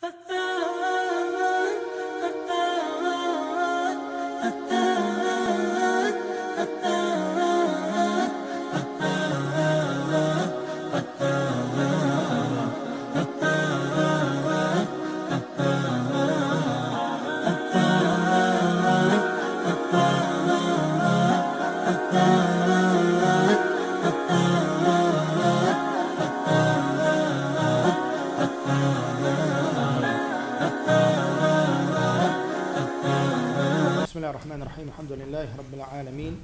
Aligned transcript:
Ha 0.00 0.08
ha! 0.28 0.37
الرحيم 34.78 34.94
الحمد 34.94 35.12
لله 35.12 35.48
رب 35.58 35.74
العالمين 35.74 36.34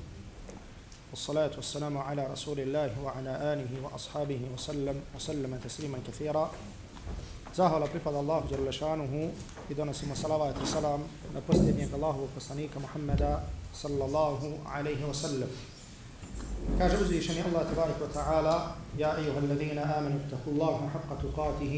والصلاة 1.10 1.50
والسلام 1.54 1.98
على 1.98 2.26
رسول 2.26 2.58
الله 2.60 2.90
وعلى 3.04 3.30
آله 3.54 3.70
وأصحابه 3.78 4.40
وسلم 4.54 4.96
وسلم 5.16 5.58
تسليما 5.64 5.98
كثيرا. 6.08 6.50
زاهر 7.54 7.84
لطيفة 7.84 8.20
الله 8.20 8.44
جل 8.50 8.66
شأنه 8.74 9.30
بدون 9.70 9.92
سيما 9.92 10.14
صلوات 10.14 10.54
السلام 10.62 11.00
نقصد 11.34 11.66
بيك 11.78 11.94
الله 11.94 12.14
وقصانيك 12.26 12.74
محمد 12.82 13.22
صلى 13.74 14.04
الله 14.04 14.58
عليه 14.66 15.00
وسلم. 15.06 15.50
كاجوزي 16.78 17.22
شني 17.22 17.46
الله 17.46 17.62
تبارك 17.70 17.98
وتعالى 18.02 18.56
يا 18.98 19.14
أيها 19.14 19.38
الذين 19.38 19.78
آمنوا 19.78 20.18
اتقوا 20.26 20.52
الله 20.52 20.90
حق 20.94 21.10
تقاته 21.22 21.74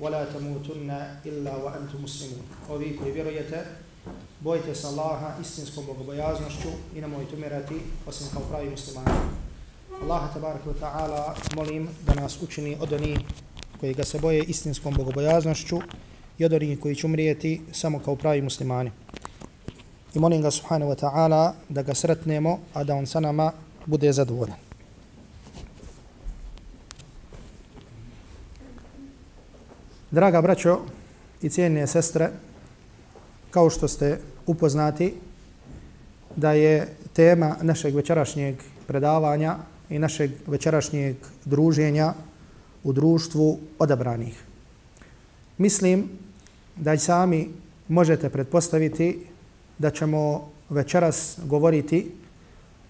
ولا 0.00 0.22
تموتن 0.24 0.90
إلا 1.26 1.56
وأنتم 1.56 1.98
مسلمون. 2.02 2.46
وذيك 2.70 3.02
بريته 3.02 3.89
bojte 4.40 4.74
se 4.74 4.86
Allaha 4.86 5.32
istinskom 5.40 5.84
bogobojaznošću 5.86 6.68
i 6.96 7.00
nemojte 7.00 7.36
umirati 7.36 7.74
osim 8.06 8.26
kao 8.32 8.42
pravi 8.50 8.70
muslimani. 8.70 9.10
Allaha 10.02 10.32
tabaraka 10.34 10.70
wa 10.70 10.74
ta'ala 10.80 11.34
molim 11.56 11.88
da 12.06 12.14
nas 12.14 12.42
učini 12.42 12.76
od 12.80 12.92
onih 12.92 13.18
koji 13.80 13.94
ga 13.94 14.04
se 14.04 14.18
boje 14.18 14.44
istinskom 14.44 14.94
bogobojaznošću 14.94 15.78
i 16.38 16.44
od 16.44 16.52
onih 16.52 16.80
koji 16.80 16.96
će 16.96 17.06
umrijeti 17.06 17.60
samo 17.72 17.98
kao 17.98 18.16
pravi 18.16 18.42
muslimani. 18.42 18.90
I 20.14 20.18
molim 20.18 20.42
ga 20.42 20.50
subhanahu 20.50 20.92
wa 20.92 20.98
ta'ala 21.00 21.52
da 21.68 21.82
ga 21.82 21.94
sretnemo, 21.94 22.58
a 22.74 22.84
da 22.84 22.94
on 22.94 23.06
sa 23.06 23.20
nama 23.20 23.52
bude 23.86 24.12
zadovoljan. 24.12 24.56
Draga 30.10 30.42
braćo 30.42 30.78
i 31.42 31.50
cijenine 31.50 31.86
sestre, 31.86 32.30
kao 33.50 33.70
što 33.70 33.88
ste 33.88 34.18
upoznati 34.46 35.14
da 36.36 36.52
je 36.52 36.88
tema 37.12 37.56
našeg 37.62 37.94
večerašnjeg 37.94 38.56
predavanja 38.86 39.56
i 39.90 39.98
našeg 39.98 40.30
večerašnjeg 40.46 41.16
druženja 41.44 42.14
u 42.84 42.92
društvu 42.92 43.58
odabranih. 43.78 44.44
Mislim 45.58 46.08
da 46.76 46.98
sami 46.98 47.48
možete 47.88 48.28
pretpostaviti 48.28 49.26
da 49.78 49.90
ćemo 49.90 50.48
večeras 50.70 51.38
govoriti 51.44 52.10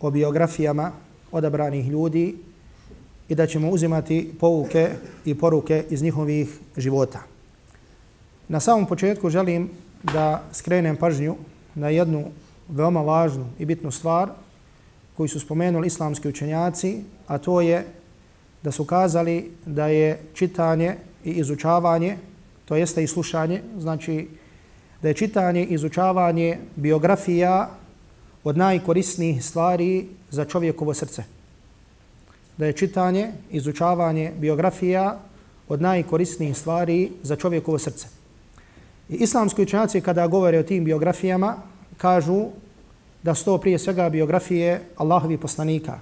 o 0.01 0.11
biografijama 0.11 0.93
odabranih 1.33 1.89
ljudi 1.89 2.37
i 3.29 3.35
da 3.35 3.47
ćemo 3.47 3.71
uzimati 3.71 4.33
pouke 4.41 4.91
i 5.25 5.35
poruke 5.35 5.85
iz 5.91 6.03
njihovih 6.03 6.59
života. 6.77 7.21
Na 8.49 8.61
samom 8.61 8.87
početku 8.87 9.31
želim 9.31 9.71
da 10.03 10.43
skrenem 10.53 10.97
pažnju 10.97 11.37
na 11.75 11.89
jednu 11.89 12.25
veoma 12.69 13.03
važnu 13.03 13.47
i 13.59 13.65
bitnu 13.65 13.91
stvar 13.91 14.31
koju 15.17 15.29
su 15.29 15.41
spomenuli 15.41 15.87
islamski 15.87 16.29
učenjaci, 16.29 17.05
a 17.27 17.39
to 17.39 17.61
je 17.61 17.87
da 18.63 18.73
su 18.73 18.85
kazali 18.85 19.51
da 19.67 19.87
je 19.87 20.21
čitanje 20.35 20.97
i 21.25 21.31
izučavanje, 21.31 22.17
to 22.65 22.77
jeste 22.77 23.03
i 23.03 23.07
slušanje, 23.07 23.63
znači 23.79 24.29
da 25.03 25.09
je 25.09 25.15
čitanje 25.15 25.65
i 25.65 25.75
izučavanje 25.75 26.59
biografija 26.77 27.71
od 28.45 28.57
najkorisnijih 28.57 29.45
stvari 29.45 30.09
za 30.31 30.45
čovjekovo 30.45 30.95
srce. 30.95 31.25
Da 32.57 32.67
je 32.67 32.73
čitanje, 32.73 33.33
izučavanje 33.51 34.33
biografija 34.39 35.19
od 35.69 35.83
najkorisnijih 35.83 36.57
stvari 36.57 37.11
za 37.23 37.37
čovjekovo 37.37 37.79
srce. 37.79 38.20
I 39.11 39.15
islamski 39.15 39.63
učenjaci 39.63 40.01
kada 40.01 40.27
govore 40.27 40.59
o 40.59 40.63
tim 40.63 40.85
biografijama 40.85 41.57
kažu 41.97 42.47
da 43.23 43.35
sto 43.35 43.59
prije 43.59 43.79
svega 43.79 44.09
biografije 44.09 44.83
Allahovi 44.97 45.37
poslanika. 45.37 45.99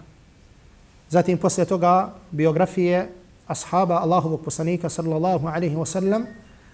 Zatim 1.09 1.39
posle 1.39 1.65
toga 1.65 2.15
biografije 2.31 3.09
ashaba 3.47 3.95
Allahovog 3.95 4.45
poslanika 4.45 4.89
sallallahu 4.89 5.47
alaihi 5.47 5.77
wa 5.77 5.87
sallam, 5.87 6.27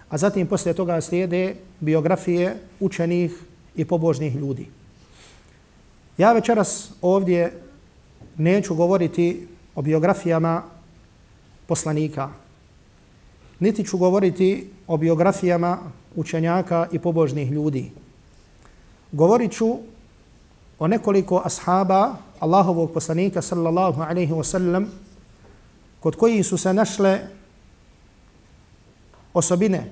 a 0.09 0.17
zatim 0.17 0.47
posle 0.47 0.73
toga 0.73 1.01
slijede 1.01 1.55
biografije 1.79 2.57
učenih 2.79 3.31
i 3.75 3.85
pobožnih 3.85 4.35
ljudi. 4.35 4.67
Ja 6.17 6.33
večeras 6.33 6.91
ovdje 7.01 7.61
neću 8.37 8.75
govoriti 8.75 9.47
o 9.75 9.81
biografijama 9.81 10.63
poslanika, 11.67 12.29
niti 13.59 13.85
ću 13.85 13.97
govoriti 13.97 14.69
o 14.87 14.97
biografijama 14.97 15.77
učenjaka 16.15 16.87
i 16.91 16.99
pobožnih 16.99 17.51
ljudi. 17.51 17.91
Govorit 19.11 19.51
ću 19.51 19.77
o 20.79 20.87
nekoliko 20.87 21.41
ashaba 21.45 22.15
Allahovog 22.39 22.91
poslanika 22.91 23.41
sallallahu 23.41 24.01
alaihi 24.01 24.33
wa 24.33 24.43
sallam 24.43 24.87
kod 25.99 26.15
koji 26.15 26.43
su 26.43 26.57
se 26.57 26.73
našle 26.73 27.19
osobine 29.33 29.91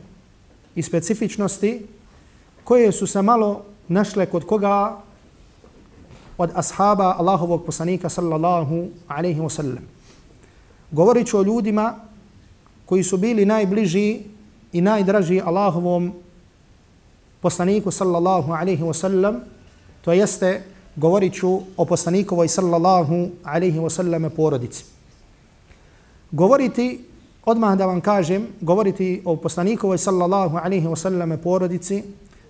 i 0.76 0.82
specifičnosti 0.82 1.86
koje 2.64 2.92
su 2.92 3.08
se 3.08 3.22
malo 3.22 3.66
našle 3.88 4.26
kod 4.26 4.46
koga 4.46 4.98
od 6.38 6.52
ashaba 6.56 7.16
Allahovog 7.18 7.66
poslanika 7.66 8.10
sallallahu 8.10 8.88
alaihi 9.08 9.40
wa 9.40 9.50
sallam. 9.50 9.84
Govorit 10.92 11.28
ću 11.28 11.38
o 11.38 11.44
ljudima 11.44 11.96
koji 12.86 13.04
su 13.04 13.18
bili 13.18 13.46
najbliži 13.46 14.33
i 14.74 14.82
najdraži 14.82 15.42
Allahovom 15.46 16.14
poslaniku 17.42 17.92
sallallahu 17.92 18.52
alaihi 18.52 18.84
wa 18.84 18.94
sallam, 18.94 19.36
to 20.02 20.14
jeste 20.14 20.64
govorit 20.96 21.34
ću 21.34 21.60
o 21.78 21.86
poslanikovoj 21.86 22.48
sallallahu 22.48 23.30
alaihi 23.44 23.80
wasallam 23.80 24.30
porodici. 24.30 24.86
Govoriti, 26.32 27.06
odmah 27.46 27.78
da 27.78 27.86
vam 27.86 28.02
kažem, 28.02 28.48
govoriti 28.62 29.22
o 29.26 29.36
poslanikovoj 29.36 29.98
sallallahu 29.98 30.58
alaihi 30.58 30.88
wasallam 30.88 31.38
porodici, 31.38 32.04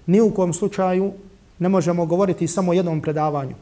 ni 0.06 0.22
u 0.22 0.34
kom 0.34 0.54
slučaju 0.54 1.12
ne 1.60 1.70
možemo 1.70 2.06
govoriti 2.06 2.48
samo 2.48 2.74
jednom 2.74 3.02
predavanju. 3.02 3.56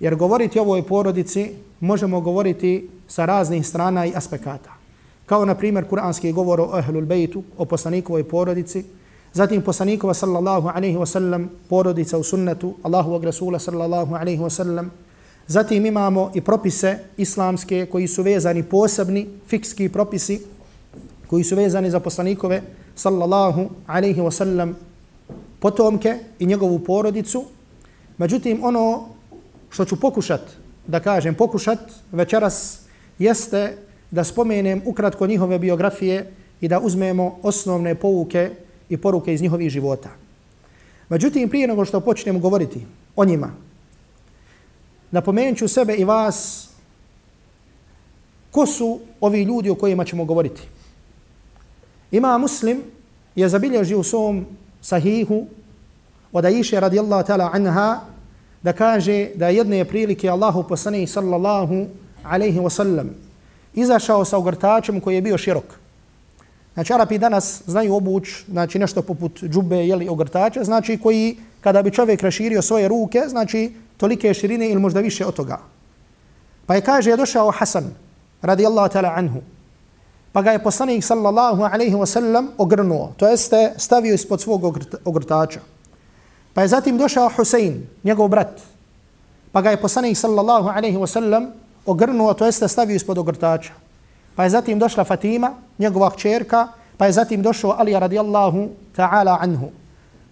Jer 0.00 0.16
govoriti 0.16 0.58
o 0.58 0.62
ovoj 0.62 0.82
porodici 0.82 1.50
možemo 1.80 2.20
govoriti 2.20 2.88
sa 3.08 3.24
raznih 3.24 3.66
strana 3.66 4.06
i 4.06 4.12
aspekata 4.14 4.83
kao 5.26 5.44
na 5.44 5.54
primjer 5.54 5.88
kuranski 5.88 6.32
govor 6.32 6.60
o 6.60 6.68
ahlul 6.72 7.04
bejtu, 7.04 7.42
o 7.58 7.64
poslanikovoj 7.64 8.24
porodici, 8.28 8.84
zatim 9.32 9.62
poslanikova 9.62 10.14
sallallahu 10.14 10.68
alaihi 10.68 10.96
wa 10.96 11.06
sallam 11.06 11.50
porodica 11.68 12.18
u 12.18 12.22
sunnetu 12.22 12.74
Allahovog 12.82 13.24
Rasula 13.24 13.58
sallallahu 13.58 14.14
alaihi 14.14 14.42
wa 14.42 14.50
sallam, 14.50 14.90
zatim 15.46 15.86
imamo 15.86 16.30
i 16.34 16.40
propise 16.40 16.98
islamske 17.16 17.86
koji 17.86 18.08
su 18.08 18.22
vezani 18.22 18.62
posebni, 18.62 19.26
fikski 19.46 19.88
propisi 19.88 20.40
koji 21.26 21.44
su 21.44 21.56
vezani 21.56 21.90
za 21.90 22.00
poslanikove 22.00 22.62
sallallahu 22.94 23.70
alaihi 23.86 24.20
wa 24.20 24.30
sallam 24.30 24.76
potomke 25.60 26.18
i 26.38 26.46
njegovu 26.46 26.78
porodicu. 26.78 27.44
Međutim, 28.18 28.64
ono 28.64 29.08
što 29.70 29.84
ću 29.84 30.00
pokušat, 30.00 30.40
da 30.86 31.00
kažem 31.00 31.34
pokušat 31.34 31.78
večeras, 32.12 32.80
jeste 33.18 33.76
da 34.14 34.24
spomenem 34.24 34.82
ukratko 34.86 35.26
njihove 35.26 35.58
biografije 35.58 36.30
i 36.60 36.68
da 36.68 36.78
uzmemo 36.80 37.38
osnovne 37.42 37.94
pouke 37.94 38.50
i 38.88 38.96
poruke 38.96 39.34
iz 39.34 39.42
njihovih 39.42 39.70
života. 39.70 40.10
Međutim, 41.08 41.48
prije 41.48 41.66
nego 41.66 41.84
što 41.84 42.00
počnem 42.00 42.40
govoriti 42.40 42.86
o 43.16 43.24
njima, 43.24 43.50
napomenut 45.10 45.58
ću 45.58 45.68
sebe 45.68 45.94
i 45.94 46.04
vas 46.04 46.68
ko 48.50 48.66
su 48.66 49.00
ovi 49.20 49.42
ljudi 49.42 49.70
o 49.70 49.74
kojima 49.74 50.04
ćemo 50.04 50.24
govoriti. 50.24 50.62
Ima 52.10 52.38
muslim 52.38 52.82
je 53.34 53.48
zabilježio 53.48 53.98
u 53.98 54.02
svom 54.02 54.46
sahihu 54.80 55.46
od 56.32 56.44
Aisha 56.44 56.80
radijallahu 56.80 57.26
ta'ala 57.26 57.50
anha 57.52 58.00
da 58.62 58.72
kaže 58.72 59.30
da 59.34 59.48
jedne 59.48 59.84
prilike 59.84 60.28
Allahu 60.28 60.62
poslanih 60.68 61.10
sallallahu 61.10 61.86
alaihi 62.22 62.60
wasallam 62.60 63.23
izašao 63.74 64.24
sa 64.24 64.38
ogrtačem 64.38 65.00
koji 65.00 65.14
je 65.14 65.22
bio 65.22 65.38
širok. 65.38 65.64
Znači, 66.74 66.92
Arapi 66.92 67.18
danas 67.18 67.62
znaju 67.66 67.94
obuć, 67.94 68.28
znači 68.48 68.78
nešto 68.78 69.02
poput 69.02 69.42
džube 69.42 69.86
ili 69.86 70.08
ogrtača, 70.08 70.64
znači 70.64 70.98
koji 70.98 71.36
kada 71.60 71.82
bi 71.82 71.90
čovjek 71.90 72.22
raširio 72.22 72.62
svoje 72.62 72.88
ruke, 72.88 73.22
znači 73.28 73.72
tolike 73.96 74.34
širine 74.34 74.70
ili 74.70 74.80
možda 74.80 75.00
više 75.00 75.26
od 75.26 75.34
toga. 75.34 75.58
Pa 76.66 76.74
je 76.74 76.80
kaže, 76.80 77.10
je 77.10 77.16
došao 77.16 77.50
Hasan, 77.50 77.94
radijallahu 78.42 78.88
ta'ala 78.88 79.12
anhu, 79.16 79.40
pa 80.32 80.42
ga 80.42 80.52
je 80.52 80.62
poslanik 80.62 81.04
sallallahu 81.04 81.62
alaihi 81.62 81.94
wa 81.94 82.06
sallam 82.06 82.48
ogrnuo, 82.58 83.12
to 83.16 83.28
jeste 83.28 83.72
stavio 83.76 84.14
ispod 84.14 84.40
svog 84.40 84.78
ogrtača. 85.04 85.60
Pa 86.54 86.62
je 86.62 86.68
zatim 86.68 86.98
došao 86.98 87.30
Husein, 87.36 87.86
njegov 88.04 88.28
brat, 88.28 88.60
pa 89.52 89.60
ga 89.60 89.70
je 89.70 89.80
poslanik 89.80 90.16
sallallahu 90.16 90.68
alaihi 90.68 90.98
wa 90.98 91.06
sallam 91.06 91.52
ogrnuo, 91.86 92.34
to 92.34 92.46
jeste 92.46 92.68
stavio 92.68 92.96
ispod 92.96 93.18
ogrtača. 93.18 93.72
Pa 94.36 94.44
je 94.44 94.50
zatim 94.50 94.78
došla 94.78 95.04
Fatima, 95.04 95.50
njegova 95.78 96.10
kćerka, 96.10 96.68
pa 96.96 97.06
je 97.06 97.12
zatim 97.12 97.42
došao 97.42 97.74
Ali 97.78 97.92
radijallahu 97.92 98.68
ta'ala 98.96 99.38
anhu. 99.40 99.70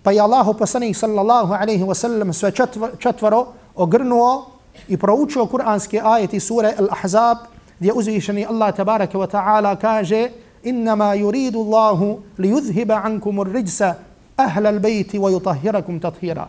Pa 0.02 0.12
je 0.12 0.20
Allah 0.20 0.46
poslanik 0.58 0.96
sallallahu 0.96 1.52
alaihi 1.52 1.84
wa 1.84 1.94
sallam 1.94 2.32
sve 2.32 2.52
četvoro 2.99 3.46
ogrnuo 3.75 4.46
i 4.88 4.96
proučio 4.96 5.46
kuranske 5.46 6.00
ajeti 6.04 6.40
sure 6.40 6.75
Al-Ahzab 6.78 7.37
gdje 7.78 7.93
uzvišeni 7.93 8.46
Allah 8.46 8.75
tabaraka 8.76 9.19
wa 9.19 9.26
ta'ala 9.26 9.76
kaže 9.76 10.31
innama 10.62 11.14
yuridu 11.14 11.60
Allahu 11.60 12.20
li 12.38 12.48
yuzhiba 12.48 13.00
ankum 13.05 13.40
ar-rijsa 13.40 13.94
ahla 14.37 14.69
al-bayti 14.69 15.19
wa 15.19 15.31
yutahhirakum 15.31 16.00
tathira. 16.00 16.48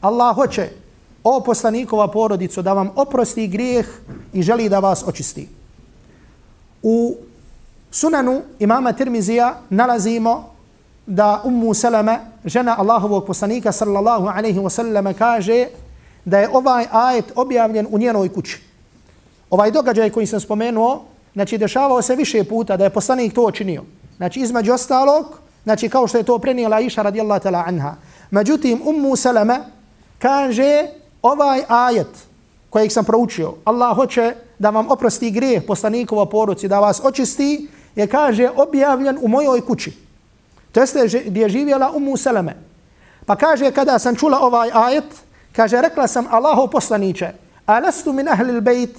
Allah 0.00 0.34
hoće 0.36 0.68
o 1.24 1.40
poslanikova 1.40 2.08
porodico, 2.08 2.62
da 2.62 2.72
vam 2.72 2.90
oprosti 2.96 3.48
grijeh 3.48 3.86
i 4.32 4.42
želi 4.42 4.68
da 4.68 4.78
vas 4.78 5.04
očisti. 5.06 5.48
U 6.82 7.16
sunanu 7.90 8.42
imama 8.58 8.92
Tirmizija 8.92 9.54
nalazimo 9.70 10.50
da 11.06 11.42
Ummu 11.44 11.74
Salama, 11.74 12.18
žena 12.44 12.74
Allahovog 12.78 13.26
poslanika 13.26 13.72
sallallahu 13.72 14.26
alaihi 14.26 14.58
wasallam, 14.58 15.14
kaže 15.14 15.66
da 16.24 16.38
je 16.38 16.48
ovaj 16.52 16.86
ajet 16.90 17.32
objavljen 17.34 17.86
u 17.90 17.98
njenoj 17.98 18.28
kući. 18.28 18.60
Ovaj 19.50 19.70
događaj 19.70 20.10
koji 20.10 20.26
sam 20.26 20.40
spomenuo, 20.40 21.04
znači 21.34 21.58
dešavao 21.58 22.02
se 22.02 22.16
više 22.16 22.44
puta 22.44 22.76
da 22.76 22.84
je 22.84 22.90
poslanik 22.90 23.34
to 23.34 23.50
činio. 23.50 23.82
Znači 24.16 24.40
između 24.40 24.72
ostalog, 24.72 25.26
znači 25.64 25.88
kao 25.88 26.06
što 26.06 26.18
je 26.18 26.24
to 26.24 26.38
prenijela 26.38 26.80
Iša 26.80 27.02
radijallahu 27.02 27.44
ta'la 27.44 27.62
anha. 27.66 27.94
Međutim, 28.30 28.80
Ummu 28.84 29.16
Salama 29.16 29.58
kaže 30.18 30.86
ovaj 31.22 31.62
ajet 31.68 32.30
kojeg 32.70 32.92
sam 32.92 33.04
proučio, 33.04 33.54
Allah 33.64 33.96
hoće 33.96 34.34
da 34.58 34.70
vam 34.70 34.90
oprosti 34.90 35.30
grijeh 35.30 35.62
poslanikova 35.66 36.26
poruci, 36.26 36.68
da 36.68 36.80
vas 36.80 37.00
očisti, 37.04 37.68
je 37.96 38.06
kaže 38.06 38.50
objavljen 38.56 39.18
u 39.20 39.28
mojoj 39.28 39.60
kući. 39.60 39.92
To 40.72 40.80
jeste 40.80 41.22
gdje 41.26 41.42
je 41.42 41.48
živjela 41.48 41.92
Ummu 41.96 42.16
Salame. 42.16 42.56
Pa 43.26 43.36
kaže 43.36 43.70
kada 43.70 43.98
sam 43.98 44.16
čula 44.16 44.38
ovaj 44.40 44.70
ajet, 44.72 45.04
kaže 45.52 45.80
rekla 45.80 46.06
sam 46.06 46.26
Allahu 46.30 46.70
poslaniće, 46.70 47.32
alastu 47.66 48.12
min 48.12 48.28
ahli 48.28 48.60
bejt, 48.60 48.96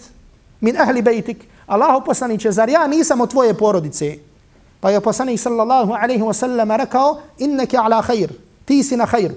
min 0.61 0.81
ahli 0.81 1.01
bejtik, 1.01 1.45
Allahu 1.65 2.05
poslaniće, 2.05 2.51
zar 2.51 2.69
ja 2.69 2.87
nisam 2.87 3.21
od 3.21 3.29
tvoje 3.29 3.53
porodice? 3.53 4.17
Pa 4.79 4.89
je 4.89 5.01
poslanik 5.01 5.39
sallallahu 5.39 5.93
alaihi 5.93 6.23
wa 6.23 6.33
sallam 6.33 6.71
rekao, 6.71 7.21
inneke 7.37 7.77
ala 7.77 8.01
khair, 8.01 8.29
ti 8.65 8.83
si 8.83 8.97
na 8.97 9.05
khair. 9.05 9.31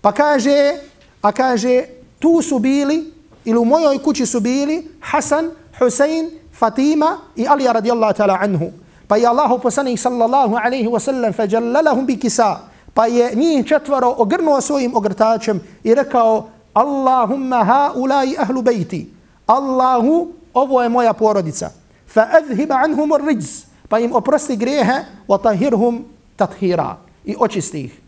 Pa 0.00 0.12
kaže, 0.12 0.74
a 1.22 1.32
kaže, 1.32 1.84
tu 2.18 2.42
su 2.42 2.58
bili, 2.58 3.12
ili 3.44 3.58
u 3.58 3.64
mojoj 3.64 3.98
kući 3.98 4.26
su 4.26 4.40
bili, 4.40 4.88
Hasan, 5.00 5.50
Husein, 5.78 6.30
Fatima 6.52 7.18
i 7.36 7.46
Ali 7.48 7.64
radijallahu 7.64 8.14
ta'ala 8.14 8.38
anhu. 8.40 8.70
Pa 9.08 9.16
je 9.16 9.26
Allahu 9.26 9.58
poslanik 9.58 9.98
sallallahu 9.98 10.54
alaihi 10.54 10.88
wa 10.88 11.00
sallam 11.00 11.32
fajallalahum 11.32 12.06
bi 12.06 12.16
kisa. 12.16 12.58
Pa 12.94 13.06
je 13.06 13.34
njih 13.34 13.66
četvoro 13.66 14.14
ogrnuo 14.18 14.60
svojim 14.60 14.96
ogrtačem 14.96 15.60
i 15.84 15.94
rekao 15.94 16.48
Allahumma 16.72 17.64
haulai 17.64 18.36
ahlu 18.38 18.62
bejti. 18.62 19.10
Allahu, 19.46 20.32
ovo 20.54 20.82
je 20.82 20.88
moja 20.88 21.12
porodica. 21.12 21.70
Fa 22.06 22.28
adhiba 22.32 22.74
anhum 22.74 23.12
rijz. 23.26 23.64
Pa 23.88 23.98
im 23.98 24.12
oprosti 24.14 24.56
grehe 24.56 25.04
wa 25.28 25.42
tahirhum 25.42 26.04
tathira. 26.36 26.96
I 27.24 27.34
očisti 27.38 27.80
ih. 27.80 28.00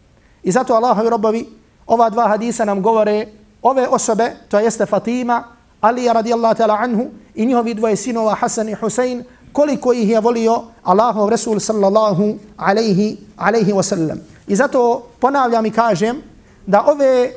I 0.43 0.53
zato 0.53 0.75
Allahovi 0.75 1.11
robovi, 1.11 1.47
ova 1.87 2.11
dva 2.11 2.29
hadisa 2.29 2.65
nam 2.65 2.83
govore 2.83 3.27
ove 3.63 3.89
osobe, 3.89 4.33
to 4.49 4.59
jeste 4.59 4.87
Fatima, 4.87 5.45
Ali 5.83 6.07
radijallahu 6.07 6.55
ta'ala 6.55 6.79
anhu 6.81 7.11
i 7.35 7.47
njihovi 7.47 7.75
dvoje 7.75 7.97
sinova 7.97 8.35
Hasan 8.35 8.69
i 8.69 8.75
Husein, 8.75 9.25
koliko 9.53 9.93
ih 9.93 10.09
je 10.09 10.21
volio 10.21 10.63
Allahov 10.83 11.29
Resul 11.29 11.61
sallallahu 11.61 12.39
alaihi, 12.57 13.19
alaihi 13.37 13.73
wasallam. 13.73 14.19
I 14.47 14.57
zato 14.57 15.07
ponavljam 15.21 15.67
i 15.67 15.71
kažem 15.71 16.23
da 16.67 16.85
ove, 16.87 17.33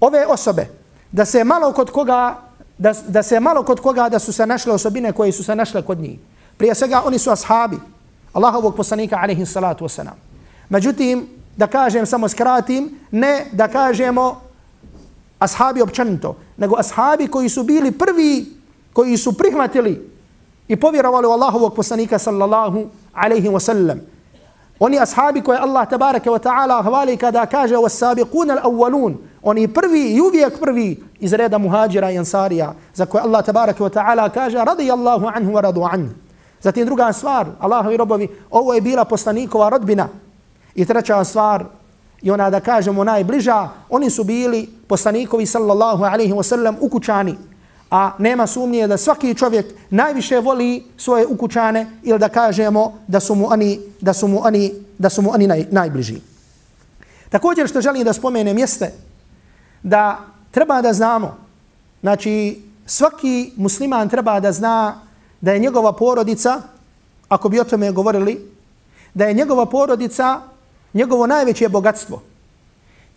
ove 0.00 0.26
osobe, 0.26 0.66
da 1.12 1.24
se 1.24 1.44
malo 1.44 1.72
kod 1.72 1.90
koga 1.90 2.38
da, 2.78 2.94
da 3.08 3.22
se 3.22 3.40
malo 3.40 3.62
kod 3.62 3.80
koga 3.80 4.08
da 4.08 4.18
su 4.18 4.32
se 4.32 4.46
našle 4.46 4.72
osobine 4.72 5.12
koje 5.12 5.32
su 5.32 5.44
se 5.44 5.56
našle 5.56 5.82
kod 5.82 5.98
njih. 5.98 6.18
Prije 6.56 6.74
svega 6.74 7.02
oni 7.04 7.18
su 7.18 7.30
ashabi 7.30 7.78
Allahovog 8.32 8.76
poslanika 8.76 9.18
alaihi 9.22 9.46
salatu 9.46 9.84
wasalam. 9.84 10.16
Međutim, 10.68 11.28
da 11.56 11.66
kažem 11.66 12.06
samo 12.06 12.28
skratim, 12.28 12.98
ne 13.10 13.46
da 13.52 13.68
kažemo 13.68 14.40
ashabi 15.38 15.82
općenito, 15.82 16.36
nego 16.56 16.76
ashabi 16.78 17.26
koji 17.26 17.48
su 17.48 17.62
bili 17.62 17.90
prvi, 17.90 18.46
koji 18.92 19.16
su 19.16 19.32
prihvatili 19.32 20.10
i 20.68 20.76
povjerovali 20.76 21.26
u 21.26 21.30
Allahovog 21.30 21.74
poslanika 21.74 22.18
sallallahu 22.18 22.86
alaihi 23.14 23.48
wa 23.48 23.60
sallam. 23.60 24.00
Oni 24.78 25.00
ashabi 25.00 25.40
koje 25.40 25.58
Allah 25.58 25.88
tabaraka 25.88 26.30
wa 26.30 26.38
ta'ala 26.38 26.82
hvali 26.82 27.16
kada 27.16 27.46
kaže 27.46 27.76
o 27.76 27.88
sabiqun 27.88 28.50
al-awwalun, 28.50 29.14
oni 29.42 29.68
prvi 29.68 30.00
i 30.00 30.20
uvijek 30.20 30.60
prvi 30.60 31.02
iz 31.20 31.32
reda 31.32 31.58
muhađira 31.58 32.10
i 32.10 32.18
ansarija, 32.18 32.74
za 32.94 33.06
koje 33.06 33.22
Allah 33.22 33.44
tabaraka 33.44 33.84
wa 33.84 33.90
ta'ala 33.90 34.30
kaže 34.30 34.64
radijallahu 34.64 35.26
anhu 35.34 35.52
wa 35.52 35.60
radu 35.60 35.82
anhu. 35.82 36.14
Zatim 36.60 36.86
druga 36.86 37.12
stvar, 37.12 37.46
Allahovi 37.60 37.96
robovi, 37.96 38.28
ovo 38.50 38.74
je 38.74 38.80
bila 38.80 39.04
poslanikova 39.04 39.68
rodbina. 39.68 40.08
I 40.80 40.84
treća 40.84 41.24
stvar, 41.24 41.64
i 42.22 42.30
ona 42.30 42.50
da 42.50 42.60
kažemo 42.60 43.04
najbliža, 43.04 43.68
oni 43.88 44.10
su 44.10 44.24
bili 44.24 44.68
poslanikovi 44.88 45.46
sallallahu 45.46 46.04
alaihi 46.04 46.32
wa 46.32 46.42
sallam 46.42 46.76
ukućani. 46.80 47.36
A 47.90 48.12
nema 48.18 48.46
sumnije 48.46 48.86
da 48.86 48.96
svaki 48.96 49.34
čovjek 49.34 49.66
najviše 49.90 50.38
voli 50.38 50.84
svoje 50.96 51.26
ukućane 51.26 51.86
ili 52.02 52.18
da 52.18 52.28
kažemo 52.28 52.98
da 53.06 53.20
su 53.20 53.34
mu 53.34 53.50
oni, 53.50 53.80
da 54.00 54.12
su 54.12 54.28
mu 54.28 54.40
oni, 54.44 54.72
da 54.98 55.10
su 55.10 55.22
mu 55.22 55.30
oni 55.34 55.46
naj, 55.46 55.66
najbliži. 55.70 56.20
Također 57.28 57.68
što 57.68 57.80
želim 57.80 58.04
da 58.04 58.12
spomenem 58.12 58.58
jeste 58.58 58.92
da 59.82 60.18
treba 60.50 60.82
da 60.82 60.92
znamo, 60.92 61.36
znači 62.00 62.62
svaki 62.86 63.52
musliman 63.56 64.08
treba 64.08 64.40
da 64.40 64.52
zna 64.52 65.00
da 65.40 65.52
je 65.52 65.58
njegova 65.58 65.92
porodica, 65.92 66.62
ako 67.28 67.48
bi 67.48 67.60
o 67.60 67.64
tome 67.64 67.92
govorili, 67.92 68.50
da 69.14 69.24
je 69.24 69.34
njegova 69.34 69.66
porodica 69.66 70.40
njegovo 70.94 71.26
najveće 71.26 71.68
bogatstvo 71.68 72.22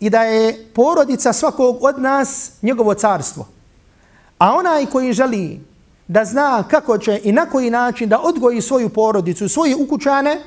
i 0.00 0.10
da 0.10 0.22
je 0.22 0.66
porodica 0.74 1.32
svakog 1.32 1.78
od 1.80 2.00
nas 2.00 2.50
njegovo 2.62 2.94
carstvo. 2.94 3.46
A 4.38 4.52
onaj 4.52 4.86
koji 4.86 5.12
želi 5.12 5.60
da 6.08 6.24
zna 6.24 6.64
kako 6.70 6.98
će 6.98 7.20
i 7.24 7.32
na 7.32 7.46
koji 7.46 7.70
način 7.70 8.08
da 8.08 8.20
odgoji 8.20 8.60
svoju 8.60 8.88
porodicu, 8.88 9.48
svoje 9.48 9.76
ukućane, 9.76 10.40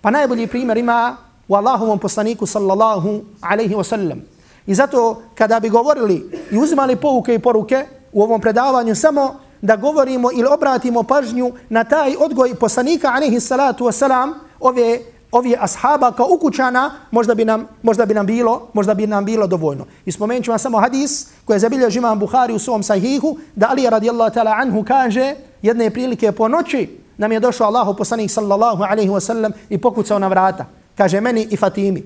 pa 0.00 0.10
najbolji 0.10 0.46
primjer 0.46 0.78
ima 0.78 1.16
u 1.48 1.54
Allahovom 1.54 1.98
poslaniku 1.98 2.46
sallallahu 2.46 3.20
alaihi 3.40 3.74
wasallam. 3.74 4.20
I 4.66 4.74
zato 4.74 5.22
kada 5.34 5.60
bi 5.60 5.68
govorili 5.68 6.30
i 6.50 6.58
uzimali 6.58 6.96
pouke 6.96 7.34
i 7.34 7.38
poruke 7.38 7.86
u 8.12 8.22
ovom 8.22 8.40
predavanju 8.40 8.94
samo 8.94 9.40
da 9.62 9.76
govorimo 9.76 10.30
ili 10.32 10.48
obratimo 10.50 11.02
pažnju 11.02 11.52
na 11.68 11.84
taj 11.84 12.14
odgoj 12.18 12.54
poslanika 12.54 13.12
alaihi 13.14 13.40
salatu 13.40 13.84
wasalam, 13.84 14.32
ove 14.60 15.00
ovi 15.32 15.56
ashaba 15.60 16.12
kao 16.12 16.26
ukućana, 16.30 16.90
možda 17.10 17.34
bi 17.34 17.44
nam, 17.44 17.66
možda 17.82 18.06
bi 18.06 18.14
nam 18.14 18.26
bilo, 18.26 18.68
možda 18.72 18.94
bi 18.94 19.06
nam 19.06 19.24
bilo 19.24 19.46
dovoljno. 19.46 19.84
I 20.04 20.12
spomenut 20.12 20.44
ću 20.44 20.50
vam 20.50 20.58
samo 20.58 20.80
hadis 20.80 21.26
koji 21.44 21.54
je 21.54 21.58
zabilio 21.58 21.88
imam 21.88 22.18
Buhari 22.18 22.52
u 22.52 22.58
svom 22.58 22.82
sahihu, 22.82 23.38
da 23.54 23.66
Ali 23.70 23.90
radijallahu 23.90 24.34
ta'ala 24.34 24.54
anhu 24.60 24.84
kaže 24.84 25.34
jedne 25.62 25.90
prilike 25.90 26.32
po 26.32 26.48
noći 26.48 26.88
nam 27.16 27.32
je 27.32 27.40
došao 27.40 27.66
Allahu 27.66 27.96
poslanik 27.96 28.30
sallallahu 28.30 28.82
alaihi 28.82 29.10
wa 29.10 29.20
sallam 29.20 29.52
i 29.68 29.78
pokucao 29.78 30.18
na 30.18 30.28
vrata. 30.28 30.66
Kaže 30.96 31.20
meni 31.20 31.48
i 31.50 31.56
Fatimi. 31.56 32.02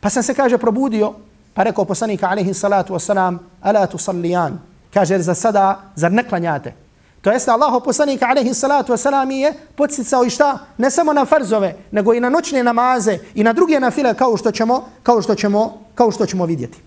Pa 0.00 0.10
sam 0.10 0.22
se 0.22 0.34
kaže 0.34 0.58
probudio, 0.58 1.14
pa 1.54 1.62
rekao 1.62 1.84
poslanik 1.84 2.22
alaihi 2.22 2.54
salatu 2.54 2.94
wa 2.94 2.98
salam, 2.98 3.38
ala 3.62 3.86
tu 3.86 3.98
sallijan. 3.98 4.58
Kaže 4.94 5.18
za 5.18 5.34
sada, 5.34 5.80
zar 5.94 6.12
ne 6.12 6.28
klanjate? 6.28 6.83
To 7.24 7.32
jeste 7.32 7.50
Allahu 7.50 7.80
poslanik 7.80 8.22
alejhi 8.22 8.54
salatu 8.54 8.92
ve 8.92 9.34
je 9.34 9.52
podsticao 9.76 10.24
i 10.24 10.30
šta 10.30 10.58
ne 10.78 10.90
samo 10.90 11.12
na 11.12 11.24
farzove 11.24 11.76
nego 11.90 12.14
i 12.14 12.20
na 12.20 12.28
noćne 12.28 12.62
namaze 12.62 13.18
i 13.34 13.44
na 13.44 13.52
druge 13.52 13.80
nafile 13.80 14.14
kao 14.14 14.36
što 14.36 14.52
ćemo 14.52 14.84
kao 15.02 15.22
što 15.22 15.34
ćemo 15.34 15.78
kao 15.94 16.10
što 16.10 16.26
ćemo 16.26 16.46
vidjeti. 16.46 16.78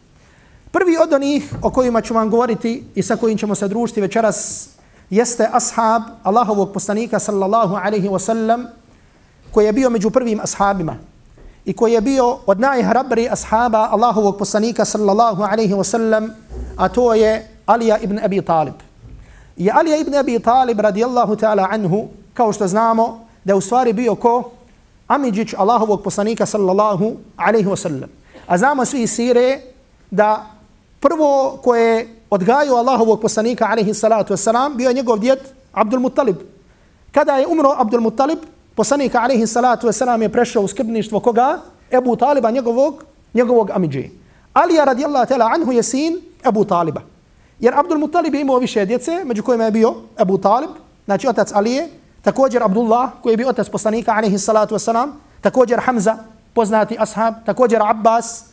Prvi 0.71 0.97
od 0.97 1.13
onih 1.13 1.53
o 1.61 1.69
kojima 1.69 2.01
ću 2.01 2.13
vam 2.13 2.29
govoriti 2.29 2.83
i 2.95 3.03
sa 3.03 3.15
kojim 3.15 3.37
ćemo 3.37 3.55
se 3.55 3.67
družiti 3.67 4.01
večeras 4.01 4.69
jeste 5.09 5.49
ashab 5.51 6.01
Allahovog 6.23 6.73
poslanika 6.73 7.19
sallallahu 7.19 7.75
alejhi 7.75 8.07
ve 8.07 8.19
sellem 8.19 8.67
koji 9.51 9.65
je 9.65 9.73
bio 9.73 9.89
među 9.89 10.09
prvim 10.09 10.39
ashabima 10.39 10.95
i 11.65 11.73
koji 11.73 11.93
je 11.93 12.01
bio 12.01 12.37
od 12.45 12.59
najhrabri 12.59 13.29
ashaba 13.29 13.89
Allahovog 13.91 14.37
poslanika 14.37 14.85
sallallahu 14.85 15.43
alaihi 15.43 15.73
wasallam 15.73 16.29
a 16.77 16.89
to 16.89 17.13
je 17.13 17.47
Alija 17.65 17.97
ibn 17.97 18.19
Abi 18.23 18.41
Talib. 18.41 18.86
I 19.57 19.69
Ali 19.73 20.01
ibn 20.01 20.15
Abi 20.15 20.39
Talib 20.39 20.79
radijallahu 20.79 21.35
ta'ala 21.35 21.67
anhu, 21.71 22.07
kao 22.33 22.53
što 22.53 22.67
znamo, 22.67 23.25
da 23.43 23.53
je 23.53 23.57
u 23.57 23.61
stvari 23.61 23.93
bio 23.93 24.15
ko 24.15 24.51
Amidžić 25.07 25.53
Allahovog 25.57 26.03
poslanika 26.03 26.45
sallallahu 26.45 27.15
alaihi 27.37 27.67
wa 27.67 27.75
sallam. 27.75 28.09
A 28.47 28.57
znamo 28.57 28.85
svi 28.85 29.07
sire 29.07 29.59
da 30.11 30.45
prvo 30.99 31.59
koje 31.63 32.07
odgaju 32.29 32.73
Allahovog 32.75 33.21
poslanika 33.21 33.67
alaihi 33.71 33.93
salatu 33.93 34.33
wasalam 34.33 34.75
bio 34.75 34.89
je 34.89 34.93
njegov 34.93 35.19
djed 35.19 35.39
Abdul 35.73 35.99
Muttalib. 35.99 36.35
Kada 37.11 37.35
je 37.37 37.47
umro 37.47 37.73
Abdul 37.77 38.01
Muttalib, 38.01 38.39
poslanika 38.75 39.21
alaihi 39.21 39.47
salatu 39.47 39.87
wasalam 39.87 40.21
je 40.21 40.29
prešao 40.29 40.63
u 40.63 40.67
skrbništvo 40.67 41.19
koga? 41.19 41.59
Ebu 41.91 42.15
Taliba, 42.15 42.51
njegovog, 42.51 43.03
njegovog 43.33 43.71
Amidži. 43.71 44.09
Alija 44.53 44.83
radijallahu 44.83 45.33
ta'ala 45.33 45.51
anhu 45.55 45.71
je 45.71 45.83
sin 45.83 46.21
Ebu 46.47 46.65
Taliba. 46.65 47.01
Jer 47.59 47.73
Abdul 47.79 47.97
Muttalib 47.97 48.35
je 48.35 48.41
imao 48.41 48.57
više 48.57 48.85
djece, 48.85 49.23
među 49.25 49.43
kojima 49.43 49.63
je 49.63 49.71
bio 49.71 49.95
Abu 50.17 50.37
Talib, 50.37 50.69
znači 51.05 51.27
otac 51.27 51.51
Alije, 51.53 51.89
također 52.21 52.63
Abdullah, 52.63 53.09
koji 53.21 53.33
je 53.33 53.37
bio 53.37 53.49
otac 53.49 53.69
poslanika, 53.69 54.11
alaihi 54.11 54.37
salatu 54.37 54.75
wasalam, 54.75 55.09
također 55.41 55.79
Hamza, 55.79 56.17
poznati 56.53 56.97
ashab, 56.99 57.33
također 57.45 57.81
Abbas 57.81 58.43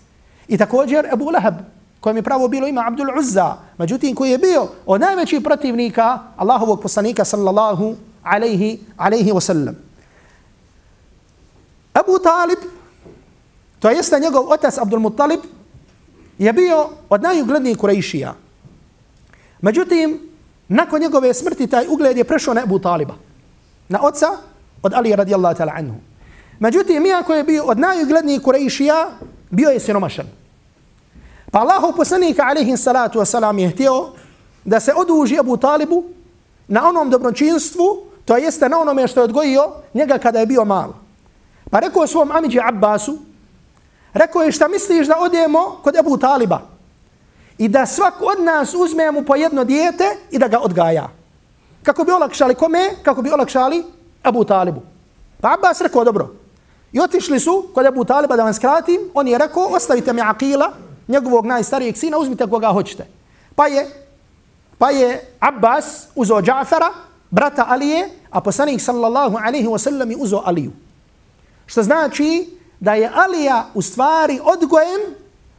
i 0.49 0.59
također 0.59 1.07
Abu 1.13 1.31
Lahab, 1.31 1.55
kojem 2.01 2.17
je 2.17 2.23
pravo 2.23 2.49
bilo 2.49 2.67
ima 2.67 2.85
Abdul 2.87 3.19
Uzza, 3.19 3.57
međutim 3.79 4.15
koji 4.15 4.31
je 4.31 4.39
bio 4.39 4.69
od 4.87 5.01
najvećih 5.01 5.41
protivnika 5.43 6.19
Allahovog 6.37 6.83
poslanika, 6.83 7.25
sallallahu 7.25 7.97
alaihi, 8.23 8.81
alaihi 8.97 9.33
wasallam. 9.33 9.75
Abu 11.93 12.19
Talib, 12.19 12.59
to 13.79 13.91
jeste 13.91 14.21
njegov 14.21 14.53
otac 14.53 14.79
Abdul 14.79 15.01
Muttalib, 15.01 15.41
je 16.39 16.53
bio 16.53 16.89
od 17.09 17.23
najuglednijih 17.23 17.79
Kurejšija. 17.79 18.35
Međutim, 19.65 20.21
nakon 20.69 21.01
njegove 21.01 21.35
smrti 21.35 21.67
taj 21.67 21.87
ugled 21.89 22.17
je 22.17 22.25
prešao 22.25 22.55
na 22.55 22.63
Abu 22.63 22.79
Taliba. 22.79 23.15
Na 23.89 23.99
oca 24.03 24.27
od 24.83 24.93
Ali 24.95 25.17
radijallahu 25.17 25.57
ta'ala 25.57 25.73
anhu. 25.77 25.97
Međutim, 26.59 27.07
iako 27.07 27.35
je 27.35 27.45
bio 27.45 27.65
od 27.65 27.79
najuglednijih 27.79 28.43
Kurejšija, 28.43 29.07
bio 29.51 29.71
je 29.71 29.81
siromašan. 29.81 30.27
Pa 31.51 31.59
Allahu 31.59 31.97
poslanika 31.97 32.45
alaihi 32.45 32.77
salatu 32.77 33.19
wasalam 33.19 33.59
je 33.59 33.71
htio 33.71 34.13
da 34.65 34.81
se 34.81 34.93
oduži 34.97 35.39
Abu 35.39 35.57
Talibu 35.57 36.05
na 36.69 36.89
onom 36.89 37.11
dobročinstvu, 37.11 38.05
to 38.25 38.37
jeste 38.37 38.69
na 38.69 38.81
onome 38.81 39.09
što 39.09 39.21
je 39.21 39.25
odgojio 39.25 39.73
njega 39.95 40.19
kada 40.19 40.41
je 40.41 40.47
bio 40.47 40.65
mal. 40.65 40.93
Pa 41.71 41.81
rekao 41.81 42.07
svom 42.07 42.31
amiđi 42.31 42.61
Abbasu, 42.61 43.19
rekao 44.13 44.43
je 44.43 44.53
šta 44.53 44.69
misliš 44.69 45.07
da 45.07 45.19
odemo 45.19 45.81
kod 45.83 45.97
Abu 45.97 46.19
Taliba 46.19 46.74
i 47.59 47.69
da 47.69 47.87
svak 47.87 48.15
od 48.21 48.45
nas 48.45 48.75
uzme 48.75 49.11
mu 49.11 49.23
po 49.23 49.37
jedno 49.37 49.65
dijete 49.65 50.05
i 50.31 50.39
da 50.39 50.49
ga 50.49 50.59
odgaja. 50.59 51.09
Kako 51.83 52.05
bi 52.05 52.13
olakšali 52.13 52.55
kome? 52.55 52.91
Kako 53.03 53.23
bi 53.23 53.31
olakšali 53.31 53.85
Abu 54.23 54.45
Talibu. 54.45 54.83
Pa 55.41 55.55
Abbas 55.55 55.81
rekao, 55.81 56.05
dobro. 56.05 56.35
I 56.93 57.01
otišli 57.01 57.41
su 57.41 57.69
kod 57.75 57.87
Abu 57.87 58.05
Taliba 58.05 58.37
da 58.37 58.45
vam 58.45 58.55
skratim. 58.55 59.01
On 59.15 59.29
je 59.29 59.39
rekao, 59.39 59.63
ostavite 59.63 60.13
mi 60.13 60.21
Aqila, 60.21 60.71
njegovog 61.09 61.47
najstarijeg 61.47 61.97
sina, 61.97 62.19
uzmite 62.19 62.47
koga 62.47 62.69
hoćete. 62.69 63.07
Pa 63.55 63.67
je, 63.67 63.87
pa 64.79 64.91
je 64.91 65.37
Abbas 65.41 66.07
uzo 66.15 66.41
Džafara, 66.43 66.89
brata 67.31 67.67
Alije, 67.69 68.09
a 68.31 68.41
poslanik 68.41 68.81
sallallahu 68.81 69.37
alaihi 69.45 69.67
wa 69.67 69.79
sallam 69.79 70.11
je 70.11 70.17
uzao 70.17 70.43
Aliju. 70.45 70.73
Što 71.67 71.83
znači 71.83 72.51
da 72.81 72.95
je 72.95 73.11
Alija 73.15 73.67
u 73.75 73.83
stvari 73.83 74.41
odgojen 74.45 75.01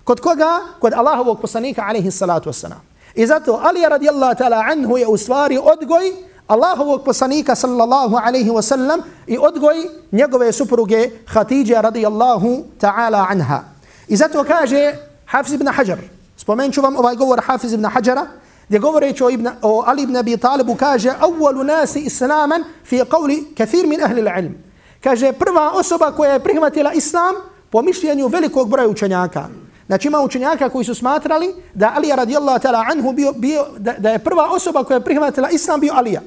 kod 0.06 0.22
koga? 0.22 0.78
Kod 0.80 0.94
Allahovog 0.94 1.42
poslanika 1.42 1.82
alaihi 1.82 2.12
salatu 2.12 2.50
wasalam. 2.50 2.80
I 3.16 3.26
zato 3.26 3.60
Ali 3.64 3.82
radijallahu 3.90 4.36
ta'ala 4.38 4.62
anhu 4.72 4.98
je 4.98 5.08
u 5.08 5.18
stvari 5.18 5.58
odgoj 5.58 6.14
Allahovog 6.48 7.04
poslanika 7.04 7.56
sallallahu 7.56 8.16
alaihi 8.16 8.50
wa 8.50 8.62
sallam 8.62 9.02
i 9.28 9.38
odgoj 9.38 9.76
njegove 10.12 10.52
supruge 10.52 11.10
Hatidja 11.26 11.82
radijallahu 11.82 12.66
ta'ala 12.80 13.26
anha. 13.30 13.64
I 14.08 14.16
zato 14.16 14.44
kaže 14.44 14.94
Hafiz 15.26 15.54
ibn 15.54 15.68
Hajar, 15.68 15.98
spomenut 16.38 16.78
vam 16.78 16.96
ovaj 16.96 17.16
govor 17.16 17.42
Hafiz 17.42 17.74
ibn 17.74 17.86
Hajara, 17.86 18.28
gdje 18.68 18.80
govoreći 18.80 19.24
o, 19.24 19.30
ibn, 19.30 19.50
o 19.62 19.84
Ali 19.88 20.04
ibn 20.04 20.18
Abi 20.18 20.38
Talibu 20.38 20.76
kaže 20.76 21.10
Awalu 21.10 21.64
nasi 21.64 22.00
islaman 22.00 22.64
fi 22.84 23.02
qavli 23.02 23.56
kathir 23.58 23.88
min 23.88 24.04
ahli 24.04 24.22
ilm. 24.22 24.56
Kaže 25.04 25.32
prva 25.32 25.72
osoba 25.74 26.12
koja 26.12 26.34
je 26.34 26.40
prihvatila 26.40 26.94
islam 26.94 27.36
po 27.70 27.82
mišljenju 27.82 28.28
velikog 28.28 28.70
broja 28.70 28.88
učenjaka. 28.88 29.48
Znači 29.88 30.08
ima 30.08 30.20
učenjaka 30.22 30.70
koji 30.70 30.86
su 30.86 30.96
smatrali 30.96 31.56
da 31.74 31.94
Alija 31.96 32.16
radijallahu 32.16 32.60
ta'ala 32.60 32.92
anhu 32.92 33.12
bio, 33.12 33.34
bio 33.38 33.66
da, 33.78 33.94
da, 33.98 34.10
je 34.10 34.20
prva 34.20 34.52
osoba 34.52 34.84
koja 34.84 34.96
je 34.96 35.04
prihvatila 35.04 35.50
islam 35.50 35.80
bio 35.80 35.94
Alija. 35.94 36.22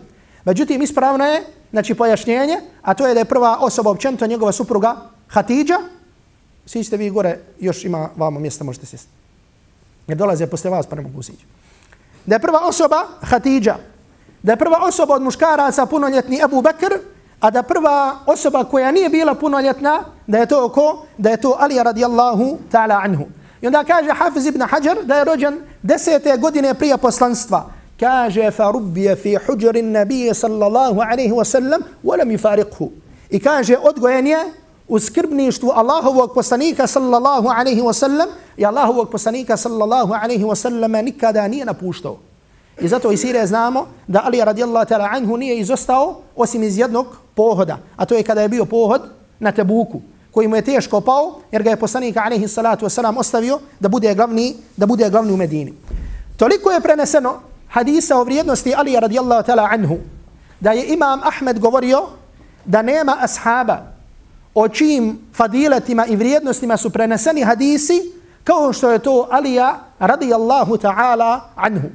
Međutim, 0.45 0.83
ispravno 0.83 1.25
je, 1.25 1.45
znači 1.71 1.95
pojašnjenje, 1.95 2.61
a 2.83 2.95
to 2.95 3.07
je 3.07 3.15
da 3.15 3.21
je 3.21 3.25
prva 3.25 3.59
osoba 3.61 3.91
općenito 3.91 4.27
njegova 4.27 4.53
supruga 4.53 4.97
Hatidža, 5.29 5.79
svi 6.67 6.85
ste 6.85 6.97
vi 6.97 7.11
gore, 7.11 7.38
još 7.61 7.85
ima 7.85 8.09
vamo 8.17 8.41
mjesta, 8.41 8.65
možete 8.65 8.87
sjesti. 8.87 9.09
Jer 10.07 10.19
dolaze 10.19 10.47
posle 10.47 10.71
vas, 10.71 10.87
pa 10.87 10.97
ne 10.97 11.03
mogu 11.03 11.23
sići. 11.23 11.45
Da 12.27 12.35
je 12.35 12.41
prva 12.41 12.61
osoba 12.65 13.07
Hatidža, 13.21 13.77
da 14.43 14.53
je 14.53 14.57
prva 14.57 14.79
osoba 14.83 15.15
od 15.15 15.23
muškaraca 15.23 15.87
punoljetni 15.87 16.43
Abu 16.43 16.62
Bakr, 16.62 16.95
a 17.41 17.50
da 17.50 17.62
prva 17.62 18.19
osoba 18.27 18.65
koja 18.65 18.91
nije 18.91 19.09
bila 19.09 19.35
punoljetna, 19.35 20.05
da 20.27 20.38
je 20.38 20.47
to 20.47 20.69
ko? 20.69 21.07
Da 21.19 21.31
je 21.31 21.41
to 21.41 21.57
Ali 21.59 21.83
radijallahu 21.83 22.59
ta'ala 22.73 23.00
anhu. 23.05 23.25
I 23.61 23.67
onda 23.67 23.85
kaže 23.85 24.11
Hafiz 24.12 24.47
ibn 24.47 24.61
Hajar 24.61 24.97
da 25.05 25.15
je 25.15 25.25
rođen 25.25 25.61
desete 25.83 26.37
godine 26.37 26.75
prije 26.75 26.97
poslanstva. 26.97 27.71
Kaže 28.00 28.50
fa 28.50 28.71
rubbije 28.71 29.17
fi 29.17 29.37
huđerin 29.47 29.93
nabije 29.93 30.35
sallallahu 30.35 31.00
alaihi 31.00 31.33
wa 31.33 31.45
sallam, 31.45 31.81
walam 32.05 32.38
yufariqhu. 32.38 32.88
I 33.31 33.41
kaže 33.41 33.77
odgojen 33.83 34.27
je 34.27 34.38
u 34.88 34.99
skrbništvu 34.99 35.71
Allahovog 35.75 36.35
poslanika 36.35 36.87
sallallahu 36.87 37.49
alaihi 37.49 37.81
wa 37.81 37.93
sallam 37.93 38.29
i 38.57 38.65
Allahovog 38.65 39.11
poslanika 39.11 39.57
sallallahu 39.57 40.15
alaihi 40.23 40.45
wa 40.45 40.55
sallam 40.55 40.93
nikada 40.93 41.49
nije 41.49 41.65
napuštao. 41.65 42.17
I 42.81 42.88
zato 42.88 43.12
i 43.12 43.17
sire 43.17 43.47
znamo 43.47 43.87
da 44.07 44.23
Ali 44.25 44.45
radijallahu 44.45 44.87
ta'ala 44.87 45.09
anhu 45.12 45.37
nije 45.37 45.59
izostao 45.59 46.21
osim 46.37 46.62
iz 46.62 46.79
jednog 46.79 47.07
pohoda. 47.35 47.79
A 47.97 48.05
to 48.05 48.15
je 48.15 48.23
kada 48.23 48.43
je 48.43 48.49
bio 48.49 48.65
pohod 48.65 49.03
na 49.38 49.53
Tebuku 49.53 50.00
koji 50.38 50.49
mu 50.49 50.57
je 50.57 50.62
teško 50.62 51.00
pao 51.00 51.40
jer 51.50 51.62
ga 51.62 51.71
je 51.71 51.76
poslanik 51.76 52.16
alaihi 52.16 52.49
salatu 52.49 52.87
wasalam 52.87 53.18
ostavio 53.18 53.59
da 53.80 53.88
bude 53.88 54.14
glavni, 54.14 54.54
da 54.76 54.87
bude 54.87 55.11
glavni 55.11 55.33
u 55.33 55.37
Medini. 55.37 55.75
Toliko 56.37 56.71
je 56.71 56.80
preneseno 56.80 57.40
hadisa 57.68 58.16
o 58.16 58.25
vrijednosti 58.25 58.75
Ali 58.76 59.00
radijallahu 59.00 59.42
ta'ala 59.42 59.68
anhu 59.71 59.97
da 60.61 60.73
je 60.73 60.95
imam 60.95 61.21
Ahmed 61.25 61.59
govorio 61.59 62.07
da 62.64 62.83
nema 62.83 63.16
ashaba 63.21 63.78
o 64.54 64.68
čijim 64.68 65.18
fadiletima 65.35 66.07
i 66.07 66.16
vrijednostima 66.16 66.76
su 66.76 66.90
preneseni 66.90 67.42
hadisi 67.42 68.12
kao 68.45 68.73
što 68.73 68.90
je 68.90 68.99
to 68.99 69.28
Alija 69.30 69.78
radijallahu 69.99 70.76
ta'ala 70.76 71.40
anhu. 71.57 71.88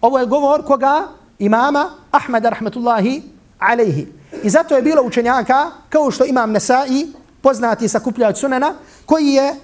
Ovo 0.00 0.18
je 0.18 0.26
govor 0.26 0.64
koga? 0.64 1.08
Imama 1.38 1.90
Ahmeda 2.10 2.50
rahmetullahi 2.50 3.22
alaihi. 3.58 4.06
I 4.42 4.50
zato 4.50 4.76
je 4.76 4.82
bilo 4.82 5.02
učenjaka 5.02 5.70
kao 5.88 6.10
što 6.10 6.24
imam 6.24 6.52
Nesai, 6.52 7.06
poznati 7.42 7.88
sakupljač 7.88 8.38
sunena, 8.38 8.74
koji 9.06 9.26
je 9.26 9.54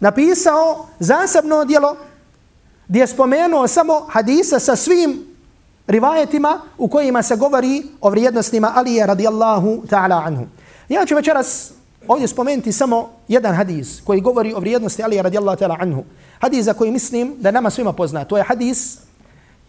napisao 0.00 0.86
zasebno 0.98 1.64
dijelo 1.64 1.96
gdje 2.88 3.00
je 3.00 3.06
spomenuo 3.06 3.68
samo 3.68 4.06
hadisa 4.08 4.58
sa 4.58 4.76
svim 4.76 5.26
rivajetima 5.86 6.60
u 6.78 6.88
kojima 6.88 7.22
se 7.22 7.36
govori 7.36 7.82
o 8.00 8.10
vrijednostima 8.10 8.72
Alije 8.74 9.06
radijallahu 9.06 9.82
ta'ala 9.90 10.26
anhu. 10.26 10.46
Ja 10.88 11.06
ću 11.06 11.14
večeras 11.14 11.72
ovdje 12.08 12.28
spomenuti 12.28 12.72
samo 12.72 13.10
jedan 13.28 13.54
hadis 13.54 14.00
koji 14.04 14.20
govori 14.20 14.54
o 14.54 14.60
vrijednosti 14.60 15.02
Alije 15.02 15.22
radijallahu 15.22 15.58
ta'ala 15.58 15.76
anhu. 15.80 16.04
Hadis 16.40 16.64
za 16.64 16.74
koji 16.74 16.90
mislim 16.90 17.34
da 17.38 17.50
nama 17.50 17.70
svima 17.70 17.92
pozna. 17.92 18.24
To 18.24 18.36
je 18.36 18.42
hadis 18.42 18.98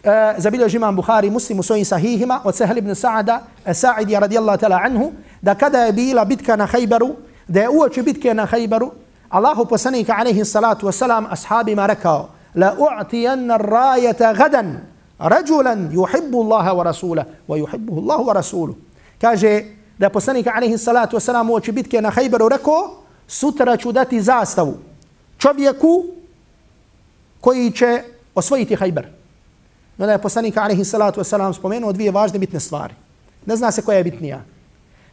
Eh, 0.07 0.35
zabilježi 0.37 0.77
imam 0.77 0.95
Buhari 0.95 1.29
muslim 1.29 1.59
u 1.59 1.63
svojim 1.63 1.85
sahihima 1.85 2.39
od 2.43 2.55
Sahel 2.55 2.77
ibn 2.77 2.95
Sa'ada 2.95 3.41
eh, 3.65 3.73
Sa'idi 3.73 4.15
radijallahu 4.15 4.57
ta'ala 4.59 4.79
anhu 4.83 5.11
da 5.41 5.55
kada 5.55 5.83
je 5.83 5.93
bila 5.93 6.25
bitka 6.25 6.55
na 6.55 6.65
Hajberu, 6.65 7.09
da 7.47 7.61
je 7.61 7.69
uoči 7.69 8.01
bitke 8.01 8.33
na 8.33 8.45
Hajberu, 8.45 8.91
Allahu 9.29 9.65
poslanika 9.65 10.15
alaihi 10.17 10.45
salatu 10.45 10.87
wasalam 10.87 11.27
ashabima 11.29 11.87
rekao 11.87 12.29
la 12.55 12.75
u'tijanna 12.79 13.57
rajata 13.57 14.33
gadan 14.33 14.79
rajulan 15.19 15.91
yuhibbu 15.91 16.43
Allaha 16.43 16.73
wa 16.73 16.83
rasulah 16.83 17.25
wa 17.47 17.57
yuhibbuhu 17.57 17.99
Allahu 17.99 18.23
wa 18.27 18.33
rasuluh. 18.33 18.75
Kaže 19.21 19.63
da 19.99 20.09
poslanika 20.09 20.53
alaihi 20.55 20.77
salatu 20.77 21.17
wasalam 21.17 21.49
uoči 21.51 21.71
bitke 21.71 22.01
na 22.01 22.09
Hajberu 22.09 22.49
rekao 22.49 23.03
sutra 23.27 23.77
ću 23.77 23.91
dati 23.91 24.21
zastavu 24.21 24.77
čovjeku 25.37 26.05
koji 27.41 27.71
će 27.71 28.01
osvojiti 28.35 28.75
Hajber. 28.75 29.16
No 29.97 30.05
da 30.05 30.11
je 30.11 30.21
poslanik 30.21 30.57
alaihi 30.57 30.85
salatu 30.85 31.19
wasalam 31.19 31.53
spomenuo 31.53 31.91
dvije 31.91 32.11
važne 32.11 32.39
bitne 32.39 32.59
stvari. 32.59 32.93
Ne 33.45 33.55
zna 33.55 33.71
se 33.71 33.81
koja 33.81 33.97
je 33.97 34.03
bitnija. 34.03 34.41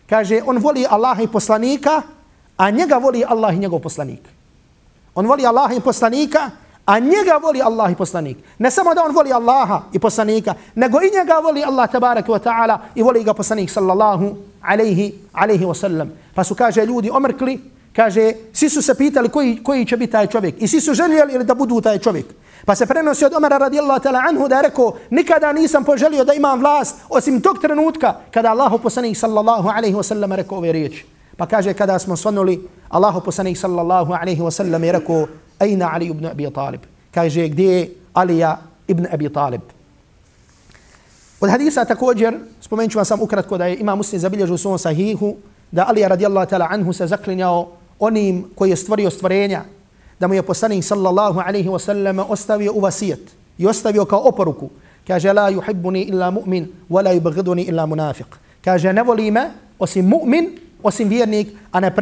Kaže, 0.09 0.43
on 0.47 0.59
voli 0.59 0.87
Allaha 0.91 1.23
i 1.23 1.29
poslanika, 1.29 2.03
a 2.57 2.71
njega 2.71 2.97
voli 2.97 3.25
Allah 3.29 3.55
i 3.55 3.59
njegov 3.59 3.81
poslanik. 3.81 4.21
On 5.15 5.27
voli 5.27 5.47
Allaha 5.47 5.75
i 5.75 5.81
poslanika, 5.81 6.51
a 6.87 6.99
njega 6.99 7.39
voli 7.43 7.63
Allah 7.63 7.93
i 7.93 7.95
poslanik. 7.95 8.37
Ne 8.59 8.71
samo 8.71 8.95
da 8.95 9.05
on 9.05 9.15
voli 9.15 9.33
Allaha 9.33 9.83
i 9.93 9.99
poslanika, 9.99 10.55
nego 10.75 10.99
i 11.01 11.11
njega 11.19 11.41
voli 11.43 11.65
Allah 11.65 11.91
tabaraka 11.91 12.33
wa 12.33 12.39
ta'ala 12.39 12.79
i 12.95 13.03
voli 13.03 13.25
ga 13.25 13.35
poslanik 13.35 13.71
sallallahu 13.71 14.37
alaihi, 14.63 15.15
alaihi 15.33 15.65
wasallam. 15.65 16.09
Pa 16.35 16.45
su, 16.45 16.55
kaže, 16.55 16.87
ljudi 16.87 17.11
omrkli, 17.11 17.61
kaže, 17.97 18.33
svi 18.53 18.69
su 18.69 18.83
se 18.83 18.95
pitali 18.95 19.29
koji, 19.29 19.63
koji 19.63 19.87
će 19.87 19.97
biti 19.97 20.13
taj 20.13 20.27
čovjek. 20.27 20.55
I 20.59 20.69
svi 20.69 20.81
su 20.81 20.95
željeli 20.95 21.45
da 21.45 21.55
budu 21.55 21.81
taj 21.81 21.99
čovjek. 21.99 22.27
Pa 22.65 22.75
se 22.75 22.87
prenosi 22.87 23.25
od 23.25 23.35
Omara 23.35 23.59
radijallahu 23.59 24.01
ta'ala 24.01 24.23
anhu 24.29 24.49
da 24.49 24.57
je 24.57 24.63
rekao, 24.63 24.93
nikada 25.11 25.53
nisam 25.53 25.85
poželio 25.85 26.25
da 26.25 26.33
imam 26.35 26.61
vlast 26.61 26.97
osim 27.09 27.41
tog 27.41 27.59
trenutka 27.59 28.15
kada 28.31 28.51
Allahu 28.51 28.79
poslanik 28.79 29.17
sallallahu 29.17 29.69
alaihi 29.69 29.95
wa 29.95 30.03
sallam 30.03 30.33
rekao 30.33 30.59
ove 30.59 30.73
riječi. 30.73 31.05
Pa 31.37 31.47
kaže 31.47 31.75
kada 31.75 31.99
smo 31.99 32.17
svanuli 32.17 32.69
Allahu 32.89 33.21
poslanik 33.21 33.59
sallallahu 33.59 34.13
alaihi 34.13 34.41
wa 34.43 34.51
sallam 34.51 34.85
je 34.85 34.93
rekao, 34.93 35.27
Aina 35.59 35.91
Ali 35.93 36.07
ibn 36.07 36.27
Abi 36.27 36.51
Talib? 36.51 36.81
Kaže, 37.11 37.49
gdje 37.49 37.65
je 37.65 37.91
Alija 38.13 38.59
ibn 38.89 39.07
Abi 39.13 39.33
Talib? 39.33 39.61
Od 41.41 41.51
hadisa 41.51 41.85
također, 41.85 42.35
spomenut 42.61 42.93
ću 42.93 42.99
vam 42.99 43.05
sam 43.05 43.23
ukratko 43.23 43.59
da 43.59 43.67
je 43.67 43.77
ima 43.77 43.95
muslim 43.95 44.21
zabilježu 44.21 44.55
u 44.55 44.59
svom 44.59 44.79
sahihu, 44.79 45.37
da 45.71 45.87
Alija 45.89 46.09
radijallahu 46.09 46.51
ta'ala 46.51 46.67
anhu 46.71 46.93
se 46.93 47.07
zaklinjao 47.07 47.69
onim 47.99 48.45
koji 48.55 48.71
je 48.71 48.77
stvorio 48.77 49.11
stvorenja, 49.11 49.63
da 50.21 50.29
mu 50.29 50.35
je 50.35 50.43
poslanik 50.43 50.85
sallallahu 50.85 51.41
alaihi 51.41 51.69
wa 51.69 51.79
sallam 51.79 52.19
ostavio 52.19 52.73
u 52.73 52.81
vasijet 52.81 53.21
i 53.59 53.67
ostavio 53.67 54.05
kao 54.05 54.21
oporuku. 54.25 54.71
Kaže, 55.07 55.33
la 55.33 55.51
yuhibbuni 55.51 56.09
illa 56.09 56.31
mu'min, 56.31 56.67
wa 56.91 57.05
la 57.05 57.15
yubghiduni 57.15 57.69
illa 57.69 57.87
munafiq. 57.87 58.27
Kaže, 58.65 58.93
ne 58.93 59.03
voli 59.03 59.31
me 59.31 59.51
osim 59.79 60.07
mu'min, 60.07 60.51
osim 60.83 61.09
vjernik, 61.09 61.49
a 61.73 61.81
ne 61.81 61.95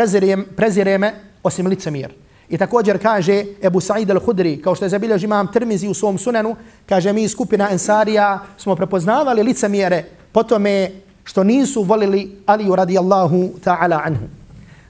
prezire 0.56 0.98
me 0.98 1.14
osim 1.42 1.66
licemir. 1.66 2.10
I 2.48 2.58
također 2.58 3.02
kaže 3.02 3.44
Ebu 3.62 3.80
Sa'id 3.80 4.10
al-Hudri, 4.10 4.62
kao 4.62 4.74
što 4.74 4.84
je 4.84 4.88
zabilježi 4.88 5.24
imam 5.24 5.52
Tirmizi 5.52 5.88
u 5.88 5.94
svom 5.94 6.18
sunenu, 6.18 6.56
kaže 6.88 7.12
mi 7.12 7.28
skupina 7.28 7.70
Ensarija 7.70 8.38
smo 8.58 8.76
prepoznavali 8.76 9.42
licemjere 9.42 10.04
po 10.32 10.42
tome 10.42 10.90
što 11.24 11.44
nisu 11.44 11.82
volili 11.82 12.38
Aliju 12.46 12.76
radijallahu 12.76 13.50
ta'ala 13.64 14.00
anhu. 14.04 14.24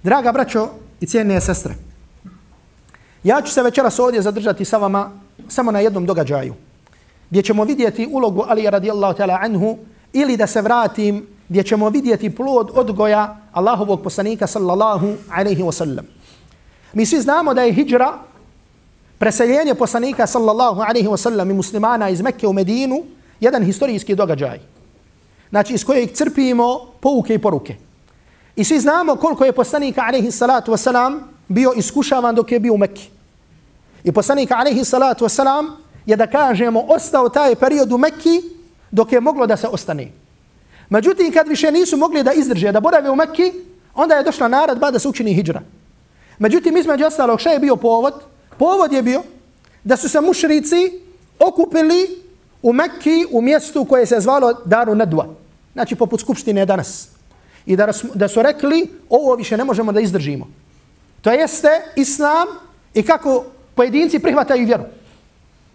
Draga 0.02 0.32
braćo 0.32 0.68
i 1.00 1.06
cijene 1.06 1.40
sestre, 1.40 1.74
ja 3.24 3.42
ću 3.42 3.52
se 3.52 3.62
večeras 3.62 3.98
ovdje 3.98 4.22
zadržati 4.22 4.64
sa 4.64 4.78
vama 4.78 5.10
samo 5.48 5.70
na 5.70 5.80
jednom 5.80 6.06
događaju, 6.06 6.54
gdje 7.30 7.42
ćemo 7.42 7.64
vidjeti 7.64 8.08
ulogu 8.12 8.44
Alija 8.48 8.70
radijallahu 8.70 9.18
ta'ala 9.18 9.38
anhu 9.40 9.78
ili 10.12 10.36
da 10.36 10.46
se 10.46 10.62
vratim 10.62 11.26
gdje 11.52 11.62
ćemo 11.62 11.88
vidjeti 11.88 12.34
plod 12.34 12.70
odgoja 12.74 13.36
Allahovog 13.52 14.02
poslanika 14.02 14.46
sallallahu 14.46 15.14
alaihi 15.30 15.62
wa 15.62 15.72
sallam. 15.72 16.06
Mi 16.92 17.06
svi 17.06 17.20
znamo 17.20 17.54
da 17.54 17.62
je 17.62 17.72
hijra, 17.72 18.12
preseljenje 19.18 19.74
poslanika 19.74 20.26
sallallahu 20.26 20.80
alaihi 20.80 21.08
wa 21.08 21.16
sallam 21.16 21.50
i 21.50 21.54
muslimana 21.54 22.08
iz 22.08 22.20
Mekke 22.20 22.46
u 22.46 22.52
Medinu, 22.52 23.04
jedan 23.40 23.64
historijski 23.64 24.14
događaj. 24.14 24.60
Znači 25.50 25.74
iz 25.74 25.84
kojeg 25.84 26.12
crpimo 26.12 26.80
pouke 27.00 27.34
i 27.34 27.38
poruke. 27.38 27.76
I 28.56 28.64
svi 28.64 28.80
znamo 28.80 29.16
koliko 29.16 29.44
je 29.44 29.52
poslanika 29.52 30.04
alaihi 30.08 30.30
salatu 30.30 30.72
wa 30.72 30.76
salam 30.76 31.31
bio 31.48 31.72
iskušavan 31.76 32.34
dok 32.34 32.52
je 32.52 32.60
bio 32.60 32.74
u 32.74 32.78
Mekki. 32.78 33.08
I 34.04 34.12
poslanik 34.12 34.50
alaihi 34.50 34.84
salatu 34.84 35.24
wasalam 35.24 35.70
je 36.06 36.16
da 36.16 36.26
kažemo 36.26 36.80
ostao 36.88 37.28
taj 37.28 37.54
period 37.54 37.92
u 37.92 37.98
Mekki 37.98 38.42
dok 38.90 39.12
je 39.12 39.20
moglo 39.20 39.46
da 39.46 39.56
se 39.56 39.68
ostane. 39.68 40.12
Međutim, 40.90 41.32
kad 41.32 41.48
više 41.48 41.72
nisu 41.72 41.96
mogli 41.96 42.22
da 42.22 42.32
izdrže, 42.32 42.72
da 42.72 42.80
borave 42.80 43.10
u 43.10 43.16
Mekki, 43.16 43.52
onda 43.94 44.14
je 44.14 44.24
došla 44.24 44.48
naradba 44.48 44.90
da 44.90 44.98
se 44.98 45.08
učini 45.08 45.34
hijra. 45.34 45.62
Međutim, 46.38 46.76
između 46.76 47.06
ostalog, 47.06 47.40
šta 47.40 47.50
je 47.50 47.58
bio 47.58 47.76
povod? 47.76 48.14
Povod 48.58 48.92
je 48.92 49.02
bio 49.02 49.22
da 49.84 49.96
su 49.96 50.08
se 50.08 50.20
mušrici 50.20 51.00
okupili 51.38 52.22
u 52.62 52.72
Mekki 52.72 53.26
u 53.30 53.42
mjestu 53.42 53.84
koje 53.84 54.06
se 54.06 54.20
zvalo 54.20 54.52
Daru 54.64 54.94
Nadwa. 54.94 55.26
Znači, 55.72 55.94
poput 55.94 56.20
skupštine 56.20 56.66
danas. 56.66 57.08
I 57.66 57.76
da, 57.76 57.88
da 58.14 58.28
su 58.28 58.42
rekli, 58.42 58.86
ovo 59.08 59.34
više 59.34 59.56
ne 59.56 59.64
možemo 59.64 59.92
da 59.92 60.00
izdržimo. 60.00 60.46
To 61.22 61.30
jeste 61.30 61.68
islam 61.96 62.46
i 62.94 63.02
kako 63.02 63.44
pojedinci 63.74 64.18
prihvataju 64.18 64.66
vjeru. 64.66 64.82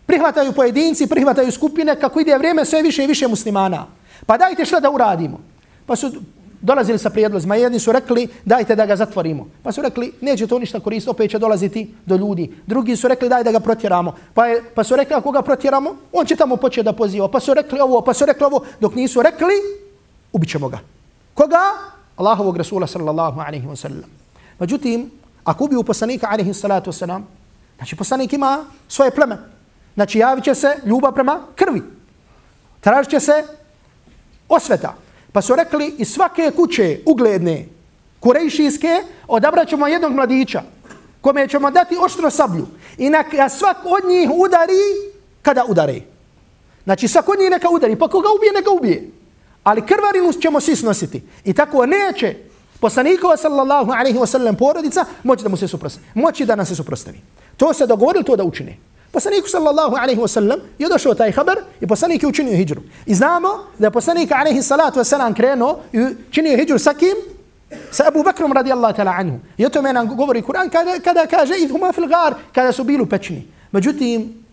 Prihvataju 0.06 0.54
pojedinci, 0.54 1.08
prihvataju 1.08 1.52
skupine, 1.52 2.00
kako 2.00 2.20
ide 2.20 2.38
vrijeme 2.38 2.66
sve 2.66 2.82
više 2.82 3.04
i 3.04 3.08
više 3.08 3.28
muslimana. 3.28 3.86
Pa 4.26 4.38
dajte 4.38 4.66
šta 4.66 4.80
da 4.80 4.90
uradimo. 4.90 5.40
Pa 5.86 5.96
su 5.96 6.12
dolazili 6.62 7.00
sa 7.00 7.10
prijedlozima. 7.10 7.56
Jedni 7.56 7.80
su 7.80 7.92
rekli 7.92 8.28
dajte 8.46 8.76
da 8.76 8.86
ga 8.86 8.96
zatvorimo. 8.96 9.48
Pa 9.64 9.72
su 9.72 9.82
rekli 9.82 10.12
neće 10.22 10.48
to 10.48 10.60
ništa 10.60 10.80
koristiti, 10.80 11.10
opet 11.10 11.32
će 11.32 11.40
dolaziti 11.40 11.94
do 12.06 12.16
ljudi. 12.16 12.52
Drugi 12.66 12.96
su 12.96 13.08
rekli 13.08 13.30
daj 13.30 13.44
da 13.44 13.52
ga 13.52 13.60
protjeramo. 13.60 14.16
Pa, 14.34 14.46
je, 14.46 14.64
pa 14.76 14.84
su 14.84 14.96
rekli 14.96 15.16
ako 15.16 15.32
ga 15.32 15.42
protjeramo, 15.42 15.96
on 16.14 16.26
će 16.26 16.36
tamo 16.36 16.56
početi 16.56 16.86
da 16.86 16.94
poziva. 16.94 17.28
Pa 17.28 17.40
su 17.40 17.54
rekli 17.54 17.80
ovo, 17.80 18.02
pa 18.02 18.14
su 18.14 18.26
rekli 18.26 18.46
ovo, 18.46 18.62
dok 18.80 18.96
nisu 18.96 19.22
rekli, 19.22 19.54
ubit 20.34 20.58
ga. 20.72 20.80
Koga? 21.34 21.64
Allahovog 22.18 22.58
Rasula 22.58 22.88
sallallahu 22.88 23.40
alaihi 23.40 23.68
wa 23.68 23.76
sallam. 23.76 24.10
Međutim, 24.60 25.12
ako 25.48 25.64
ubiju 25.64 25.84
poslanika 25.84 26.28
alaihi 26.30 26.54
salatu 26.54 26.92
wasalam, 26.92 27.22
znači 27.78 27.96
poslanik 27.96 28.34
ima 28.34 28.66
svoje 28.88 29.12
pleme. 29.12 29.38
Znači 29.94 30.20
javit 30.20 30.44
će 30.44 30.56
se 30.56 30.76
ljubav 30.86 31.14
prema 31.14 31.40
krvi. 31.56 31.82
Tražit 32.80 33.12
će 33.12 33.20
se 33.20 33.44
osveta. 34.50 34.96
Pa 35.32 35.42
su 35.42 35.56
rekli 35.56 35.96
iz 35.98 36.08
svake 36.08 36.52
kuće 36.56 37.00
ugledne, 37.06 37.66
kurejšijske, 38.20 39.04
odabrat 39.28 39.68
ćemo 39.68 39.88
jednog 39.88 40.12
mladića 40.12 40.62
kome 41.22 41.48
ćemo 41.48 41.72
dati 41.72 41.98
oštro 42.02 42.30
sablju 42.30 42.68
i 42.98 43.10
neka 43.10 43.50
svak 43.50 43.78
od 43.86 44.10
njih 44.10 44.30
udari 44.30 44.84
kada 45.42 45.66
udare. 45.68 46.02
Znači 46.84 47.08
svak 47.08 47.30
od 47.30 47.40
njih 47.40 47.52
neka 47.52 47.70
udari, 47.70 47.96
pa 47.96 48.08
koga 48.08 48.28
ubije, 48.38 48.52
neka 48.54 48.72
ubije. 48.72 49.12
Ali 49.64 49.86
krvarinu 49.86 50.34
ćemo 50.34 50.60
svi 50.60 50.76
snositi. 50.76 51.22
I 51.44 51.54
tako 51.54 51.86
neće 51.86 52.36
poslanikova 52.80 53.38
sallallahu 53.38 53.92
alaihi 53.92 54.18
wasallam 54.18 54.56
porodica 54.56 55.06
moći 55.24 55.44
da 55.44 55.50
mu 55.50 55.58
se 55.58 55.68
suprostavi. 55.68 56.06
Moći 56.14 56.46
da 56.46 56.56
nam 56.56 56.66
se 56.66 56.76
suprostavi. 56.76 57.22
To 57.58 57.74
se 57.74 57.88
dogovorili 57.88 58.24
to 58.24 58.36
da 58.36 58.44
učine. 58.44 58.78
Poslaniku 59.12 59.48
sallallahu 59.50 59.96
alaihi 59.96 60.22
wasallam 60.22 60.60
je 60.80 60.90
došao 60.90 61.14
taj 61.14 61.32
haber 61.32 61.58
i 61.82 61.88
poslanik 61.88 62.24
je 62.24 62.30
učinio 62.30 62.58
hijđru. 62.58 62.82
I 63.06 63.16
znamo 63.16 63.50
da 63.78 63.88
je 63.88 63.92
poslanik 63.92 64.32
alaihi 64.32 64.62
salatu 64.62 65.00
wasallam 65.00 65.36
krenuo 65.36 65.80
i 65.94 66.06
činio 66.32 66.58
hijđru 66.58 66.80
sa 66.80 66.94
kim? 66.94 67.16
Sa 67.92 68.08
Abu 68.08 68.24
Bakrom 68.24 68.54
radijallahu 68.54 68.98
ta'la 68.98 69.14
anhu. 69.18 69.40
I 69.58 69.66
o 69.66 69.70
tome 69.70 69.94
nam 69.94 70.16
govori 70.16 70.42
Kur'an 70.42 70.70
kada, 70.70 71.00
kada 71.04 71.26
kaže 71.26 71.54
idhuma 71.60 71.92
fil 71.94 72.08
gar, 72.08 72.36
kada 72.54 72.72
su 72.72 72.84
bili 72.84 73.10
pečni. 73.10 73.48
Međutim, 73.72 74.44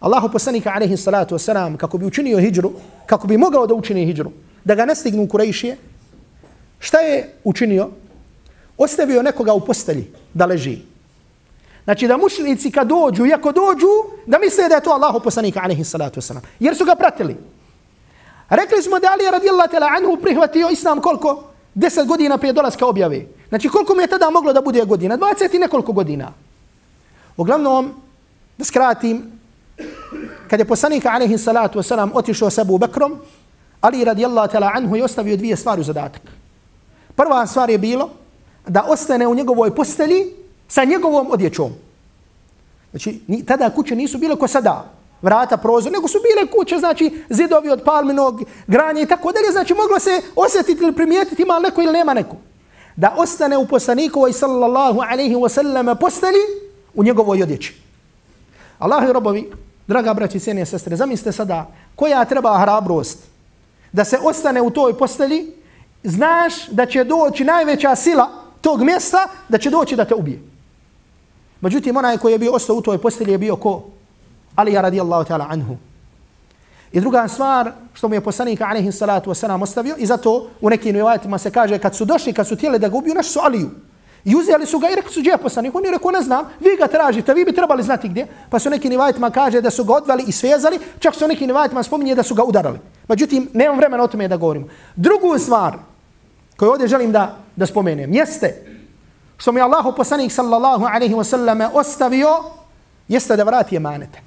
Allahu 0.00 0.28
poslanika 0.32 0.72
alaihi 0.74 0.96
salatu 0.96 1.34
wasalam 1.34 1.76
kako 1.76 1.98
bi 1.98 2.06
učinio 2.06 2.38
hijđru, 2.38 2.72
kako 3.06 3.26
bi 3.26 3.38
mogao 3.38 3.66
da 3.66 3.74
učini 3.74 4.04
hijđru, 4.06 4.30
da 4.64 4.74
ga 4.74 4.84
ne 4.84 4.94
stignu 4.94 5.28
Kurejšije, 5.28 5.76
šta 6.84 6.98
je 6.98 7.34
učinio? 7.44 7.88
Ostavio 8.78 9.22
nekoga 9.22 9.52
u 9.52 9.60
postelji 9.60 10.04
da 10.34 10.46
leži. 10.46 10.78
Znači 11.84 12.08
da 12.08 12.16
mušnici 12.16 12.70
kad 12.70 12.88
dođu, 12.88 13.26
iako 13.26 13.52
dođu, 13.52 13.92
da 14.26 14.38
misle 14.38 14.68
da 14.68 14.74
je 14.74 14.80
to 14.80 14.90
Allahu 14.90 15.20
poslanika 15.20 15.60
alaihi 15.62 15.84
salatu 15.84 16.20
wasalam. 16.20 16.44
Jer 16.60 16.76
su 16.76 16.84
ga 16.84 16.94
pratili. 16.94 17.36
Rekli 18.48 18.82
smo 18.82 18.98
da 18.98 19.08
Ali 19.12 19.30
radijallahu 19.30 19.70
tela 19.70 19.88
anhu 19.96 20.16
prihvatio 20.22 20.68
islam 20.72 21.00
koliko? 21.00 21.44
Deset 21.74 22.06
godina 22.06 22.38
prije 22.38 22.52
dolaska 22.52 22.86
objave. 22.86 23.26
Znači 23.48 23.68
koliko 23.68 23.94
mu 23.94 24.00
je 24.00 24.06
tada 24.06 24.30
moglo 24.30 24.52
da 24.52 24.60
bude 24.60 24.84
godina? 24.84 25.18
20 25.18 25.54
i 25.54 25.58
nekoliko 25.58 25.92
godina. 25.92 26.32
Uglavnom, 27.36 27.94
da 28.58 28.64
skratim, 28.64 29.40
kad 30.50 30.60
je 30.60 30.68
poslanika 30.68 31.10
alaihi 31.10 31.38
salatu 31.38 31.78
wasalam 31.78 32.10
otišao 32.14 32.50
sa 32.50 32.60
Abu 32.60 32.78
Bakrom, 32.78 33.18
Ali 33.80 34.04
radijallahu 34.04 34.52
tela 34.52 34.70
anhu 34.74 34.96
je 34.96 35.04
ostavio 35.04 35.36
dvije 35.36 35.56
stvari 35.56 35.80
u 35.80 35.84
zadatak. 35.84 36.43
Prva 37.16 37.46
stvar 37.46 37.70
je 37.70 37.78
bilo 37.78 38.10
da 38.66 38.84
ostane 38.88 39.26
u 39.26 39.34
njegovoj 39.34 39.74
postelji 39.74 40.26
sa 40.68 40.84
njegovom 40.84 41.30
odjećom. 41.30 41.72
Znači, 42.90 43.20
ni, 43.26 43.44
tada 43.44 43.70
kuće 43.70 43.96
nisu 43.96 44.18
bile 44.18 44.36
ko 44.36 44.48
sada, 44.48 44.90
vrata, 45.22 45.56
prozor, 45.56 45.92
nego 45.92 46.08
su 46.08 46.18
bile 46.18 46.50
kuće, 46.50 46.78
znači, 46.78 47.22
zidovi 47.30 47.70
od 47.70 47.82
palminog 47.84 48.42
granja 48.66 49.00
i 49.00 49.06
tako 49.06 49.32
dalje. 49.32 49.52
Znači, 49.52 49.74
moglo 49.74 49.98
se 49.98 50.22
osjetiti 50.36 50.82
ili 50.82 50.92
primijetiti 50.92 51.42
ima 51.42 51.58
neko 51.58 51.82
ili 51.82 51.92
nema 51.92 52.14
neko. 52.14 52.36
Da 52.96 53.14
ostane 53.16 53.58
u 53.58 53.66
poslanikovoj 53.66 54.32
sallallahu 54.32 55.00
alaihi 55.10 55.34
wa 55.34 55.48
sallam 55.48 55.96
postelji 56.00 56.44
u 56.94 57.04
njegovoj 57.04 57.42
odjeći. 57.42 57.74
Allahi 58.78 59.12
robovi, 59.12 59.50
draga 59.86 60.14
braći, 60.14 60.40
cijene 60.40 60.66
sestre, 60.66 60.96
zamislite 60.96 61.32
sada 61.32 61.66
koja 61.96 62.24
treba 62.24 62.58
hrabrost 62.58 63.18
da 63.92 64.04
se 64.04 64.18
ostane 64.22 64.62
u 64.62 64.70
toj 64.70 64.98
postelji 64.98 65.52
znaš 66.04 66.68
da 66.68 66.86
će 66.86 67.04
doći 67.04 67.44
najveća 67.44 67.96
sila 67.96 68.30
tog 68.60 68.82
mjesta 68.82 69.18
da 69.48 69.58
će 69.58 69.70
doći 69.70 69.96
da 69.96 70.04
te 70.04 70.14
ubije. 70.14 70.42
Međutim, 71.60 71.96
onaj 71.96 72.18
koji 72.18 72.32
je 72.32 72.38
bio 72.38 72.52
ostao 72.52 72.76
u 72.76 72.82
toj 72.82 72.98
postelji 72.98 73.32
je 73.32 73.38
bio 73.38 73.56
ko? 73.56 73.82
Ali 74.54 74.72
ja 74.72 74.80
radijallahu 74.80 75.24
ta'ala 75.24 75.46
anhu. 75.50 75.76
I 76.92 77.00
druga 77.00 77.28
stvar 77.28 77.72
što 77.94 78.08
mu 78.08 78.14
je 78.14 78.20
poslanik 78.20 78.60
alejhi 78.60 78.92
salatu 78.92 79.30
vesselam 79.30 79.62
ostavio 79.62 79.94
i 79.98 80.06
zato 80.06 80.50
u 80.60 80.70
nekim 80.70 80.94
rivajetima 80.94 81.38
se 81.38 81.50
kaže 81.50 81.78
kad 81.78 81.96
su 81.96 82.04
došli, 82.04 82.32
kad 82.32 82.48
su 82.48 82.56
tijeli 82.56 82.78
da 82.78 82.88
ga 82.88 82.96
ubiju, 82.96 83.14
naš 83.14 83.28
su 83.28 83.40
Aliju. 83.42 83.70
I 84.24 84.36
uzeli 84.36 84.66
su 84.66 84.78
ga 84.78 84.88
i 84.90 84.94
rekli 84.94 85.12
su 85.12 85.20
gdje 85.20 85.36
poslanik. 85.36 85.74
On 85.74 85.84
je 85.84 85.90
rekao 85.90 86.10
ne 86.10 86.22
znam, 86.22 86.44
vi 86.60 86.76
ga 86.78 86.86
tražite, 86.86 87.34
vi 87.34 87.44
bi 87.44 87.52
trebali 87.52 87.82
znati 87.82 88.08
gdje. 88.08 88.26
Pa 88.50 88.58
su 88.58 88.70
neki 88.70 88.88
rivajetima 88.88 89.30
kaže 89.30 89.60
da 89.60 89.70
su 89.70 89.84
ga 89.84 89.94
odvali 89.94 90.24
i 90.26 90.32
svezali, 90.32 90.78
čak 90.98 91.14
su 91.14 91.28
neki 91.28 91.46
rivajetima 91.46 91.82
spominje 91.82 92.14
da 92.14 92.22
su 92.22 92.34
ga 92.34 92.44
udarali. 92.44 92.78
Međutim, 93.08 93.50
nemam 93.52 93.76
vremena 93.76 94.02
o 94.02 94.06
tome 94.06 94.28
da 94.28 94.36
govorim. 94.36 94.68
Drugu 94.96 95.38
stvar 95.38 95.78
koju 96.56 96.70
ovdje 96.70 96.88
želim 96.88 97.12
da, 97.12 97.36
da 97.56 97.66
spomenem 97.66 98.12
jeste 98.12 98.74
što 99.36 99.52
mi 99.52 99.60
Allahu 99.60 99.92
poslanik 99.96 100.32
sallallahu 100.32 100.84
alaihi 100.84 101.14
wasallam 101.14 101.70
ostavio 101.72 102.28
jeste 103.08 103.36
da 103.36 103.44
vrati 103.44 103.76
emanete. 103.76 104.20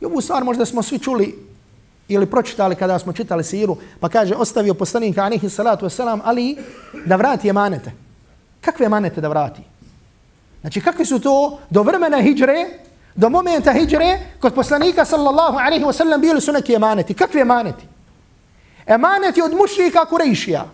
I 0.00 0.04
ovu 0.04 0.20
stvar 0.20 0.44
možda 0.44 0.66
smo 0.66 0.82
svi 0.82 0.98
čuli 0.98 1.50
ili 2.08 2.26
pročitali 2.26 2.74
kada 2.74 2.98
smo 2.98 3.12
čitali 3.12 3.44
siru, 3.44 3.76
pa 4.00 4.08
kaže 4.08 4.34
ostavio 4.34 4.74
poslanik 4.74 5.18
alaihi 5.18 5.50
salatu 5.50 5.86
wasalam, 5.86 6.20
ali 6.24 6.56
da 7.06 7.16
vrati 7.16 7.48
emanete. 7.48 7.92
Kakve 8.60 8.86
emanete 8.86 9.20
da 9.20 9.28
vrati? 9.28 9.62
Znači 10.60 10.80
kakvi 10.80 11.04
su 11.04 11.18
to 11.20 11.58
do 11.70 11.82
vremena 11.82 12.20
hijre, 12.20 12.66
do 13.14 13.28
momenta 13.28 13.72
hijre, 13.72 14.18
kod 14.40 14.54
poslanika 14.54 15.04
sallallahu 15.04 15.58
alaihi 15.58 15.84
wasallam 15.84 16.20
bili 16.20 16.40
su 16.40 16.52
neki 16.52 16.74
emaneti. 16.74 17.14
Kakvi 17.14 17.40
emaneti? 17.40 17.89
Emaneti 18.86 19.42
od 19.42 19.54
mušnika 19.54 20.04
Kurejšija. 20.04 20.68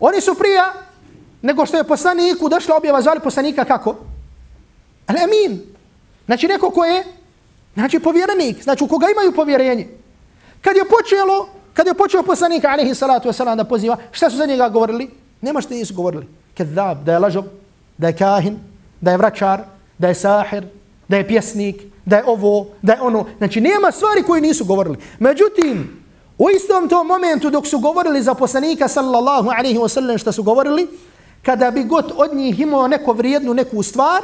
Oni 0.00 0.20
su 0.20 0.34
prija 0.34 0.72
nego 1.42 1.66
što 1.66 1.76
je 1.76 1.84
poslaniku 1.84 2.48
došla 2.48 2.76
objava 2.76 3.02
zvali 3.02 3.20
poslanika 3.20 3.64
kako? 3.64 3.96
Al-Amin. 5.06 5.58
Znači 6.26 6.48
neko 6.48 6.70
ko 6.70 6.84
je 6.84 7.04
Znači 7.74 7.98
povjerenik, 7.98 8.62
znači 8.62 8.84
u 8.84 8.86
koga 8.86 9.06
imaju 9.12 9.32
povjerenje. 9.32 9.88
Kad 10.60 10.76
je 10.76 10.84
počelo, 10.84 11.48
kad 11.74 11.86
je 11.86 11.94
počeo 11.94 12.22
poslanik 12.22 12.64
alejhi 12.64 12.94
salatu 12.94 13.28
vesselam 13.28 13.56
da 13.56 13.64
poziva, 13.64 13.96
šta 14.12 14.30
su 14.30 14.36
za 14.36 14.46
njega 14.46 14.68
govorili? 14.68 15.10
Nema 15.40 15.60
što 15.60 15.74
nisu 15.74 15.94
govorili. 15.94 16.26
Kezab, 16.54 17.04
da 17.04 17.12
je 17.12 17.18
lažov, 17.18 17.44
da 17.98 18.06
je 18.06 18.16
kahin, 18.16 18.58
da 19.00 19.10
je 19.10 19.16
vračar, 19.16 19.60
da 19.98 20.08
je 20.08 20.14
sahir, 20.14 20.66
da 21.08 21.16
je 21.16 21.28
pjesnik, 21.28 21.82
da 22.04 22.16
je 22.16 22.24
ovo, 22.26 22.66
da 22.82 22.92
je 22.92 23.00
ono. 23.00 23.26
Znači 23.38 23.60
nema 23.60 23.92
stvari 23.92 24.22
koje 24.22 24.40
nisu 24.40 24.64
govorili. 24.64 24.98
Međutim, 25.18 26.01
u 26.38 26.50
istom 26.50 26.88
tom 26.88 27.06
momentu 27.06 27.50
dok 27.50 27.66
su 27.66 27.78
govorili 27.78 28.22
za 28.22 28.34
poslanika 28.34 28.88
sallallahu 28.88 29.50
alaihi 29.58 29.78
wa 29.78 29.88
sallam 29.88 30.18
što 30.18 30.32
su 30.32 30.42
govorili, 30.42 30.88
kada 31.42 31.70
bi 31.70 31.84
god 31.84 32.12
od 32.16 32.34
njih 32.34 32.60
imao 32.60 32.88
neko 32.88 33.12
vrijednu 33.12 33.54
neku 33.54 33.82
stvar, 33.82 34.22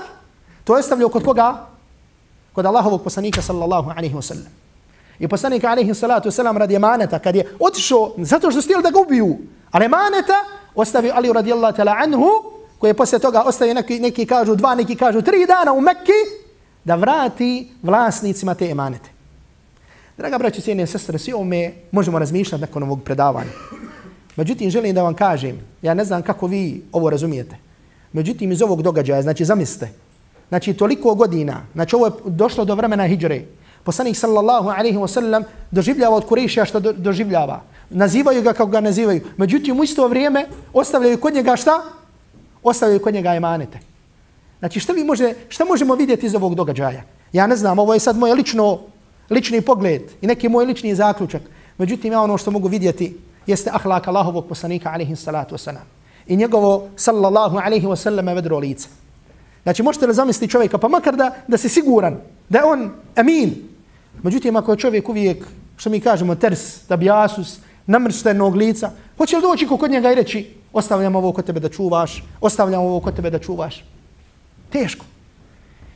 to 0.65 0.77
je 0.77 0.83
stavljao 0.83 1.09
kod 1.09 1.25
koga? 1.25 1.67
kod 2.53 2.67
Allahovog 2.67 3.03
poslanika 3.03 3.43
sallallahu 3.43 3.91
alaihi 3.91 4.15
wa 4.15 4.23
sallam. 4.23 4.51
I 5.19 5.29
poslanik 5.29 5.65
alaihi 5.65 5.95
salatu 5.95 6.29
wasalam 6.29 6.57
radi 6.59 6.75
emaneta, 6.75 7.19
kad 7.19 7.37
je 7.37 7.57
otišao, 7.61 8.15
zato 8.19 8.51
što 8.51 8.63
stijeli 8.63 8.83
da 8.83 8.91
ga 8.91 9.01
ubiju, 9.01 9.39
ali 9.71 9.85
emaneta 9.85 10.45
ostavio 10.75 11.13
Ali 11.15 11.33
radijallahu 11.33 11.77
ta'ala 11.77 11.95
anhu, 12.03 12.29
koji 12.79 12.91
je 12.91 12.95
poslije 12.95 13.19
toga 13.19 13.43
ostavio 13.43 13.75
neki, 13.75 14.01
neki 14.01 14.27
kažu 14.27 14.55
dva, 14.55 14.75
neki 14.75 14.97
kažu 14.97 15.23
tri 15.23 15.47
dana 15.47 15.73
u 15.73 15.81
Mekki, 15.81 16.19
da 16.85 16.95
vrati 16.95 17.73
vlasnicima 17.83 18.55
te 18.55 18.71
emanete. 18.71 19.11
Draga 20.19 20.39
braći, 20.39 20.61
cijene 20.61 20.87
sestre, 20.87 21.19
svi 21.19 21.33
ome 21.33 21.73
možemo 21.93 22.19
razmišljati 22.19 22.61
nakon 22.61 22.83
ovog 22.83 23.03
predavanja. 23.03 23.51
Međutim, 24.37 24.71
želim 24.71 24.95
da 24.95 25.03
vam 25.03 25.15
kažem, 25.15 25.61
ja 25.83 25.95
ne 25.95 26.05
znam 26.05 26.23
kako 26.23 26.47
vi 26.47 26.83
ovo 26.93 27.11
razumijete. 27.11 27.57
Međutim, 28.13 28.53
iz 28.53 28.63
ovog 28.63 28.83
događaja, 28.83 29.23
znači 29.23 29.45
zamislite, 29.45 29.89
znači 30.49 30.75
toliko 30.75 31.15
godina, 31.15 31.63
znači 31.75 31.97
ovo 31.97 32.07
je 32.07 32.13
došlo 32.27 32.65
do 32.65 32.75
vremena 32.75 33.07
hijre. 33.07 33.43
Poslanik 33.85 34.17
sallallahu 34.17 34.69
alaihi 34.69 34.99
wasallam 34.99 35.45
doživljava 35.71 36.17
od 36.17 36.27
Kurešija 36.27 36.65
što 36.65 36.81
do, 36.81 36.93
doživljava. 36.93 37.63
Nazivaju 37.91 38.43
ga 38.43 38.53
kako 38.53 38.71
ga 38.71 38.81
nazivaju. 38.81 39.21
Međutim, 39.37 39.81
u 39.81 39.85
isto 39.85 40.09
vrijeme 40.09 40.47
ostavljaju 40.73 41.21
kod 41.21 41.35
njega 41.35 41.57
šta? 41.57 41.83
Ostavljaju 42.63 43.03
kod 43.03 43.15
njega 43.15 43.35
emanete. 43.35 43.79
Znači, 44.59 44.81
šta, 44.81 44.93
vi 44.93 45.05
može, 45.05 45.35
šta 45.49 45.65
možemo 45.65 45.95
vidjeti 45.95 46.27
iz 46.27 46.35
ovog 46.35 46.55
događaja? 46.55 47.03
Ja 47.33 47.47
ne 47.47 47.57
znam, 47.57 47.79
ovo 47.79 47.95
je 47.95 48.01
sad 48.01 48.19
moj 48.19 48.33
lično, 48.33 48.79
lični 49.31 49.61
pogled 49.61 50.03
i 50.21 50.27
neki 50.27 50.49
moj 50.49 50.65
lični 50.65 50.95
zaključak. 50.95 51.43
Međutim, 51.79 52.13
ja 52.13 52.21
ono 52.21 52.39
što 52.39 52.51
mogu 52.51 52.69
vidjeti 52.69 53.17
jeste 53.47 53.71
ahlak 53.73 54.09
Allahovog 54.09 54.47
poslanika 54.49 54.91
alaihi 54.91 55.17
salatu 55.17 55.55
wasalam. 55.55 55.87
I 56.27 56.37
njegovo 56.37 56.89
sallallahu 56.97 57.57
alaihi 57.57 57.87
wasallam 57.87 58.35
vedro 58.35 58.59
lice. 58.59 58.89
Znači 59.63 59.83
možete 59.83 60.07
li 60.07 60.15
zamisliti 60.15 60.51
čovjeka, 60.51 60.79
pa 60.79 60.89
makar 60.89 61.17
da, 61.17 61.35
da 61.49 61.57
si 61.57 61.69
siguran, 61.69 62.17
da 62.49 62.59
je 62.59 62.65
on 62.65 62.91
amin. 63.17 63.55
Međutim, 64.23 64.57
ako 64.57 64.73
je 64.73 64.79
čovjek 64.79 65.09
uvijek, 65.09 65.47
što 65.77 65.91
mi 65.91 66.01
kažemo, 66.01 66.35
ters, 66.35 66.79
tabijasus, 66.87 67.59
namrštenog 67.87 68.57
lica, 68.57 68.91
hoće 69.19 69.37
li 69.37 69.43
doći 69.43 69.67
kod 69.67 69.91
njega 69.91 70.13
i 70.13 70.15
reći, 70.15 70.55
ostavljam 70.73 71.17
ovo 71.17 71.33
kod 71.33 71.45
tebe 71.45 71.61
da 71.61 71.69
čuvaš, 71.69 72.25
ostavljam 72.41 72.83
ovo 72.83 73.01
kod 73.01 73.17
tebe 73.17 73.31
da 73.31 73.39
čuvaš. 73.39 73.85
Teško. 74.71 75.05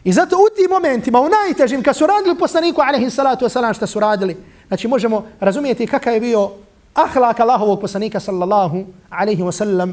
I 0.04 0.12
zato 0.12 0.36
u 0.36 0.56
tim 0.56 0.70
momentima, 0.70 1.20
u 1.20 1.28
najtežim, 1.28 1.82
kad 1.82 1.96
su 1.96 2.06
radili 2.06 2.38
poslaniku, 2.38 2.80
alaihi 2.80 3.10
salatu 3.10 3.44
wasalam, 3.44 3.74
šta 3.74 3.86
su 3.86 4.00
radili, 4.00 4.36
znači 4.68 4.88
možemo 4.88 5.26
razumijeti 5.40 5.86
kakav 5.86 6.14
je 6.14 6.20
bio 6.20 6.50
ahlak 6.94 7.40
Allahovog 7.40 7.80
poslanika, 7.80 8.20
sallallahu 8.20 8.84
alaihi 9.10 9.42
wasallam, 9.42 9.92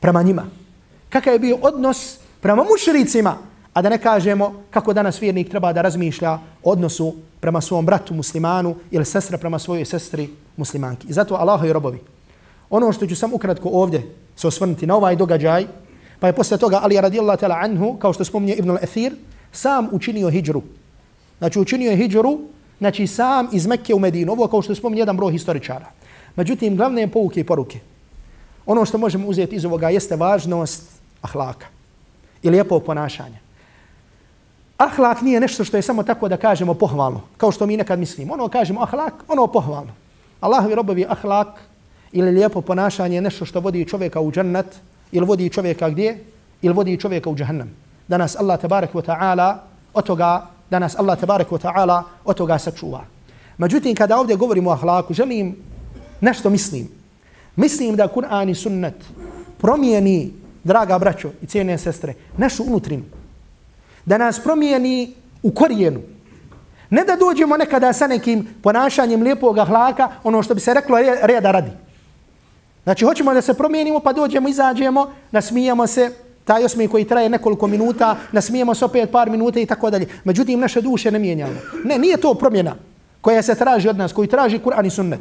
prema 0.00 0.22
njima. 0.22 0.46
Kakav 1.08 1.32
je 1.32 1.38
bio 1.38 1.58
odnos 1.62 2.18
prema 2.40 2.64
mušricima, 2.64 3.36
a 3.74 3.82
da 3.82 3.88
ne 3.88 3.98
kažemo 3.98 4.62
kako 4.70 4.92
danas 4.92 5.22
vjernik 5.22 5.50
treba 5.50 5.72
da 5.72 5.82
razmišlja 5.82 6.38
odnosu 6.62 7.14
prema 7.40 7.60
svom 7.60 7.86
bratu 7.86 8.14
muslimanu 8.14 8.76
ili 8.90 9.04
sestra 9.04 9.38
prema 9.38 9.58
svojoj 9.58 9.84
sestri 9.84 10.30
muslimanki. 10.56 11.08
I 11.08 11.12
zato 11.12 11.34
Allaho 11.34 11.66
i 11.66 11.72
robovi. 11.72 12.00
Ono 12.70 12.92
što 12.92 13.06
ću 13.06 13.16
sam 13.16 13.34
ukratko 13.34 13.68
ovdje 13.68 14.14
se 14.36 14.46
osvrnuti 14.46 14.86
na 14.86 14.96
ovaj 14.96 15.16
događaj, 15.16 15.66
pa 16.22 16.30
je 16.30 16.38
posle 16.38 16.54
toga 16.58 16.78
Ali 16.82 17.00
radijallahu 17.00 17.40
ta'ala 17.40 17.64
anhu, 17.64 17.96
kao 17.98 18.12
što 18.12 18.24
spominje 18.24 18.54
Ibn 18.54 18.70
al-Athir, 18.70 19.12
sam 19.52 19.88
učinio 19.92 20.30
hijđru. 20.30 20.62
Znači 21.38 21.58
učinio 21.58 21.90
je 21.90 21.96
hijđru, 21.96 22.38
znači 22.78 23.06
sam 23.06 23.48
iz 23.52 23.66
Mekke 23.66 23.94
u 23.94 23.98
Medinu. 23.98 24.32
Ovo 24.32 24.46
kao 24.46 24.62
što 24.62 24.74
spominje 24.74 25.00
jedan 25.00 25.16
broj 25.16 25.32
historičara. 25.32 25.90
Međutim, 26.36 26.76
glavne 26.76 27.08
pouke 27.08 27.40
i 27.40 27.44
poruke. 27.44 27.80
Ono 28.66 28.84
što 28.84 28.98
možemo 28.98 29.26
uzeti 29.28 29.56
iz 29.56 29.64
ovoga 29.64 29.90
jeste 29.90 30.16
važnost 30.16 30.82
ahlaka 31.22 31.66
i 32.42 32.50
lijepo 32.50 32.80
ponašanje. 32.80 33.38
Ahlak 34.78 35.22
nije 35.22 35.40
nešto 35.40 35.64
što 35.64 35.76
je 35.76 35.82
samo 35.82 36.02
tako 36.02 36.28
da 36.28 36.36
kažemo 36.36 36.74
pohvalno, 36.74 37.20
kao 37.36 37.52
što 37.52 37.66
mi 37.66 37.76
nekad 37.76 37.98
mislimo. 37.98 38.34
Ono 38.34 38.48
kažemo 38.48 38.82
ahlak, 38.82 39.24
ono 39.28 39.46
pohvalno. 39.46 39.90
Allahovi 40.40 40.74
robovi 40.74 41.06
ahlak 41.08 41.60
ili 42.12 42.30
lijepo 42.30 42.60
ponašanje 42.60 43.16
je 43.16 43.26
nešto 43.26 43.44
što 43.44 43.60
vodi 43.60 43.88
čovjeka 43.88 44.20
u 44.20 44.32
džennet, 44.32 44.80
ili 45.12 45.26
vodi 45.26 45.48
čovjeka 45.48 45.90
gdje? 45.90 46.18
Ili 46.62 46.74
vodi 46.74 46.96
čovjeka 46.96 47.30
u 47.30 47.36
džahannam. 47.36 47.70
Danas 48.08 48.36
Allah 48.36 48.60
tabarak 48.60 48.92
wa 48.92 49.02
ta'ala 49.02 49.56
od 49.94 50.04
toga, 50.06 50.46
danas 50.70 50.98
Allah 50.98 51.18
tabarak 51.18 51.50
wa 51.50 51.58
ta'ala 51.58 52.02
od 52.24 52.36
toga 52.36 52.58
sačuva. 52.58 53.04
Međutim, 53.58 53.94
kada 53.94 54.18
ovdje 54.18 54.36
govorimo 54.36 54.70
o 54.70 54.72
ahlaku, 54.72 55.14
želim 55.14 55.56
nešto 56.20 56.50
mislim. 56.50 56.88
Mislim 57.56 57.96
da 57.96 58.08
Kur'an 58.08 58.50
i 58.50 58.54
sunnet 58.54 58.94
promijeni 59.58 60.32
draga 60.64 60.98
braćo 60.98 61.30
i 61.42 61.46
cijene 61.46 61.78
sestre, 61.78 62.14
našu 62.36 62.64
unutrinu. 62.64 63.04
Da 64.04 64.18
nas 64.18 64.40
promijeni 64.40 65.14
u 65.42 65.50
korijenu. 65.50 66.00
Ne 66.90 67.04
da 67.04 67.16
dođemo 67.16 67.56
nekada 67.56 67.92
sa 67.92 68.06
nekim 68.06 68.46
ponašanjem 68.62 69.22
lijepog 69.22 69.58
ahlaka, 69.58 70.08
ono 70.24 70.42
što 70.42 70.54
bi 70.54 70.60
se 70.60 70.74
reklo 70.74 70.98
reda 71.22 71.50
radi. 71.50 71.70
Znači, 72.84 73.04
hoćemo 73.04 73.34
da 73.34 73.40
se 73.42 73.54
promijenimo, 73.54 74.00
pa 74.00 74.12
dođemo, 74.12 74.48
izađemo, 74.48 75.10
nasmijemo 75.30 75.86
se, 75.86 76.10
taj 76.44 76.64
osmij 76.64 76.88
koji 76.88 77.04
traje 77.04 77.28
nekoliko 77.28 77.66
minuta, 77.66 78.16
nasmijemo 78.32 78.74
se 78.74 78.84
opet 78.84 79.10
par 79.10 79.30
minuta 79.30 79.60
i 79.60 79.66
tako 79.66 79.90
dalje. 79.90 80.08
Međutim, 80.24 80.60
naše 80.60 80.80
duše 80.80 81.10
ne 81.10 81.18
mijenjamo. 81.18 81.52
Ne, 81.84 81.98
nije 81.98 82.16
to 82.16 82.34
promjena 82.34 82.74
koja 83.20 83.42
se 83.42 83.54
traži 83.54 83.88
od 83.88 83.98
nas, 83.98 84.12
koji 84.12 84.28
traži 84.28 84.58
Kur'an 84.58 84.86
i 84.86 84.90
sunnet. 84.90 85.20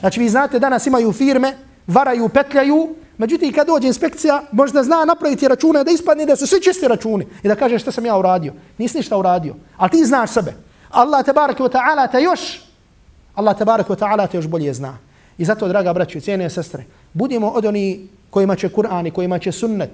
Znači, 0.00 0.20
vi 0.20 0.28
znate, 0.28 0.58
danas 0.58 0.86
imaju 0.86 1.12
firme, 1.12 1.54
varaju, 1.86 2.28
petljaju, 2.28 2.94
Međutim, 3.20 3.52
kad 3.52 3.66
dođe 3.66 3.86
inspekcija, 3.86 4.42
možda 4.52 4.82
zna 4.82 5.04
napraviti 5.04 5.48
račune 5.48 5.84
da 5.84 5.90
ispadne 5.90 6.26
da 6.26 6.36
su 6.36 6.46
svi 6.46 6.60
čisti 6.62 6.88
računi 6.88 7.26
i 7.42 7.48
da 7.48 7.54
kaže 7.54 7.78
što 7.78 7.92
sam 7.92 8.06
ja 8.06 8.16
uradio. 8.16 8.52
Nisi 8.78 8.96
ništa 8.96 9.16
uradio, 9.16 9.54
ali 9.76 9.90
ti 9.90 10.04
znaš 10.04 10.30
sebe. 10.30 10.54
Allah 10.90 11.24
te 11.24 11.32
barake 11.32 11.62
wa 11.62 11.68
ta'ala 11.68 12.10
te 12.10 12.22
još, 12.22 12.64
Allah 13.34 13.58
te 13.58 13.64
barake 13.64 13.92
wa 13.92 13.98
ta'ala 13.98 14.28
te 14.28 14.38
još 14.38 14.46
bolje 14.46 14.74
zna. 14.74 14.96
I 15.40 15.44
zato, 15.44 15.68
draga 15.68 15.92
braću 15.92 16.18
i 16.18 16.20
cijene 16.20 16.50
sestre, 16.50 16.84
budimo 17.12 17.48
od 17.48 17.64
oni 17.64 18.08
kojima 18.30 18.56
će 18.56 18.68
Kur'an 18.68 19.06
i 19.06 19.10
kojima 19.10 19.38
će 19.38 19.52
sunnet 19.52 19.90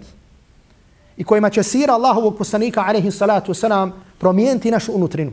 i 1.17 1.25
kojima 1.25 1.51
će 1.51 1.63
sira 1.63 1.95
Allahovog 1.95 2.39
poslanika, 2.39 2.85
alaihi 2.87 3.11
salatu 3.11 3.53
wasalam, 3.53 3.91
promijeniti 4.19 4.71
našu 4.71 4.93
unutrinu. 4.93 5.33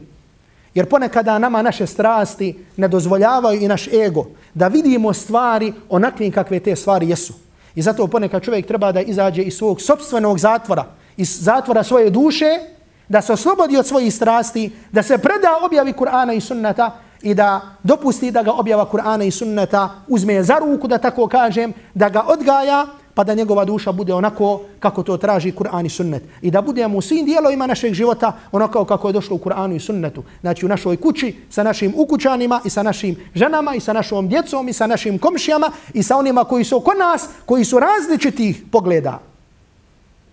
Jer 0.73 0.85
ponekada 0.85 1.39
nama 1.39 1.61
naše 1.61 1.87
strasti 1.87 2.65
ne 2.77 2.87
dozvoljavaju 2.87 3.61
i 3.61 3.67
naš 3.67 3.87
ego 3.87 4.25
da 4.53 4.67
vidimo 4.67 5.13
stvari 5.13 5.73
onakvim 5.89 6.31
kakve 6.31 6.59
te 6.59 6.75
stvari 6.75 7.09
jesu. 7.09 7.33
I 7.75 7.81
zato 7.81 8.07
ponekad 8.07 8.43
čovjek 8.43 8.67
treba 8.67 8.91
da 8.91 9.01
izađe 9.01 9.41
iz 9.41 9.57
svog 9.57 9.81
sobstvenog 9.81 10.39
zatvora, 10.39 10.85
iz 11.17 11.37
zatvora 11.41 11.83
svoje 11.83 12.09
duše 12.09 12.59
da 13.07 13.21
se 13.21 13.33
oslobodi 13.33 13.77
od 13.77 13.87
svojih 13.87 14.13
strasti, 14.13 14.71
da 14.91 15.03
se 15.03 15.17
preda 15.17 15.57
objavi 15.65 15.93
Kur'ana 15.93 16.37
i 16.37 16.41
sunnata 16.41 16.99
i 17.23 17.33
da 17.33 17.61
dopusti 17.83 18.31
da 18.31 18.43
ga 18.43 18.51
objava 18.51 18.85
Kur'ana 18.91 19.23
i 19.27 19.31
sunneta 19.31 19.89
uzme 20.07 20.43
za 20.43 20.59
ruku, 20.59 20.87
da 20.87 20.97
tako 20.97 21.27
kažem, 21.27 21.73
da 21.93 22.09
ga 22.09 22.23
odgaja, 22.27 22.85
pa 23.13 23.23
da 23.23 23.33
njegova 23.33 23.65
duša 23.65 23.91
bude 23.91 24.13
onako 24.13 24.61
kako 24.79 25.03
to 25.03 25.17
traži 25.17 25.51
Kur'an 25.51 25.85
i 25.85 25.89
sunnet. 25.89 26.23
I 26.41 26.51
da 26.51 26.61
budemo 26.61 26.97
u 26.97 27.01
svim 27.01 27.25
dijelovima 27.25 27.67
našeg 27.67 27.93
života 27.93 28.33
onako 28.51 28.85
kako 28.85 29.07
je 29.07 29.13
došlo 29.13 29.35
u 29.35 29.39
Kur'anu 29.39 29.75
i 29.75 29.79
sunnetu. 29.79 30.23
Znači 30.41 30.65
u 30.65 30.69
našoj 30.69 30.97
kući, 30.97 31.35
sa 31.49 31.63
našim 31.63 31.93
ukućanima 31.97 32.61
i 32.65 32.69
sa 32.69 32.83
našim 32.83 33.15
ženama 33.35 33.75
i 33.75 33.79
sa 33.79 33.93
našom 33.93 34.27
djecom 34.27 34.69
i 34.69 34.73
sa 34.73 34.87
našim 34.87 35.19
komšijama 35.19 35.71
i 35.93 36.03
sa 36.03 36.17
onima 36.17 36.43
koji 36.43 36.63
su 36.63 36.77
oko 36.77 36.93
nas, 36.93 37.29
koji 37.45 37.65
su 37.65 37.79
različitih 37.79 38.63
pogleda. 38.71 39.19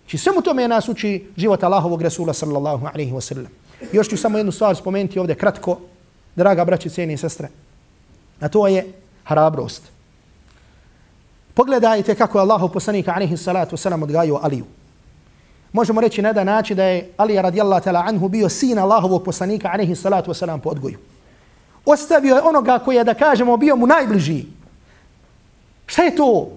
Či 0.07 0.17
znači, 0.17 0.23
svemu 0.23 0.41
tome 0.41 0.67
nas 0.67 0.89
uči 0.89 1.27
život 1.37 1.63
Allahovog 1.63 2.01
Resula 2.01 2.33
sallallahu 2.33 2.87
alaihi 2.93 3.11
wa 3.11 3.21
sallam. 3.21 3.51
Još 3.91 4.09
ću 4.09 4.17
samo 4.17 4.37
jednu 4.37 4.51
stvar 4.51 4.75
spomenuti 4.75 5.19
ovdje 5.19 5.35
kratko, 5.35 5.77
draga 6.35 6.65
braći, 6.65 6.89
cijeni 6.89 7.13
i 7.13 7.17
sestre. 7.17 7.49
A 8.39 8.47
to 8.47 8.67
je 8.67 8.93
hrabrost. 9.25 9.83
Pogledajte 11.53 12.15
kako 12.15 12.37
je 12.37 12.41
Allahu 12.41 12.69
poslanika 12.69 13.13
alaihi 13.15 13.37
salatu 13.37 13.75
wasalam 13.75 14.03
odgajio 14.03 14.39
Aliju. 14.41 14.65
Možemo 15.73 16.01
reći 16.01 16.21
na 16.21 16.29
jedan 16.29 16.45
način 16.45 16.77
da 16.77 16.83
je 16.83 17.09
Ali 17.17 17.41
radijallahu 17.41 17.85
ta'ala 17.85 18.03
anhu 18.07 18.29
bio 18.29 18.49
sin 18.49 18.79
Allahovog 18.79 19.23
poslanika 19.23 19.69
alaihi 19.73 19.95
salatu 19.95 20.31
wasalam 20.31 20.59
po 20.59 20.69
odgoju. 20.69 20.97
Ostavio 21.85 22.35
je 22.35 22.41
onoga 22.41 22.79
koji 22.79 22.95
je 22.95 23.03
da 23.03 23.13
kažemo 23.13 23.57
bio 23.57 23.75
mu 23.75 23.87
najbliži. 23.87 24.45
Šta 25.85 26.03
je 26.03 26.15
to? 26.15 26.51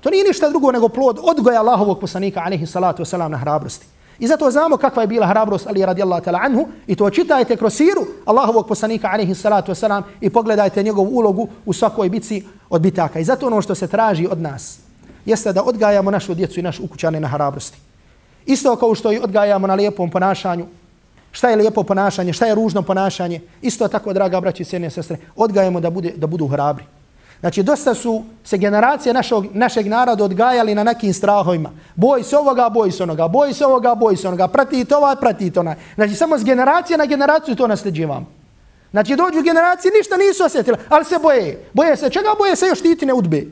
To 0.00 0.10
nije 0.10 0.24
ništa 0.24 0.48
drugo 0.48 0.72
nego 0.72 0.88
plod 0.88 1.18
odgoja 1.22 1.60
Allahovog 1.60 2.00
poslanika 2.00 2.40
alaihi 2.40 2.66
salatu 2.66 3.02
wasalam 3.02 3.28
na 3.28 3.36
hrabrosti. 3.36 3.86
I 4.18 4.26
zato 4.26 4.50
znamo 4.50 4.76
kakva 4.76 5.02
je 5.02 5.06
bila 5.06 5.26
hrabrost 5.26 5.66
Ali 5.66 5.86
radijallahu 5.86 6.24
ta'ala 6.24 6.38
anhu 6.42 6.66
i 6.86 6.96
to 6.96 7.10
čitajte 7.10 7.56
kroz 7.56 7.74
siru 7.74 8.06
Allahovog 8.24 8.68
poslanika 8.68 9.10
alaihi 9.12 9.34
salatu 9.34 9.72
wasalam 9.72 10.02
i 10.20 10.30
pogledajte 10.30 10.82
njegovu 10.82 11.10
ulogu 11.18 11.48
u 11.66 11.72
svakoj 11.72 12.08
bici 12.08 12.44
od 12.70 12.82
bitaka. 12.82 13.18
I 13.18 13.24
zato 13.24 13.46
ono 13.46 13.62
što 13.62 13.74
se 13.74 13.86
traži 13.86 14.26
od 14.30 14.40
nas 14.40 14.78
jeste 15.24 15.52
da 15.52 15.62
odgajamo 15.62 16.10
našu 16.10 16.34
djecu 16.34 16.60
i 16.60 16.62
našu 16.62 16.84
ukućane 16.84 17.20
na 17.20 17.28
hrabrosti. 17.28 17.78
Isto 18.46 18.76
kao 18.76 18.94
što 18.94 19.12
i 19.12 19.18
odgajamo 19.18 19.66
na 19.66 19.74
lijepom 19.74 20.10
ponašanju, 20.10 20.66
šta 21.32 21.50
je 21.50 21.56
lijepo 21.56 21.82
ponašanje, 21.82 22.32
šta 22.32 22.46
je 22.46 22.54
ružno 22.54 22.82
ponašanje, 22.82 23.40
isto 23.62 23.88
tako, 23.88 24.12
draga 24.12 24.40
braći 24.40 24.62
i 24.62 24.90
sestre, 24.90 25.16
odgajamo 25.36 25.80
da, 25.80 25.90
bude, 25.90 26.12
da 26.16 26.26
budu 26.26 26.48
hrabri. 26.48 26.84
Znači, 27.40 27.62
dosta 27.62 27.94
su 27.94 28.22
se 28.44 28.58
generacije 28.58 29.14
našog, 29.14 29.46
našeg 29.54 29.86
naroda 29.86 30.24
odgajali 30.24 30.74
na 30.74 30.84
nekim 30.84 31.14
strahovima. 31.14 31.70
Boj 31.94 32.22
se 32.22 32.36
ovoga, 32.36 32.68
boj 32.68 32.92
se 32.92 33.02
onoga, 33.02 33.28
boj 33.28 33.54
se 33.54 33.66
ovoga, 33.66 33.94
boj 33.94 34.16
se 34.16 34.28
onoga, 34.28 34.48
pratite 34.48 34.96
ovaj, 34.96 35.16
pratite 35.16 35.60
onaj. 35.60 35.74
Znači, 35.94 36.14
samo 36.14 36.38
s 36.38 36.44
generacije 36.44 36.98
na 36.98 37.04
generaciju 37.04 37.56
to 37.56 37.66
nasljeđivam. 37.66 38.26
Znači, 38.90 39.16
dođu 39.16 39.42
generacije, 39.42 39.92
ništa 39.98 40.16
nisu 40.16 40.44
osjetile, 40.44 40.78
ali 40.88 41.04
se 41.04 41.18
boje. 41.22 41.68
Boje 41.72 41.96
se, 41.96 42.10
čega 42.10 42.28
boje 42.38 42.56
se 42.56 42.66
još 42.66 42.78
štitine 42.78 43.12
udbe? 43.12 43.44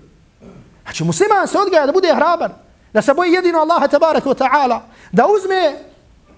Znači, 0.82 1.04
musliman 1.04 1.48
se 1.48 1.58
odgaja 1.58 1.86
da 1.86 1.92
bude 1.92 2.14
hrabar, 2.14 2.50
da 2.92 3.02
se 3.02 3.14
boji 3.14 3.32
jedino 3.32 3.58
Allaha 3.58 3.88
tabaraka 3.88 4.30
wa 4.30 4.34
ta'ala, 4.34 4.78
da 5.12 5.26
uzme 5.26 5.78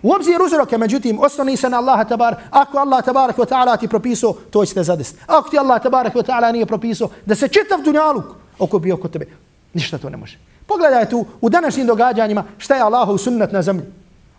U 0.02 0.12
obzir 0.12 0.42
uzroke, 0.42 0.78
međutim, 0.78 1.18
osnovni 1.20 1.56
se 1.56 1.70
na 1.70 1.78
Allaha 1.78 2.04
tabar. 2.04 2.36
Ako 2.50 2.78
Allah 2.78 3.04
tabarak 3.04 3.36
wa 3.36 3.46
ta'ala 3.46 3.78
ti 3.78 3.88
propisao, 3.88 4.32
to 4.50 4.64
ćete 4.64 4.82
zadest. 4.82 5.16
Ako 5.26 5.50
ti 5.50 5.58
Allah 5.58 5.82
tabarak 5.82 6.14
wa 6.14 6.22
ta'ala 6.22 6.52
nije 6.52 6.66
propisao, 6.66 7.08
da 7.26 7.34
se 7.34 7.48
čitav 7.48 7.82
dunjaluk 7.84 8.24
okupi 8.58 8.92
oko 8.92 9.08
tebe, 9.08 9.26
ništa 9.74 9.98
to 9.98 10.10
ne 10.10 10.16
može. 10.16 10.38
Pogledaj 10.66 11.08
tu 11.08 11.26
u 11.40 11.48
današnjim 11.48 11.86
događanjima 11.86 12.44
šta 12.58 12.74
je 12.74 12.82
Allahov 12.82 13.18
sunnet 13.18 13.52
na 13.52 13.62
zemlji. 13.62 13.84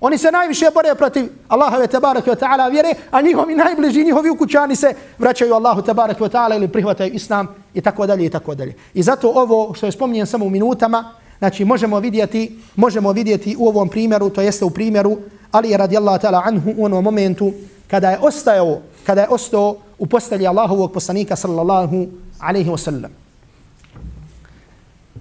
Oni 0.01 0.17
se 0.17 0.31
najviše 0.31 0.65
bore 0.73 0.95
protiv 0.95 1.25
Allahove 1.47 1.87
tabarak 1.87 2.25
wa 2.25 2.35
ta'ala 2.35 2.71
vjere, 2.71 2.93
a 3.11 3.21
njihovi 3.21 3.55
najbliži, 3.55 4.03
njihovi 4.03 4.29
ukućani 4.29 4.75
se 4.75 4.93
vraćaju 5.17 5.53
Allahu 5.53 5.81
tabarak 5.81 6.19
wa 6.19 6.29
ta'ala 6.29 6.55
ili 6.55 6.67
prihvataju 6.67 7.13
islam 7.13 7.47
i 7.73 7.81
tako 7.81 8.07
dalje 8.07 8.25
i 8.25 8.29
tako 8.29 8.55
dalje. 8.55 8.73
I 8.93 9.03
zato 9.03 9.29
ovo 9.35 9.73
što 9.73 9.85
je 9.85 9.91
spominjen 9.91 10.27
samo 10.27 10.45
u 10.45 10.49
minutama, 10.49 11.11
znači 11.39 11.65
možemo 11.65 11.99
vidjeti, 11.99 12.59
možemo 12.75 13.11
vidjeti 13.11 13.55
u 13.59 13.67
ovom 13.67 13.89
primjeru, 13.89 14.29
to 14.29 14.41
jeste 14.41 14.65
u 14.65 14.69
primjeru 14.69 15.17
Ali 15.51 15.69
je 15.69 15.77
radijallahu 15.77 16.19
ta'ala 16.21 16.41
anhu 16.45 16.73
u 16.77 16.85
onom 16.85 17.03
momentu 17.03 17.53
kada 17.87 18.09
je 18.09 18.19
ostao, 18.21 18.81
kada 19.05 19.21
je 19.21 19.29
ostao 19.29 19.75
u 19.97 20.05
postelji 20.05 20.47
Allahovog 20.47 20.91
poslanika 20.91 21.35
sallallahu 21.35 22.07
alaihi 22.39 22.69
wasallam. 22.69 23.09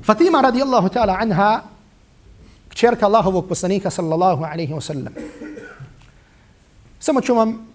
Fatima 0.04 0.40
radijallahu 0.40 0.88
ta'ala 0.88 1.16
anha 1.20 1.62
kćerka 2.68 3.06
Allahovog 3.06 3.48
poslanika 3.48 3.90
sallallahu 3.90 4.44
alaihi 4.44 4.72
wasallam. 4.72 5.10
Samo 7.00 7.20
ću 7.20 7.34
vam 7.34 7.66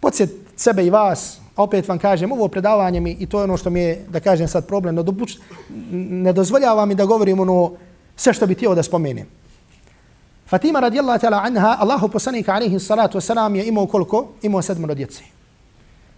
podsjet 0.00 0.30
sebe 0.56 0.86
i 0.86 0.90
vas, 0.90 1.38
a 1.56 1.62
opet 1.62 1.88
vam 1.88 1.98
kažem, 1.98 2.32
ovo 2.32 2.48
predavanje 2.48 3.00
mi, 3.00 3.10
i 3.10 3.26
to 3.26 3.40
je 3.40 3.44
ono 3.44 3.56
što 3.56 3.70
mi 3.70 3.80
je, 3.80 4.04
da 4.08 4.20
kažem 4.20 4.48
sad 4.48 4.66
problem, 4.66 4.94
ne, 4.94 5.02
dopuč, 5.02 5.36
ne 5.90 6.32
dozvoljava 6.32 6.86
mi 6.86 6.94
da 6.94 7.04
govorim 7.04 7.40
ono 7.40 7.72
sve 8.16 8.32
što 8.32 8.46
bi 8.46 8.54
htio 8.54 8.74
da 8.74 8.82
spomenem. 8.82 9.26
Fatima 10.48 10.80
radijallahu 10.80 11.20
ta'ala 11.20 11.42
anha, 11.44 11.76
Allahu 11.80 12.08
poslanik 12.08 12.48
alaihi 12.48 12.80
salatu 12.80 13.18
wasalam 13.18 13.54
je 13.54 13.68
imao 13.68 13.86
koliko? 13.86 14.28
Imao 14.42 14.62
sedmoro 14.62 14.94
djece. 14.94 15.22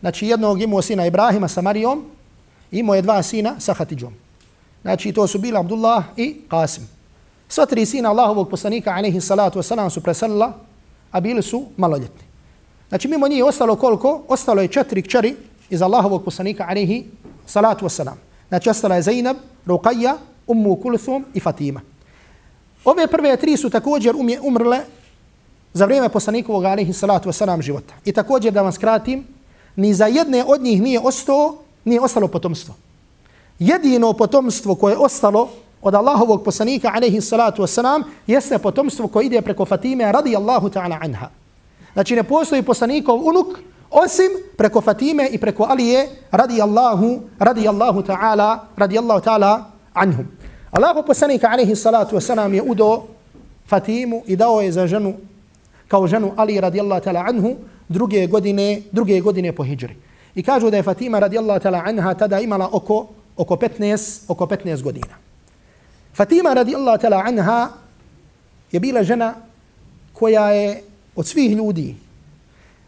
Znači 0.01 0.27
jednog 0.27 0.63
imao 0.63 0.83
sina 0.83 1.07
Ibrahima 1.07 1.49
sa 1.49 1.61
Marijom, 1.63 2.05
imao 2.71 2.95
je 2.95 3.03
dva 3.03 3.23
sina 3.23 3.61
sa 3.61 3.75
Hatidžom. 3.75 4.15
Znači 4.83 5.13
to 5.13 5.27
su 5.27 5.39
bili 5.39 5.59
Abdullah 5.59 6.05
i 6.17 6.37
Qasim. 6.49 6.83
Sva 7.49 7.67
tri 7.67 7.87
sina 7.87 8.11
Allahovog 8.11 8.49
poslanika 8.51 8.91
alaihi 8.91 9.21
salatu 9.21 9.59
wasalam 9.59 9.91
su 9.91 10.01
preselila, 10.01 10.53
a 11.11 11.21
bili 11.21 11.43
su 11.43 11.65
maloljetni. 11.77 12.23
Znači 12.89 13.09
mimo 13.09 13.29
njih 13.29 13.45
ostalo 13.45 13.77
koliko? 13.77 14.23
Ostalo 14.29 14.63
je 14.63 14.69
četiri 14.69 15.03
kćeri 15.03 15.37
iz 15.71 15.83
Allahovog 15.83 16.25
poslanika 16.25 16.67
alaihi 16.69 17.05
salatu 17.47 17.85
wasalam. 17.85 18.17
Znači 18.49 18.71
ostala 18.71 18.95
je 18.95 19.03
Zainab, 19.03 19.37
Ruqayya, 19.67 20.17
Ummu 20.47 20.77
Kulthum 20.77 21.25
i 21.35 21.41
Fatima. 21.41 21.81
Ove 22.85 23.07
prve 23.07 23.37
tri 23.37 23.57
su 23.57 23.71
također 23.71 24.17
umje, 24.17 24.41
umrle 24.43 24.81
za 25.73 25.85
vrijeme 25.85 26.09
poslanikovog 26.09 26.65
alihi 26.65 26.93
salatu 26.93 27.29
wasalam 27.29 27.63
života. 27.63 27.95
I 28.05 28.13
također 28.13 28.53
da 28.53 28.63
vam 28.63 28.73
skratim, 28.73 29.27
ni 29.77 29.95
za 29.95 30.07
jedne 30.07 30.45
od 30.47 30.63
njih 30.63 30.83
nije 30.83 31.01
ostalo, 31.01 31.57
nije 31.85 32.01
ostalo 32.01 32.29
potomstvo. 32.29 32.75
Jedino 33.59 34.13
potomstvo 34.13 34.75
koje 34.75 34.93
je 34.93 34.99
ostalo 34.99 35.49
od 35.83 35.95
Allahovog 35.95 36.45
poslanika 36.45 36.93
alihi 36.95 37.21
salatu 37.21 37.63
wasalam 37.63 38.03
jeste 38.27 38.59
potomstvo 38.59 39.09
koje 39.09 39.27
ide 39.27 39.43
preko 39.43 39.65
Fatime 39.65 40.13
radijallahu 40.13 40.69
ta'ala 40.69 40.99
anha. 41.01 41.29
Znači 41.93 42.17
ne 42.17 42.23
postoji 42.23 42.63
poslanikov 42.63 43.27
unuk 43.27 43.47
osim 43.91 44.31
preko 44.57 44.81
Fatime 44.81 45.29
i 45.29 45.39
preko 45.39 45.63
Alije 45.63 46.09
radijallahu, 46.31 47.21
radijallahu 47.39 48.03
ta'ala, 48.03 48.59
radijallahu 48.77 49.21
ta'ala 49.25 49.63
anhum. 49.95 50.40
Allahu 50.71 51.03
poslanika 51.07 51.51
alaihi 51.51 51.77
salatu 51.77 52.17
wasalam 52.17 52.55
je 52.55 52.63
udo 52.63 53.03
Fatimu 53.67 54.23
i 54.27 54.37
dao 54.37 54.61
je 54.61 54.73
za 54.73 54.87
ženu 54.87 55.15
kao 55.89 56.07
ženu 56.07 56.33
Ali 56.37 56.61
radijallahu 56.61 57.03
ta'ala 57.03 57.27
anhu 57.29 57.57
druge 57.89 58.27
godine, 58.27 58.83
druge 58.93 59.21
godine 59.21 59.53
po 59.53 59.65
hijri. 59.65 59.97
I 60.35 60.43
kažu 60.43 60.71
da 60.71 60.77
je 60.77 60.83
Fatima 60.83 61.19
radijallahu 61.19 61.61
ta'ala 61.61 61.83
anha 61.87 62.15
tada 62.15 62.41
imala 62.41 62.69
oko, 62.73 63.07
oko, 63.37 63.57
15, 63.57 64.23
oko 64.29 64.47
15 64.47 64.83
godina. 64.83 65.19
Fatima 66.15 66.55
radijallahu 66.55 67.03
ta'ala 67.03 67.23
anha 67.27 67.69
je 68.73 68.81
bila 68.81 69.03
žena 69.03 69.35
koja 70.13 70.51
je 70.51 70.83
od 71.17 71.27
svih 71.27 71.57
ljudi 71.57 71.97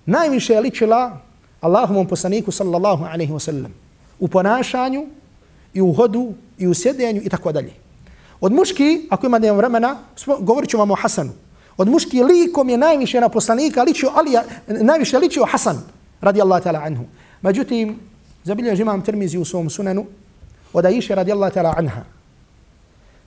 najviše 0.06 0.60
ličila 0.60 1.18
Allahovom 1.60 2.06
poslaniku 2.06 2.50
sallallahu 2.50 3.04
alaihi 3.04 3.32
wasallam 3.32 3.70
u 4.20 4.28
ponašanju 4.28 5.06
i 5.74 5.80
u 5.82 5.92
hodu 5.92 6.34
i 6.62 6.68
u 6.68 6.74
sjedenju 6.74 7.22
i 7.24 7.28
tako 7.28 7.52
dalje. 7.52 7.72
Od 8.40 8.52
muški, 8.52 9.06
ako 9.10 9.26
ima 9.26 9.38
nema 9.38 9.56
vremena, 9.56 9.96
govorit 10.40 10.70
ću 10.70 10.78
vam 10.78 10.90
o 10.90 10.94
Hasanu. 10.94 11.32
Od 11.76 11.88
muški 11.88 12.22
likom 12.22 12.68
je 12.68 12.78
najviše 12.78 13.20
na 13.20 13.28
poslanika 13.28 13.82
ličio 13.82 14.10
Alija, 14.14 14.44
najviše 14.66 15.18
ličio 15.18 15.44
Hasan, 15.44 15.78
radi 16.20 16.40
Allah 16.40 16.62
ta'ala 16.62 16.86
anhu. 16.86 17.04
Međutim, 17.42 17.98
zabiljež 18.44 18.80
imam 18.80 19.02
termizi 19.02 19.38
u 19.38 19.44
svom 19.44 19.70
sunanu, 19.70 20.06
od 20.72 20.86
Aisha 20.86 21.14
radi 21.14 21.32
Allah 21.32 21.52
ta'ala 21.52 21.74
anha. 21.76 22.02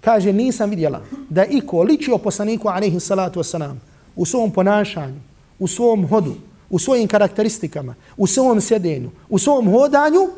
Kaže, 0.01 0.33
nisam 0.33 0.69
vidjela 0.69 1.01
da 1.29 1.45
iko 1.45 1.83
ličio 1.83 2.17
poslaniku 2.17 2.67
alaihi 2.67 2.99
salatu 2.99 3.39
wasalam 3.39 3.75
u 4.15 4.25
svom 4.25 4.51
ponašanju, 4.51 5.19
u 5.59 5.67
svom 5.67 6.07
hodu, 6.07 6.35
u 6.69 6.79
svojim 6.79 7.07
karakteristikama, 7.07 7.95
u 8.17 8.27
svom 8.27 8.61
sjedenju, 8.61 9.11
u 9.29 9.39
svom 9.39 9.71
hodanju, 9.71 10.29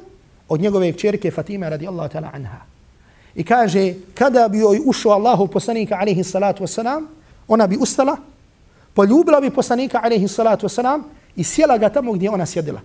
od 0.50 0.62
njegove 0.62 0.94
čerke 0.94 1.32
Fatime 1.32 1.70
radijallahu 1.70 2.14
ta'ala 2.14 2.30
anha. 2.34 2.77
I 3.38 3.44
kaže, 3.44 3.94
kada 4.18 4.48
bi 4.50 4.60
joj 4.60 4.82
ušao 4.86 5.12
Allahu 5.12 5.48
poslanika 5.48 5.96
alaihi 6.02 6.24
salatu 6.24 6.64
wasalam, 6.64 7.06
ona 7.48 7.68
bi 7.68 7.78
ustala, 7.78 8.18
poljubila 8.94 9.42
bi 9.42 9.50
poslanika 9.50 10.02
alaihi 10.04 10.28
salatu 10.28 10.66
wasalam 10.66 11.04
i 11.36 11.44
sjela 11.44 11.78
ga 11.78 11.90
tamo 11.90 12.14
gdje 12.14 12.30
ona 12.30 12.46
sjedila. 12.46 12.82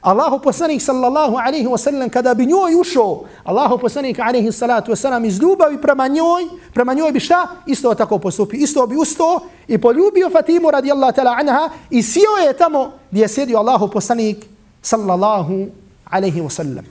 Allahu 0.00 0.38
poslanik 0.38 0.82
sallallahu 0.82 1.36
alaihi 1.36 1.66
wasallam 1.66 2.08
kada 2.08 2.34
bi 2.34 2.46
njoj 2.46 2.74
ušao, 2.80 3.24
Allahu 3.44 3.78
poslanik 3.78 4.18
alaihi 4.18 4.52
salatu 4.52 4.92
wasallam 4.92 5.26
iz 5.26 5.38
ljubavi 5.38 5.80
prema 5.82 6.08
njoj, 6.08 6.44
prema 6.74 6.94
njoj 6.94 7.12
bi 7.12 7.20
šta? 7.20 7.48
Isto 7.66 7.94
tako 7.94 8.18
postupi. 8.18 8.56
Isto 8.56 8.86
bi 8.86 8.96
ustao 8.96 9.40
i 9.68 9.78
poljubio 9.78 10.30
Fatimu 10.30 10.70
radijallahu 10.70 11.12
ta'la 11.12 11.36
anha 11.40 11.70
i 11.90 12.02
sjeo 12.02 12.46
je 12.46 12.56
tamo 12.56 12.92
gdje 13.10 13.22
je 13.22 13.28
sjedio 13.28 13.58
Allahu 13.58 13.90
poslanik 13.90 14.46
sallallahu 14.82 15.66
alaihi 16.04 16.40
wasallam. 16.40 16.84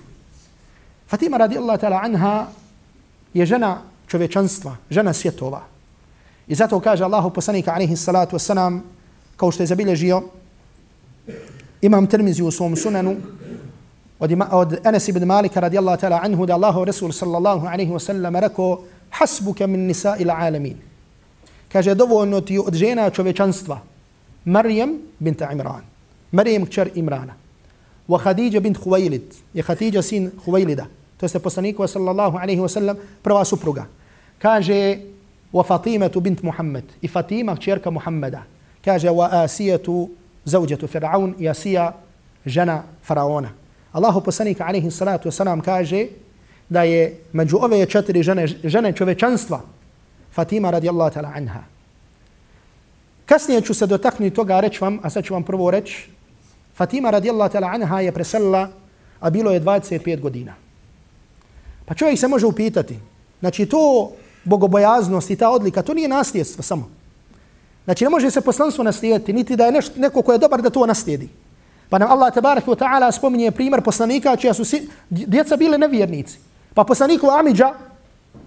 Fatima 1.08 1.38
radijallahu 1.38 1.80
ta'la 1.80 2.00
anha 2.04 2.59
je 3.34 3.46
žena 3.46 3.82
čovečanstva, 4.08 4.76
žena 4.89 5.13
svjetova. 5.13 5.62
I 6.48 6.56
zato 6.56 6.80
kaže 6.80 7.04
Allahu 7.04 7.30
poslanika 7.30 7.72
alaihi 7.72 7.96
salatu 7.96 8.36
wasalam, 8.36 8.80
kao 9.38 9.52
što 9.52 9.63
je 9.63 9.68
zabilježio 9.68 10.24
imam 11.82 12.08
Tirmizi 12.08 12.44
u 12.44 12.52
svom 12.52 12.76
sunanu 12.76 13.15
od, 14.20 14.32
od 14.52 14.78
Enes 14.84 15.08
ibn 15.08 15.26
Malika 15.26 15.60
radijallahu 15.60 16.02
ta'ala 16.02 16.20
anhu 16.24 16.46
da 16.46 16.54
Allahu 16.54 16.86
Rasul 16.86 17.12
sallallahu 17.12 17.68
alaihi 17.68 17.92
wa 17.92 18.00
sallam 18.00 18.36
rekao 18.36 18.82
hasbuke 19.10 19.68
min 19.68 19.88
nisa 19.88 20.15
ila 20.20 20.34
alamin. 20.34 20.78
Kaže 21.72 21.96
dovoljno 21.96 22.42
ti 22.42 22.60
od 22.60 22.74
žena 22.74 23.10
čovečanstva 23.10 23.80
Marijem 24.46 25.00
bint 25.20 25.42
Imran. 25.52 25.84
Marijem 26.32 26.65
kćer 26.65 26.89
Imrana. 26.96 27.34
Wa 28.08 28.20
Khadija 28.20 28.60
bint 28.60 28.78
Huwailid. 28.78 29.22
Je 29.54 29.63
Khadija 29.63 30.02
sin 30.02 30.32
Huwailida. 30.46 30.86
To 31.19 31.25
je 31.25 31.39
poslanikova 31.39 31.88
sallallahu 31.88 32.38
alaihi 32.38 32.62
wa 32.62 32.69
sallam 32.69 32.97
prva 33.21 33.45
supruga. 33.45 33.86
Kaže 34.39 34.97
wa 35.53 35.65
Fatimatu 35.67 36.19
bint 36.19 36.43
Muhammed. 36.43 36.84
I 37.01 37.08
Fatima 37.08 37.55
kćerka 37.55 37.89
Muhammeda. 37.89 38.43
Kaže 38.86 39.10
wa 39.10 39.43
Asijatu 39.43 40.10
zauđetu 40.45 40.88
Firaun 40.88 41.36
i 41.39 41.49
Asija, 41.49 41.93
žena 42.45 42.84
Faraona. 43.03 43.49
Allahu 43.91 44.21
poslanika 44.21 44.65
alaihi 44.65 44.91
salatu 44.91 45.29
wasalam 45.29 45.62
kaže 45.62 46.08
da 46.69 46.84
je 46.84 47.19
među 47.34 47.58
ove 47.58 47.86
četiri 47.86 48.23
žene, 48.23 48.47
žene 48.47 48.93
čovečanstva 48.93 49.62
Fatima 50.32 50.71
radijallahu 50.71 51.15
ta'ala 51.15 51.32
anha. 51.36 51.63
Kasnije 53.25 53.62
ću 53.62 53.73
se 53.73 53.88
dotaknuti 53.88 54.36
toga, 54.36 54.60
reći 54.60 54.77
vam, 54.82 54.99
a 55.03 55.10
sad 55.10 55.23
ću 55.23 55.34
vam 55.34 55.43
prvo 55.43 55.71
reći, 55.71 56.10
Fatima 56.75 57.10
radijallahu 57.10 57.53
ta'ala 57.53 57.75
anha 57.75 57.99
je 57.99 58.12
preselila, 58.12 58.67
a 59.19 59.29
bilo 59.29 59.51
je 59.51 59.62
25 59.62 60.19
godina. 60.19 60.53
Pa 61.89 61.95
čovjek 61.95 62.19
se 62.19 62.28
može 62.28 62.45
upitati, 62.45 62.99
znači 63.39 63.65
to 63.65 64.12
bogobojaznost 64.43 65.30
i 65.30 65.36
ta 65.36 65.49
odlika, 65.49 65.82
to 65.82 65.93
nije 65.93 66.08
nasljedstvo 66.08 66.63
samo. 66.63 66.89
Znači 67.86 68.04
ne 68.04 68.10
može 68.10 68.32
se 68.32 68.41
poslanstvo 68.41 68.84
naslijediti, 68.84 69.34
niti 69.34 69.56
da 69.56 69.65
je 69.65 69.71
neš, 69.71 69.95
neko 69.95 70.21
ko 70.21 70.32
je 70.32 70.38
dobar 70.38 70.62
da 70.62 70.69
to 70.69 70.86
naslijedi. 70.86 71.30
Pa 71.89 71.97
nam 71.97 72.12
Allah 72.12 72.34
tabarak 72.34 72.65
wa 72.67 72.78
ta'ala 72.78 73.12
spominje 73.12 73.52
primjer 73.52 73.82
poslanika 73.82 74.36
čija 74.36 74.54
su 74.54 74.65
si, 74.65 74.88
djeca 75.10 75.58
bile 75.58 75.78
nevjernici. 75.78 76.38
Pa 76.73 76.84
poslaniku 76.84 77.28
Amidža, 77.28 77.73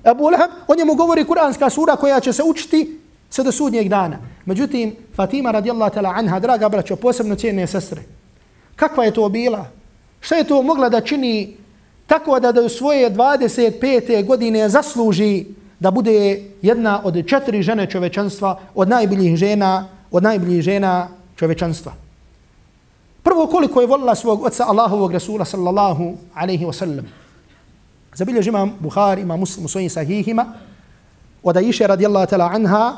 Abu 0.04 0.30
Lahab, 0.30 0.50
on 0.68 0.78
njemu 0.78 0.94
govori 0.94 1.24
kuranska 1.24 1.70
sura 1.70 1.96
koja 1.96 2.20
će 2.20 2.32
se 2.32 2.42
učiti 2.42 3.00
sve 3.30 3.44
do 3.44 3.52
sudnjeg 3.52 3.88
dana. 3.88 4.18
Međutim, 4.44 4.96
Fatima 5.16 5.50
radijallahu 5.50 5.94
ta'ala 5.94 6.12
anha, 6.14 6.38
draga 6.38 6.68
braćo, 6.68 6.96
posebno 6.96 7.34
cijene 7.34 7.66
sestre, 7.66 8.02
kakva 8.76 9.04
je 9.04 9.14
to 9.14 9.28
bila? 9.28 9.66
Šta 10.20 10.34
je 10.34 10.44
to 10.44 10.62
mogla 10.62 10.88
da 10.88 11.00
čini 11.00 11.61
tako 12.12 12.40
da 12.40 12.52
do 12.52 12.68
svoje 12.68 13.10
25. 13.10 14.24
godine 14.24 14.68
zasluži 14.68 15.46
da 15.80 15.90
bude 15.90 16.42
jedna 16.62 17.00
od 17.04 17.16
četiri 17.26 17.62
žene 17.62 17.86
čovečanstva, 17.86 18.60
od 18.74 18.88
najboljih 18.88 19.36
žena, 19.36 19.88
od 20.10 20.22
najboljih 20.22 20.62
žena 20.62 21.08
čovečanstva. 21.36 21.92
Prvo 23.22 23.46
koliko 23.46 23.80
je 23.80 23.86
volila 23.86 24.14
svog 24.14 24.44
oca 24.44 24.64
Allahovog 24.68 25.12
Rasula 25.12 25.44
sallallahu 25.44 26.16
alaihi 26.34 26.66
wa 26.66 26.72
sallam. 26.72 27.08
Zabilježi 28.14 28.48
imam 28.48 28.76
Buhari, 28.80 29.22
imam 29.22 29.40
muslim 29.40 29.64
u 29.64 29.68
svojim 29.68 29.90
sahihima, 29.90 30.46
od 31.42 31.56
Aisha 31.56 31.86
radijallahu 31.86 32.26
ta'la 32.26 32.50
anha, 32.54 32.96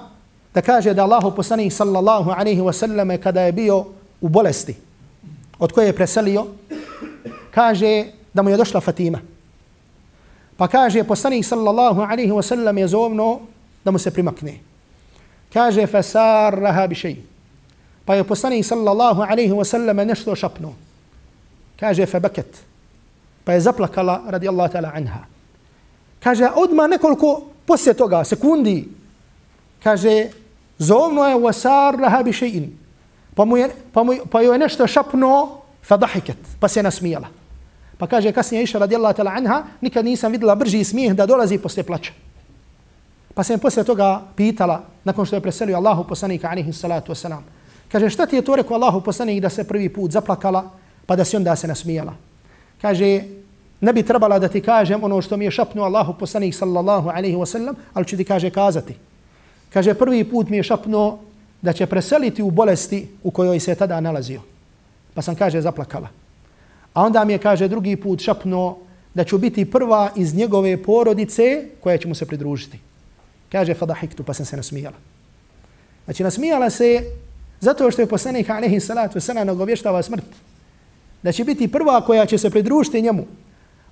da 0.54 0.62
kaže 0.62 0.94
da 0.94 1.04
Allahu 1.04 1.30
poslanih 1.36 1.74
sallallahu 1.74 2.30
alaihi 2.30 2.60
wa 2.60 2.72
sallam 2.72 3.14
kada 3.22 3.46
je 3.46 3.52
bio 3.52 3.84
u 4.20 4.28
bolesti, 4.28 4.74
od 5.58 5.72
koje 5.72 5.86
je 5.86 5.96
preselio, 5.96 6.46
kaže 7.54 8.23
da 8.34 8.42
mu 8.42 8.50
je 8.50 8.56
došla 8.56 8.80
Fatima. 8.80 9.18
Pa 10.56 10.68
kaže 10.68 11.04
poslanik 11.04 11.44
sallallahu 11.44 12.00
alaihi 12.00 12.30
wa 12.30 12.42
sallam 12.42 12.78
je 12.78 12.88
zovno 12.88 13.40
da 13.84 13.90
mu 13.90 13.98
se 13.98 14.10
primakne. 14.10 14.58
Kaže 15.52 15.86
fasar 15.86 16.54
raha 16.54 16.86
bi 16.86 16.94
šeji. 16.94 17.22
Pa 18.04 18.14
je 18.14 18.24
poslanik 18.24 18.66
sallallahu 18.66 19.22
alaihi 19.22 19.52
wa 19.52 19.64
sallam 19.64 19.96
nešto 19.96 20.34
šapnuo. 20.34 20.74
Kaže 21.80 22.06
fa 22.06 22.20
baket. 22.20 22.62
Pa 23.44 23.52
je 23.52 23.60
zaplakala 23.60 24.22
radi 24.28 24.48
Allah 24.48 24.70
ta'ala 24.70 24.92
anha. 24.94 25.26
Kaže 26.22 26.48
odma 26.54 26.86
nekoliko 26.86 27.42
poslije 27.66 27.94
toga, 27.94 28.24
sekundi, 28.24 28.88
kaže 29.82 30.30
zovno 30.78 31.28
je 31.28 31.34
wasar 31.34 32.00
raha 32.00 32.22
bi 32.22 32.32
šeji. 32.32 32.70
Pa, 33.34 33.44
mu 33.44 33.56
je, 33.56 33.70
pa, 33.92 34.02
mu, 34.02 34.12
pa 34.30 34.40
je 34.40 34.58
nešto 34.58 34.86
šapnuo 34.86 35.62
fa 35.82 35.96
dahiket. 35.96 36.38
Pa 36.60 36.68
se 36.68 36.82
nasmijala. 36.82 37.43
Pa 37.98 38.06
kaže 38.06 38.32
kasnije 38.32 38.62
Iša 38.62 38.78
radijallahu 38.78 39.16
ta'la 39.16 39.32
anha, 39.36 39.62
nikad 39.80 40.04
nisam 40.04 40.32
videla 40.32 40.54
brži 40.54 40.84
smijeh 40.84 41.14
da 41.14 41.26
dolazi 41.26 41.58
posle 41.58 41.82
plaća. 41.82 42.12
Pa 43.34 43.42
sam 43.42 43.58
posle 43.58 43.84
toga 43.84 44.22
pitala, 44.36 44.82
nakon 45.04 45.26
što 45.26 45.36
je 45.36 45.40
preselio 45.40 45.76
Allahu 45.76 46.04
poslanika 46.04 46.48
alihi 46.50 46.72
salatu 46.72 47.12
wasalam, 47.12 47.42
kaže 47.92 48.10
šta 48.10 48.26
ti 48.26 48.36
je 48.36 48.42
to 48.42 48.56
rekao 48.56 48.74
Allahu 48.74 49.00
poslanik 49.00 49.42
da 49.42 49.50
se 49.50 49.64
prvi 49.68 49.88
put 49.88 50.10
zaplakala, 50.10 50.70
pa 51.06 51.16
da 51.16 51.24
se 51.24 51.36
onda 51.36 51.56
se 51.56 51.68
nasmijala. 51.68 52.14
Kaže, 52.82 53.22
ne 53.80 53.92
bi 53.92 54.02
trebala 54.02 54.38
da 54.38 54.48
ti 54.48 54.60
kažem 54.60 55.04
ono 55.04 55.22
što 55.22 55.36
mi 55.36 55.44
je 55.44 55.50
šapnuo 55.50 55.84
Allahu 55.84 56.14
poslanik 56.18 56.54
sallallahu 56.54 57.08
alaihi 57.08 57.36
wasallam, 57.36 57.74
ali 57.92 58.06
ću 58.06 58.16
ti 58.16 58.24
kaže 58.24 58.50
kazati. 58.50 58.94
Kaže, 59.72 59.94
prvi 59.94 60.24
put 60.24 60.48
mi 60.48 60.56
je 60.56 60.62
šapnuo 60.62 61.18
da 61.62 61.72
će 61.72 61.86
preseliti 61.86 62.42
u 62.42 62.50
bolesti 62.50 63.08
u 63.22 63.30
kojoj 63.30 63.60
se 63.60 63.74
tada 63.74 64.00
nalazio. 64.00 64.40
Pa 65.14 65.22
sam 65.22 65.34
kaže 65.34 65.60
zaplakala. 65.60 66.23
A 66.94 67.02
onda 67.02 67.24
mi 67.24 67.32
je, 67.32 67.38
kaže, 67.38 67.68
drugi 67.68 67.96
put 67.96 68.20
šapno 68.20 68.76
da 69.14 69.24
ću 69.24 69.38
biti 69.38 69.70
prva 69.70 70.10
iz 70.16 70.34
njegove 70.34 70.82
porodice 70.82 71.68
koja 71.80 71.98
će 71.98 72.08
mu 72.08 72.14
se 72.14 72.26
pridružiti. 72.26 72.78
Kaže, 73.52 73.74
fadahiktu, 73.74 74.22
pa 74.22 74.34
sam 74.34 74.46
se 74.46 74.56
nasmijala. 74.56 74.96
Znači, 76.04 76.22
nasmijala 76.22 76.70
se 76.70 77.02
zato 77.60 77.90
što 77.90 78.02
je 78.02 78.06
poslanik, 78.06 78.50
alaihi 78.50 78.80
salatu 78.80 79.20
sana, 79.20 79.44
nagovještava 79.44 80.02
smrt. 80.02 80.24
Da 81.22 81.32
će 81.32 81.44
biti 81.44 81.68
prva 81.68 82.00
koja 82.00 82.26
će 82.26 82.38
se 82.38 82.50
pridružiti 82.50 83.02
njemu. 83.02 83.26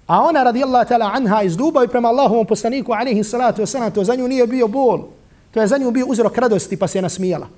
A 0.06 0.22
ona, 0.22 0.42
radijallahu 0.42 0.88
ta'ala 0.88 1.10
anha, 1.14 1.42
iz 1.42 1.56
ljubavi 1.56 1.88
prema 1.88 2.08
Allahovom 2.08 2.46
poslaniku, 2.46 2.92
alaihi 2.92 3.24
salatu 3.24 3.66
sana, 3.66 3.90
to 3.90 4.04
za 4.04 4.14
nju 4.14 4.28
nije 4.28 4.46
bio 4.46 4.68
bol. 4.68 5.08
To 5.50 5.60
je 5.60 5.66
za 5.66 5.78
nju 5.78 5.90
bio 5.90 6.06
uzrok 6.06 6.38
radosti, 6.38 6.76
pa 6.76 6.88
se 6.88 7.02
nasmijala. 7.02 7.48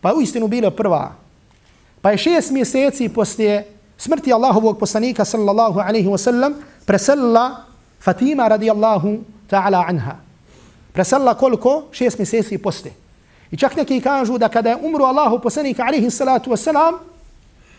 Pa 0.00 0.08
je 0.08 0.14
u 0.14 0.20
istinu 0.20 0.48
bila 0.48 0.70
prva. 0.70 1.12
Pa 2.00 2.10
je 2.10 2.18
šest 2.18 2.50
mjeseci 2.50 3.08
poslije 3.08 3.75
smrti 3.98 4.32
Allahovog 4.32 4.78
poslanika 4.78 5.24
sallallahu 5.24 5.80
alaihi 5.80 6.08
wa 6.08 6.18
sallam 6.18 6.54
preselila 6.86 7.56
Fatima 8.00 8.48
radijallahu 8.48 9.18
ta'ala 9.50 9.84
anha. 9.88 10.16
Preselila 10.92 11.34
koliko? 11.34 11.82
Šest 11.92 12.18
mjeseci 12.18 12.58
poste. 12.58 12.92
I 13.50 13.56
čak 13.56 13.76
neki 13.76 14.00
kažu 14.00 14.38
da 14.38 14.48
kada 14.48 14.70
je 14.70 14.76
umru 14.82 15.04
Allahu 15.04 15.38
poslanika 15.38 15.84
alaihi 15.84 16.10
salatu 16.10 16.50
wa 16.50 16.56
salam, 16.56 16.94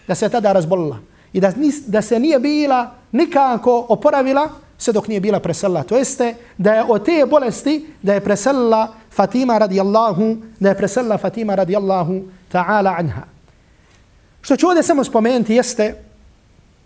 da 0.08 0.16
se 0.16 0.30
tada 0.30 0.54
razbolila. 0.54 1.00
I 1.34 1.40
da, 1.40 1.52
da 1.88 2.02
se 2.02 2.20
nije 2.20 2.40
bila 2.40 2.92
nikako 3.12 3.86
oporavila 3.90 4.50
sve 4.78 4.94
dok 4.94 5.08
nije 5.08 5.20
bila 5.20 5.40
preselila. 5.40 5.84
To 5.84 5.98
jeste 5.98 6.36
da 6.58 6.74
je 6.74 6.84
od 6.84 7.06
te 7.06 7.26
bolesti 7.30 7.94
da 8.02 8.14
je 8.14 8.24
preselila 8.24 8.88
Fatima 9.12 9.58
radijallahu, 9.58 10.38
da 10.60 10.70
je 10.70 10.78
preselila 10.78 11.18
Fatima 11.18 11.56
radijallahu 11.56 12.22
ta'ala 12.52 12.96
anha. 13.00 13.22
Što 14.42 14.58
ću 14.58 14.68
ovdje 14.68 14.84
samo 14.84 15.04
spomenuti 15.04 15.56
jeste 15.56 15.96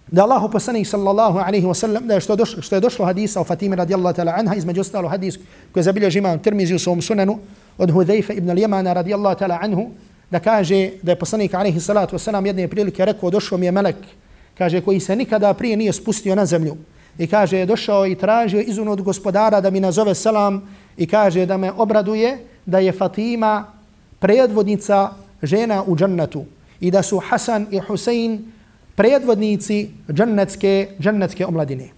da 0.08 0.24
Allahu 0.24 0.52
poslanik 0.52 0.88
sallallahu 0.88 1.40
alejhi 1.40 1.68
wa 1.68 1.74
sallam, 1.74 2.08
da 2.08 2.14
je 2.14 2.22
što, 2.22 2.36
došlo, 2.36 2.62
što 2.62 2.76
je 2.76 2.82
došlo 2.82 3.06
hadisa 3.06 3.42
o 3.42 3.44
Fatimi 3.44 3.76
radijallahu 3.76 4.18
ta'ala 4.18 4.34
anha, 4.40 4.56
između 4.56 4.82
ostalo 4.82 5.10
hadis 5.10 5.38
koji 5.72 5.84
zabilježi 5.84 6.20
imam 6.20 6.40
Tirmizi 6.40 6.76
u 6.76 6.80
svom 6.80 7.02
sunanu 7.02 7.40
od 7.78 7.92
Hudejfe 7.92 8.34
ibn 8.34 8.50
al-Yamana 8.50 8.94
radijallahu 8.94 9.40
ta'ala 9.40 9.58
anhu, 9.62 9.90
da 10.32 10.40
kaže 10.40 10.90
da 11.02 11.12
je 11.12 11.20
poslanik 11.20 11.54
alejhi 11.54 11.80
salatu 11.80 12.16
wa 12.16 12.20
selam 12.20 12.46
jedne 12.46 12.68
prilike 12.68 13.06
rekao, 13.06 13.30
došao 13.30 13.58
mi 13.58 13.66
je 13.66 13.72
melek, 13.72 13.96
kaže, 14.58 14.82
koji 14.82 15.00
se 15.00 15.16
nikada 15.16 15.54
prije 15.54 15.78
nije 15.78 15.94
spustio 15.94 16.36
na 16.36 16.46
zemlju. 16.46 16.78
I 17.18 17.28
kaže, 17.28 17.58
je 17.58 17.66
došao 17.66 18.08
i 18.08 18.16
tražio 18.16 18.62
izun 18.62 18.88
od 18.88 19.02
gospodara 19.02 19.62
da 19.62 19.70
mi 19.70 19.80
nazove 19.80 20.16
selam 20.16 20.62
i 20.98 21.08
kaže 21.08 21.46
da 21.46 21.58
me 21.58 21.72
obraduje 21.72 22.38
da 22.66 22.80
je 22.80 22.92
Fatima 22.92 23.66
predvodnica 24.20 25.10
žena 25.44 25.84
u 25.88 25.96
džennetu 25.96 26.46
i 26.80 26.92
da 26.92 27.04
su 27.04 27.20
Hasan 27.20 27.68
i 27.72 27.80
Husein 27.80 28.52
predvodnici 28.96 29.90
džennetske, 30.12 30.88
džennetske 31.00 31.46
omladine. 31.46 31.90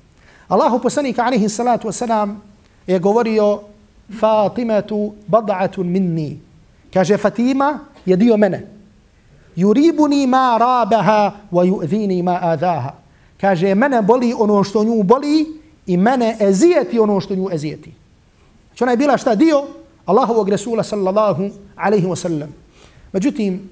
Allahu 0.48 0.80
poslanika 0.80 1.24
alaihi 1.26 1.50
salatu 1.50 1.88
wasalam 1.88 2.36
je 2.88 3.00
govorio 3.00 3.62
Fatimatu 4.20 5.14
bad'atun 5.28 5.84
minni. 5.84 6.40
Kaže 6.94 7.18
Fatima 7.18 7.80
je 8.06 8.16
dio 8.16 8.38
mene. 8.38 8.74
yuribuni 9.56 10.28
ma 10.28 10.58
rabaha 10.58 11.34
wa 11.52 11.64
yu'dhini 11.66 12.24
ma 12.24 12.40
adaha. 12.42 12.94
Kaže, 13.42 13.76
mene 13.76 14.02
boli 14.02 14.34
ono 14.38 14.64
što 14.64 14.84
nju 14.84 15.04
boli 15.04 15.46
i 15.86 15.98
mene 15.98 16.38
ezijeti 16.40 17.00
ono 17.00 17.20
što 17.20 17.36
nju 17.36 17.50
ezijeti. 17.52 17.94
Znači 18.68 18.84
ona 18.84 18.92
je 18.92 18.98
bila 18.98 19.18
šta 19.18 19.36
dio 19.36 19.64
Allahovog 20.06 20.50
Resula 20.50 20.84
sallallahu 20.84 21.50
alaihi 21.76 22.08
wa 22.08 22.16
sallam. 22.16 22.50
Međutim, 23.12 23.70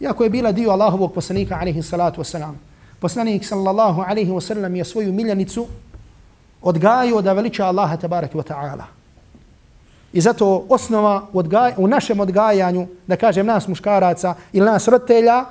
Iako 0.00 0.24
je 0.24 0.30
bila 0.30 0.52
dio 0.52 0.70
Allahovog 0.70 1.12
poslanika 1.12 1.58
alaihi 1.60 1.82
salatu 1.82 2.20
wasalam. 2.20 2.54
Poslanik 3.00 3.44
sallallahu 3.44 4.00
alaihi 4.00 4.30
wasalam, 4.30 4.74
je 4.74 4.84
svoju 4.84 5.12
miljenicu 5.12 5.66
odgajio 6.62 7.22
da 7.22 7.32
veliča 7.32 7.66
Allaha 7.66 7.96
tabaraka 7.96 8.38
wa 8.38 8.42
ta'ala. 8.42 8.84
I 10.12 10.20
zato 10.20 10.66
osnova 10.68 11.26
odgaj, 11.32 11.72
u 11.76 11.88
našem 11.88 12.20
odgajanju, 12.20 12.86
da 13.06 13.16
kažem 13.16 13.46
nas 13.46 13.68
muškaraca 13.68 14.34
ili 14.52 14.66
nas 14.66 14.88
roditelja, 14.88 15.44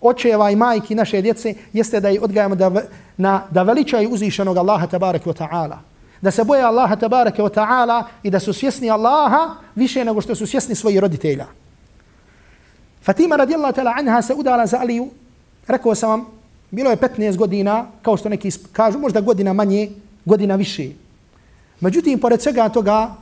očeva 0.00 0.50
i 0.50 0.56
majki 0.56 0.94
naše 0.94 1.22
djece, 1.22 1.54
jeste 1.72 2.00
da 2.00 2.10
ih 2.10 2.22
odgajamo 2.22 2.54
da, 2.54 2.70
na, 3.16 3.42
da 3.50 3.62
veličaju 3.62 4.10
uzvišenog 4.10 4.56
Allaha 4.56 4.86
tabaraka 4.86 5.30
wa 5.30 5.46
ta'ala. 5.46 5.76
Da 6.20 6.30
se 6.30 6.44
boje 6.44 6.62
Allaha 6.62 6.96
tabaraka 6.96 7.42
wa 7.42 7.54
ta'ala 7.54 8.02
i 8.22 8.30
da 8.30 8.40
su 8.40 8.52
svjesni 8.52 8.90
Allaha 8.90 9.54
više 9.74 10.04
nego 10.04 10.20
što 10.20 10.34
su 10.34 10.46
svjesni 10.46 10.74
svojih 10.74 10.98
roditelja. 10.98 11.46
Fatima 13.02 13.36
radijallahu 13.36 13.74
ta'ala 13.74 13.94
anha 13.98 14.22
se 14.22 14.34
udala 14.34 14.66
za 14.66 14.78
Aliju. 14.78 15.08
Rekao 15.66 15.94
sam 15.94 16.10
vam, 16.10 16.26
bilo 16.70 16.90
je 16.90 16.96
15 16.96 17.36
godina, 17.36 17.86
kao 18.02 18.16
što 18.16 18.28
neki 18.28 18.50
kažu, 18.72 18.98
možda 18.98 19.20
godina 19.20 19.52
manje, 19.52 19.90
godina 20.24 20.56
više. 20.56 20.90
Međutim, 21.80 22.18
pored 22.18 22.42
svega 22.42 22.68
toga, 22.68 23.14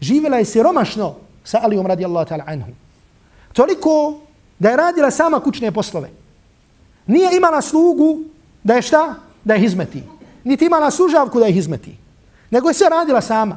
živjela 0.00 0.36
je 0.36 0.44
siromašno 0.44 1.14
sa 1.44 1.60
Alijom 1.62 1.86
radijallahu 1.86 2.30
ta'ala 2.30 2.42
anhu. 2.46 2.70
Toliko 3.52 4.20
da 4.58 4.70
je 4.70 4.76
radila 4.76 5.10
sama 5.10 5.40
kućne 5.40 5.72
poslove. 5.72 6.10
Nije 7.06 7.36
imala 7.36 7.62
slugu 7.62 8.20
da 8.62 8.74
je 8.74 8.82
šta? 8.82 9.14
Da 9.44 9.54
je 9.54 9.64
izmeti. 9.64 10.02
Niti 10.44 10.66
imala 10.66 10.90
služavku 10.90 11.40
da 11.40 11.46
je 11.46 11.56
izmeti. 11.56 11.96
Nego 12.50 12.68
je 12.68 12.74
sve 12.74 12.88
radila 12.88 13.20
sama. 13.20 13.56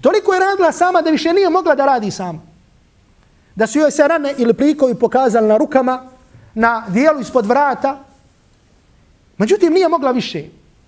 Toliko 0.00 0.34
je 0.34 0.40
radila 0.40 0.72
sama 0.72 1.02
da 1.02 1.10
više 1.10 1.32
nije 1.32 1.50
mogla 1.50 1.74
da 1.74 1.86
radi 1.86 2.10
sama. 2.10 2.49
Da 3.54 3.66
su 3.66 3.78
joj 3.78 3.90
se 3.90 4.08
rane 4.08 4.34
ili 4.38 4.54
plikovi 4.54 4.94
pokazali 4.94 5.48
na 5.48 5.56
rukama, 5.56 6.02
na 6.54 6.84
dijelu 6.88 7.20
ispod 7.20 7.46
vrata. 7.46 7.98
Međutim, 9.38 9.72
nije 9.72 9.88
mogla 9.88 10.10
više. 10.10 10.44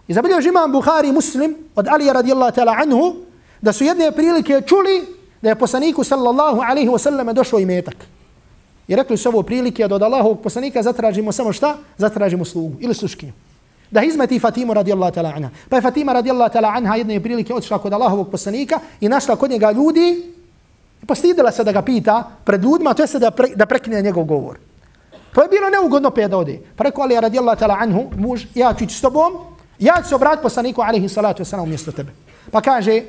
I 0.08 0.14
zabilio 0.14 0.40
imam 0.40 0.72
Buhari 0.72 1.12
muslim 1.12 1.56
od 1.74 1.88
Alija 1.88 2.12
radijallahu 2.12 2.56
ta'ala 2.56 2.82
anhu 2.82 3.14
da 3.60 3.72
su 3.72 3.84
jedne 3.84 4.12
prilike 4.12 4.60
čuli 4.66 5.06
da 5.42 5.48
je 5.48 5.58
poslaniku 5.58 6.04
sallallahu 6.04 6.60
alaihi 6.60 6.88
wa 6.88 6.98
sallam 6.98 7.34
došao 7.34 7.60
i 7.60 7.66
metak. 7.66 7.96
I 8.88 8.96
rekli 8.96 9.16
su 9.16 9.28
ovo 9.28 9.42
prilike 9.42 9.88
da 9.88 9.94
od 9.94 10.02
Allahovog 10.02 10.40
poslanika 10.40 10.82
zatražimo 10.82 11.32
samo 11.32 11.52
šta? 11.52 11.76
Zatražimo 11.98 12.44
slugu 12.44 12.76
ili 12.80 12.94
sluškinju. 12.94 13.32
Da 13.90 14.02
izmeti 14.02 14.38
Fatimu 14.38 14.74
radijallahu 14.74 15.12
ta'ala 15.14 15.32
anha. 15.36 15.50
Pa 15.68 15.76
je 15.76 15.82
Fatima 15.82 16.12
radijallahu 16.12 16.54
ta'ala 16.54 16.76
anha 16.76 16.96
jedne 16.96 17.20
prilike 17.20 17.54
otišla 17.54 17.78
kod 17.78 17.92
Allahovog 17.92 18.30
poslanika 18.30 18.80
i 19.00 19.08
našla 19.08 19.36
kod 19.36 19.50
njega 19.50 19.72
ljudi 19.72 20.31
Pa 21.02 21.04
i 21.04 21.06
postidila 21.06 21.50
se 21.50 21.64
da 21.64 21.72
ga 21.72 21.82
pita 21.82 22.30
pred 22.44 22.62
ljudima, 22.62 22.94
to 22.94 23.02
jeste 23.02 23.18
da, 23.18 23.30
pre, 23.30 23.48
da 23.56 23.66
prekine 23.66 24.02
njegov 24.02 24.24
govor. 24.24 24.58
Pa 25.34 25.42
je 25.42 25.48
bilo 25.48 25.70
neugodno 25.70 26.10
pa 26.10 26.28
da 26.28 26.38
ode. 26.38 26.60
Pa 26.76 26.84
rekao 26.84 27.02
Ali 27.02 27.20
radijallahu 27.20 27.60
ta'ala 27.60 27.76
anhu, 27.80 28.10
muž, 28.16 28.44
ja 28.54 28.74
ću 28.74 28.84
ići 28.84 28.96
s 28.96 29.00
tobom, 29.00 29.32
ja 29.78 30.02
ću 30.02 30.08
se 30.08 30.14
obratiti 30.14 30.42
poslaniku 30.42 30.82
alaihi 30.82 31.08
salatu 31.08 31.42
wasalam 31.42 31.62
umjesto 31.62 31.92
tebe. 31.92 32.12
Pa 32.50 32.60
kaže, 32.60 33.02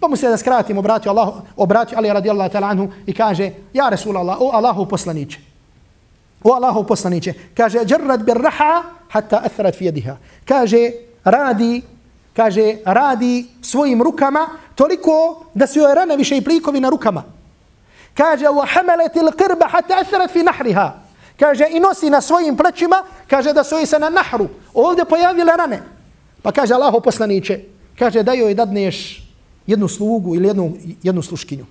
Pa 0.00 0.08
mu 0.08 0.16
se 0.16 0.28
da 0.28 0.36
skratim, 0.36 0.78
obratio 0.78 1.10
Allah, 1.10 1.34
obratio 1.56 1.98
Ali 1.98 2.12
radijallahu 2.12 2.52
ta'ala 2.52 2.70
anhu 2.70 2.88
i 3.06 3.12
kaže, 3.14 3.50
ja 3.72 3.88
Rasulallah, 3.88 4.36
o 4.40 4.50
Allahu 4.52 4.86
poslaniće. 4.86 5.38
O 6.42 6.52
Allahu 6.52 6.84
poslaniće. 6.84 7.32
Kaže, 7.56 7.78
džarrad 7.84 8.24
bir 8.24 8.36
raha 8.36 8.82
hatta 9.08 9.40
athrat 9.44 9.74
fi 9.74 9.84
jediha. 9.84 10.16
Kaže, 10.44 10.90
radi, 11.24 11.82
kaže, 12.36 12.76
radi 12.84 13.46
svojim 13.62 14.02
rukama 14.02 14.48
toliko 14.74 15.44
da 15.54 15.66
su 15.66 15.78
joj 15.78 15.94
rane 15.94 16.16
više 16.16 16.36
i 16.36 16.44
plikovi 16.44 16.80
na 16.80 16.90
rukama. 16.90 17.22
Kaže, 18.14 18.44
wa 18.44 18.66
hamalat 18.66 19.16
il 19.16 19.30
qirba 19.34 19.68
hatta 19.70 19.94
athrat 20.00 20.30
fi 20.30 20.42
nahriha. 20.42 20.92
Kaže, 21.38 21.66
i 21.70 21.80
nosi 21.80 22.10
na 22.10 22.20
svojim 22.20 22.56
plećima, 22.56 23.02
kaže 23.26 23.52
da 23.52 23.64
su 23.64 23.74
joj 23.74 23.86
se 23.86 23.98
na 23.98 24.10
nahru. 24.10 24.48
Ovdje 24.74 25.04
pojavile 25.04 25.56
rane. 25.56 25.82
Pa 26.42 26.52
kaže, 26.52 26.74
Allaho 26.74 27.00
poslaniće, 27.00 27.60
kaže, 27.98 28.22
da 28.22 28.32
joj 28.32 28.54
dadneš 28.54 29.24
jednu 29.66 29.88
slugu 29.88 30.34
ili 30.34 30.48
jednu, 30.48 30.72
jednu 31.02 31.22
sluškinju. 31.22 31.66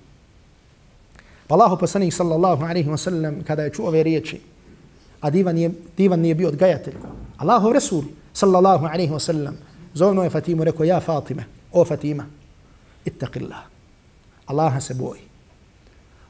Pa 1.46 1.54
Allaho 1.54 1.76
poslanik 1.76 2.14
sallallahu 2.14 2.64
alaihi 2.64 2.88
wa 2.90 2.96
sallam 2.96 3.42
kada 3.46 3.62
je 3.62 3.70
čuo 3.70 3.88
ove 3.88 4.02
riječi, 4.02 4.40
a 5.20 5.30
divan, 5.30 5.58
je, 5.58 5.70
divan 5.96 6.20
nije 6.20 6.34
bio 6.34 6.48
odgajatelj. 6.48 6.94
Allahov 7.36 7.72
Resul 7.72 8.02
sallallahu 8.32 8.86
alaihi 8.86 9.12
wa 9.12 9.20
sallam 9.20 9.56
zovno 9.94 10.22
je 10.22 10.30
Fatimu 10.30 10.64
rekao, 10.64 10.84
ja 10.84 11.00
Fatime, 11.00 11.44
o 11.72 11.84
Fatima, 11.84 12.26
ittaqillah. 13.04 13.62
Allaha 14.46 14.80
se 14.80 14.94
boji. 14.94 15.20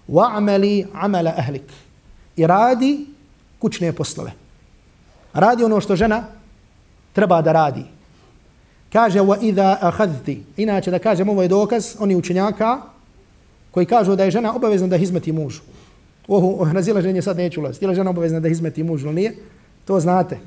Wa'amali 0.09 0.87
amala 0.93 1.33
ahlik. 1.37 1.73
I 2.37 2.47
radi 2.47 3.07
kućne 3.59 3.93
poslove. 3.93 4.33
Radi 5.33 5.65
ono 5.65 5.81
što 5.81 5.97
žena 5.97 6.25
treba 7.13 7.43
da 7.43 7.53
radi 7.53 7.85
kaže 8.93 9.21
wa 9.21 9.39
idha 9.43 9.79
akhadhti 9.81 10.43
inače 10.57 10.91
da 10.91 10.99
kažem 10.99 11.29
ovo 11.29 11.43
je 11.43 11.49
dokaz 11.49 11.97
oni 11.99 12.17
učenjaka 12.17 12.79
koji 13.71 13.87
kažu 13.87 14.17
da 14.17 14.25
je 14.25 14.31
žena 14.31 14.55
obavezna 14.55 14.87
da 14.87 14.99
hizmeti 14.99 15.33
mužu 15.33 15.63
ovo 16.29 16.65
razilaženje 16.79 17.23
sad 17.23 17.37
neću 17.37 17.61
ulaziti 17.61 17.85
je 17.85 17.95
žena 17.95 18.11
obavezna 18.11 18.41
da 18.41 18.49
hizmeti 18.49 18.83
mužu 18.83 19.13
nije 19.13 19.37
to 19.85 20.01
znate 20.01 20.39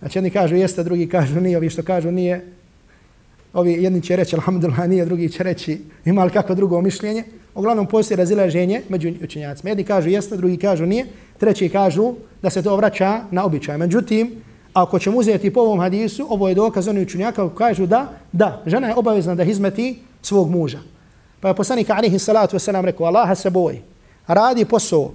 znači 0.00 0.18
jedni 0.18 0.30
kažu 0.30 0.56
jeste 0.56 0.84
drugi 0.84 1.08
kažu 1.08 1.40
nije. 1.40 1.56
Ovi 1.56 1.70
što 1.70 1.82
kažu 1.82 2.10
nije. 2.10 2.46
Ovi 3.52 3.72
jedni 3.72 4.02
će 4.02 4.16
reći 4.16 4.36
alhamdulillah 4.36 4.88
nije. 4.88 5.04
Drugi 5.04 5.28
će 5.28 5.42
reći 5.42 5.80
ima 6.04 6.24
li 6.24 6.30
kako 6.30 6.54
drugo 6.54 6.80
mišljenje? 6.80 7.24
Uglavnom 7.54 7.86
postoji 7.86 8.16
razilaženje 8.16 8.82
među 8.88 9.12
učenjacima. 9.24 9.70
Jedni 9.70 9.84
kažu 9.84 10.08
jeste 10.08 10.36
drugi 10.36 10.56
kažu 10.56 10.86
nije. 10.86 11.06
Treći 11.38 11.68
kažu 11.68 12.14
da 12.42 12.50
se 12.50 12.62
to 12.62 12.76
vraća 12.76 13.20
na 13.30 13.44
običaj. 13.44 13.78
Međutim 13.78 14.30
ako 14.72 14.98
ćemo 14.98 15.18
uzeti 15.18 15.52
po 15.52 15.60
ovom 15.60 15.80
hadisu, 15.80 16.26
ovo 16.30 16.48
je 16.48 16.54
dokaz 16.54 16.88
onih 16.88 17.06
učenjaka 17.06 17.42
koji 17.42 17.56
kažu 17.56 17.86
da, 17.86 18.12
da, 18.32 18.62
žena 18.66 18.88
je 18.88 18.94
obavezna 18.94 19.34
da 19.34 19.42
izmeti 19.42 19.98
svog 20.22 20.50
muža. 20.50 20.78
Pa 21.40 21.48
je 21.48 21.54
poslanik 21.54 21.90
alihi 21.90 22.18
salatu 22.18 22.56
wasalam 22.56 22.84
rekao, 22.84 23.06
Allaha 23.06 23.34
se 23.34 23.50
boji, 23.50 23.82
radi 24.26 24.64
posao, 24.64 25.12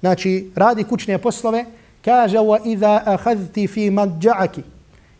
znači 0.00 0.50
radi 0.54 0.84
kućne 0.84 1.18
poslove, 1.18 1.64
kaže, 2.04 2.38
wa 2.38 2.58
idha 2.64 3.02
ahadti 3.06 3.66
fi 3.68 3.90
madja'aki, 3.90 4.62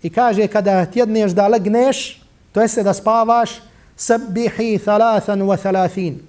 i 0.03 0.11
kaže, 0.11 0.47
kada 0.47 0.87
tjedneš 0.87 1.33
da 1.33 1.49
legneš, 1.49 2.22
to 2.53 2.61
jeste 2.61 2.83
da 2.83 2.95
spavaš, 2.95 3.61
sabbihi 3.97 4.78
thalathan 4.78 5.43
wa 5.43 5.57
thalathin, 5.57 6.20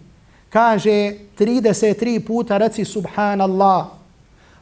kaže, 0.49 1.16
33 1.39 2.20
puta 2.20 2.58
reci 2.58 2.86
subhanallah, 2.86 4.02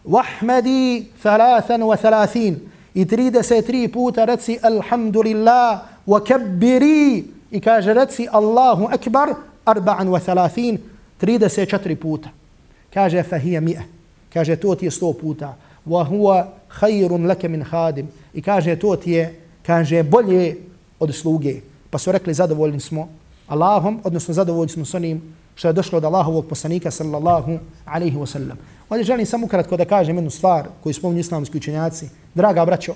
Wahmadi 0.05 1.11
thalathan 1.21 1.81
wa 1.83 1.95
thalathin. 1.95 2.69
I 2.95 3.05
33 3.05 3.87
puta 3.91 4.25
reci 4.25 4.57
Alhamdulillah 4.57 6.01
wa 6.07 6.19
kabbiri. 6.19 7.25
I 7.51 7.59
kaže 7.59 7.93
reci 7.93 8.27
Allahu 8.27 8.87
akbar 8.87 9.35
arba'an 9.65 10.07
wa 10.07 10.19
thalathin. 10.19 10.79
34 11.21 11.95
puta. 11.95 12.29
Kaže 12.93 13.23
fahija 13.23 13.61
mi'a. 13.61 13.83
Kaže 14.33 14.55
to 14.55 14.75
ti 14.75 14.85
je 14.85 14.91
100 14.91 15.13
puta. 15.19 15.53
Wa 15.85 16.03
huwa 16.09 16.47
khayrun 16.79 17.27
laka 17.27 17.47
min 17.47 17.63
khadim. 17.63 18.07
I 18.33 18.41
kaže 18.41 18.75
to 18.79 18.95
ti 18.95 19.11
je 19.11 19.39
kaže 19.65 20.03
bolje 20.03 20.55
od 20.99 21.15
sluge. 21.15 21.61
Pa 21.89 21.97
su 21.97 22.11
rekli 22.11 22.33
zadovoljni 22.33 22.79
smo 22.79 23.09
Allahom, 23.47 23.99
odnosno 24.03 24.33
zadovoljni 24.33 24.69
smo 24.69 24.85
s 24.85 24.93
onim 24.93 25.21
što 25.55 25.67
je 25.67 25.73
došlo 25.73 25.97
od 25.97 26.05
Allahovog 26.05 26.45
poslanika 26.47 26.91
sallallahu 26.91 27.59
alaihi 27.85 28.17
ve 28.17 28.27
sellem 28.27 28.57
Ovdje 28.89 29.03
želim 29.03 29.25
samo 29.25 29.47
kratko 29.47 29.77
da 29.77 29.85
kažem 29.85 30.15
jednu 30.15 30.29
stvar 30.29 30.67
koju 30.83 30.93
spominju 30.93 31.19
islamski 31.19 31.57
učenjaci. 31.57 32.09
Draga 32.33 32.65
braćo, 32.65 32.93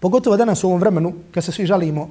pogotovo 0.00 0.36
danas 0.36 0.64
u 0.64 0.66
ovom 0.66 0.80
vremenu, 0.80 1.12
kad 1.30 1.44
se 1.44 1.52
svi 1.52 1.66
žalimo, 1.66 2.08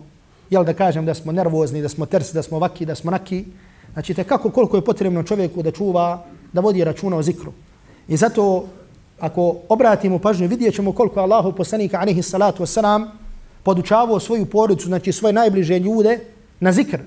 jel 0.50 0.64
da 0.64 0.74
kažem 0.74 1.06
da 1.06 1.14
smo 1.14 1.32
nervozni, 1.32 1.82
da 1.82 1.90
smo 1.90 2.06
tersi, 2.06 2.34
da 2.34 2.44
smo 2.44 2.60
vaki, 2.60 2.86
da 2.86 2.96
smo 2.96 3.12
naki, 3.12 3.46
znači 3.94 4.14
te 4.14 4.24
kako 4.24 4.50
koliko 4.50 4.78
je 4.78 4.86
potrebno 4.86 5.24
čovjeku 5.24 5.64
da 5.64 5.72
čuva, 5.72 6.26
da 6.54 6.62
vodi 6.62 6.84
računa 6.84 7.18
o 7.18 7.24
zikru. 7.24 7.54
I 8.08 8.18
zato, 8.18 8.66
ako 9.24 9.56
obratimo 9.70 10.20
pažnju, 10.20 10.48
vidjet 10.48 10.76
ćemo 10.76 10.92
koliko 10.92 11.20
je 11.20 11.24
Allahu 11.24 11.52
poslanika, 11.52 12.00
alaihi 12.00 12.22
salatu 12.22 12.64
wasalam, 12.64 13.06
podučavao 13.64 14.20
svoju 14.20 14.46
porodicu, 14.46 14.88
znači 14.88 15.12
svoje 15.12 15.34
najbliže 15.34 15.80
ljude, 15.80 16.20
na 16.60 16.72
zikr. 16.72 17.00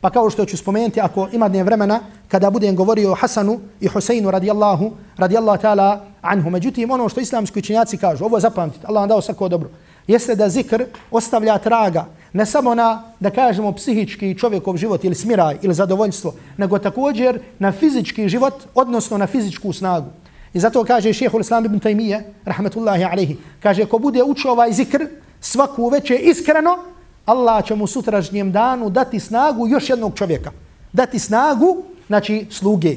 Pa 0.00 0.10
kao 0.10 0.30
što 0.30 0.44
ću 0.44 0.56
spomenuti, 0.56 1.00
ako 1.00 1.28
ima 1.32 1.48
dne 1.48 1.62
vremena, 1.62 2.00
kada 2.28 2.50
budem 2.50 2.76
govorio 2.76 3.12
o 3.12 3.14
Hasanu 3.14 3.60
i 3.80 3.86
Huseinu 3.86 4.30
radijallahu, 4.30 4.92
radijallahu 5.16 5.62
ta'ala 5.62 5.98
anhu. 6.22 6.50
Međutim, 6.50 6.90
ono 6.90 7.08
što 7.08 7.20
islamski 7.20 7.58
učenjaci 7.58 7.96
kažu, 7.96 8.24
ovo 8.24 8.40
zapamtite, 8.40 8.86
Allah 8.86 9.00
vam 9.00 9.08
dao 9.08 9.20
svako 9.20 9.48
dobro, 9.48 9.68
jeste 10.06 10.34
da 10.34 10.48
zikr 10.48 10.84
ostavlja 11.10 11.58
traga 11.58 12.06
ne 12.32 12.46
samo 12.46 12.74
na, 12.74 13.02
da 13.20 13.30
kažemo, 13.30 13.72
psihički 13.72 14.38
čovjekov 14.38 14.76
život 14.76 15.04
ili 15.04 15.14
smiraj 15.14 15.56
ili 15.62 15.74
zadovoljstvo, 15.74 16.34
nego 16.56 16.78
također 16.78 17.40
na 17.58 17.72
fizički 17.72 18.28
život, 18.28 18.54
odnosno 18.74 19.18
na 19.18 19.26
fizičku 19.26 19.72
snagu. 19.72 20.08
I 20.52 20.60
zato 20.60 20.84
kaže 20.84 21.12
šehhul 21.12 21.40
islam 21.40 21.64
ibn 21.64 21.80
Taymiye, 21.80 22.22
rahmetullahi 22.44 23.04
alaihi, 23.04 23.36
kaže 23.62 23.86
ko 23.86 23.98
bude 23.98 24.22
učio 24.22 24.50
ovaj 24.52 24.72
zikr 24.72 25.06
svaku 25.40 25.88
veće 25.88 26.16
iskreno, 26.16 26.78
Allah 27.26 27.64
će 27.64 27.74
mu 27.74 27.86
sutražnjem 27.86 28.52
danu 28.52 28.90
dati 28.90 29.20
snagu 29.20 29.68
još 29.68 29.90
jednog 29.90 30.14
čovjeka. 30.14 30.50
Dati 30.92 31.18
snagu, 31.18 31.82
znači 32.06 32.46
sluge. 32.50 32.96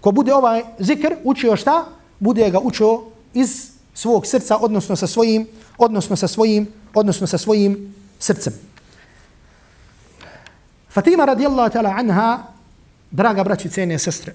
Ko 0.00 0.12
bude 0.12 0.34
ovaj 0.34 0.62
zikr 0.78 1.14
učio 1.24 1.56
šta? 1.56 1.84
Bude 2.18 2.50
ga 2.50 2.58
učio 2.58 3.02
iz 3.34 3.70
svog 3.94 4.26
srca, 4.26 4.56
odnosno 4.56 4.96
sa 4.96 5.06
svojim, 5.06 5.46
odnosno 5.78 6.16
sa 6.16 6.28
svojim, 6.28 6.68
odnosno 6.94 7.26
sa 7.26 7.38
svojim 7.38 7.94
srcem. 8.18 8.52
Fatima 10.90 11.24
radijallahu 11.24 11.72
ta'ala 11.72 11.98
anha, 11.98 12.38
draga 13.10 13.44
braći, 13.44 13.68
cene 13.68 13.98
sestre, 13.98 14.34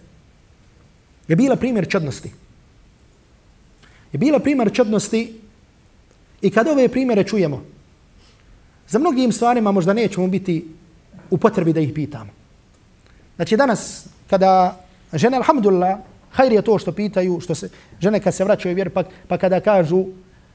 je 1.28 1.36
bila 1.36 1.56
primjer 1.56 1.88
čudnosti. 1.90 2.32
Je 4.12 4.18
bila 4.18 4.40
primjer 4.40 4.74
čudnosti 4.74 5.40
i 6.42 6.50
kad 6.50 6.68
ove 6.68 6.88
primjere 6.88 7.24
čujemo, 7.24 7.64
za 8.88 9.00
mnogim 9.00 9.32
stvarima 9.32 9.72
možda 9.72 9.94
nećemo 9.94 10.28
biti 10.28 10.68
u 11.30 11.38
potrebi 11.38 11.74
da 11.74 11.80
ih 11.80 11.94
pitamo. 11.94 12.32
Znači 13.36 13.58
danas, 13.58 14.06
kada 14.30 14.80
žene, 15.14 15.38
alhamdulillah, 15.38 16.00
hajri 16.32 16.56
je 16.56 16.62
to 16.62 16.80
što 16.80 16.92
pitaju, 16.92 17.40
što 17.40 17.56
se, 17.56 17.70
žene 18.00 18.20
kad 18.20 18.36
se 18.36 18.44
vraćaju 18.44 18.76
vjer, 18.76 18.90
pa, 18.90 19.04
pa 19.28 19.38
kada 19.38 19.60
kažu 19.60 20.06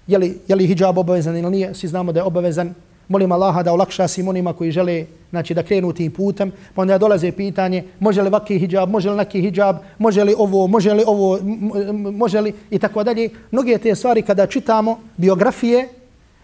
je 0.07 0.19
li, 0.19 0.39
je 0.49 0.57
li 0.57 0.67
hijab 0.67 0.99
obavezan 0.99 1.37
ili 1.37 1.51
nije, 1.51 1.75
svi 1.75 1.89
znamo 1.89 2.13
da 2.13 2.21
je 2.21 2.25
obavezan, 2.25 2.75
molim 3.09 3.33
Allaha 3.33 3.63
da 3.63 3.73
olakša 3.73 4.09
svim 4.09 4.29
onima 4.29 4.53
koji 4.53 4.71
žele 4.71 5.07
znači, 5.31 5.55
da 5.55 5.63
krenu 5.63 5.93
tim 5.93 6.13
putem, 6.13 6.53
pa 6.75 6.83
onda 6.83 6.99
dolaze 6.99 7.33
pitanje 7.33 7.85
može 8.01 8.23
li 8.23 8.31
vaki 8.31 8.59
hijab, 8.59 8.91
može 8.91 9.11
li 9.11 9.17
neki 9.17 9.41
hijab, 9.41 9.77
može 9.99 10.25
li 10.25 10.35
ovo, 10.39 10.67
može 10.67 10.95
li 10.95 11.05
ovo, 11.07 11.39
može 12.13 12.41
li 12.41 12.55
i 12.71 12.79
tako 12.79 13.05
dalje. 13.05 13.31
Mnoge 13.51 13.79
te 13.79 13.95
stvari 13.95 14.23
kada 14.23 14.47
čitamo 14.47 14.99
biografije, 15.17 15.89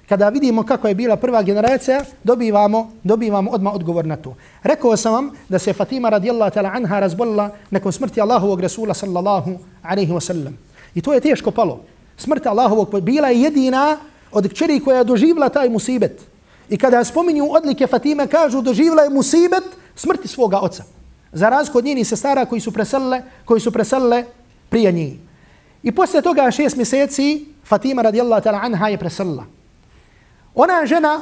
kada 0.08 0.28
vidimo 0.28 0.62
kako 0.62 0.88
je 0.88 0.94
bila 0.94 1.16
prva 1.16 1.42
generacija, 1.42 2.04
dobivamo, 2.24 2.90
dobivamo 3.02 3.50
odmah 3.50 3.74
odgovor 3.74 4.06
na 4.06 4.16
to. 4.16 4.34
Rekao 4.62 4.96
sam 4.96 5.12
vam 5.12 5.30
da 5.48 5.58
se 5.58 5.72
Fatima 5.72 6.08
radijallahu 6.08 6.52
ta'ala 6.54 6.76
anha 6.76 7.00
razbolila 7.00 7.50
nakon 7.70 7.92
smrti 7.92 8.20
Allahovog 8.20 8.60
Rasula 8.60 8.94
sallallahu 8.94 9.58
alaihi 9.82 10.12
wasallam. 10.12 10.52
I 10.94 11.00
to 11.00 11.12
je 11.12 11.20
teško 11.20 11.50
palo. 11.50 11.80
Smrt 12.16 12.46
Allahovog 12.46 13.00
bila 13.00 13.28
je 13.28 13.42
jedina 13.42 13.98
od 14.32 14.48
kćeri 14.48 14.80
koja 14.80 14.98
je 14.98 15.04
doživla 15.04 15.48
taj 15.48 15.68
musibet. 15.68 16.31
I 16.68 16.78
kada 16.78 17.04
spominju 17.04 17.48
odlike 17.50 17.86
Fatime, 17.86 18.26
kažu 18.26 18.62
doživjela 18.62 19.02
je 19.02 19.10
musibet 19.10 19.64
smrti 19.96 20.28
svoga 20.28 20.58
oca. 20.58 20.84
Za 21.32 21.48
razliku 21.48 21.78
od 21.78 21.84
njeni 21.84 22.04
sestara 22.04 22.44
koji 22.44 22.60
su 22.60 22.72
preselile, 22.72 23.22
koji 23.44 23.60
su 23.60 23.72
preselile 23.72 24.24
prije 24.68 24.92
njih. 24.92 25.14
I 25.82 25.92
posle 25.92 26.22
toga 26.22 26.50
šest 26.50 26.76
mjeseci 26.76 27.46
Fatima 27.64 28.02
radijallahu 28.02 28.42
ta'ala 28.42 28.60
anha 28.62 28.88
je 28.88 28.98
preselila. 28.98 29.44
Ona 30.54 30.86
žena 30.86 31.20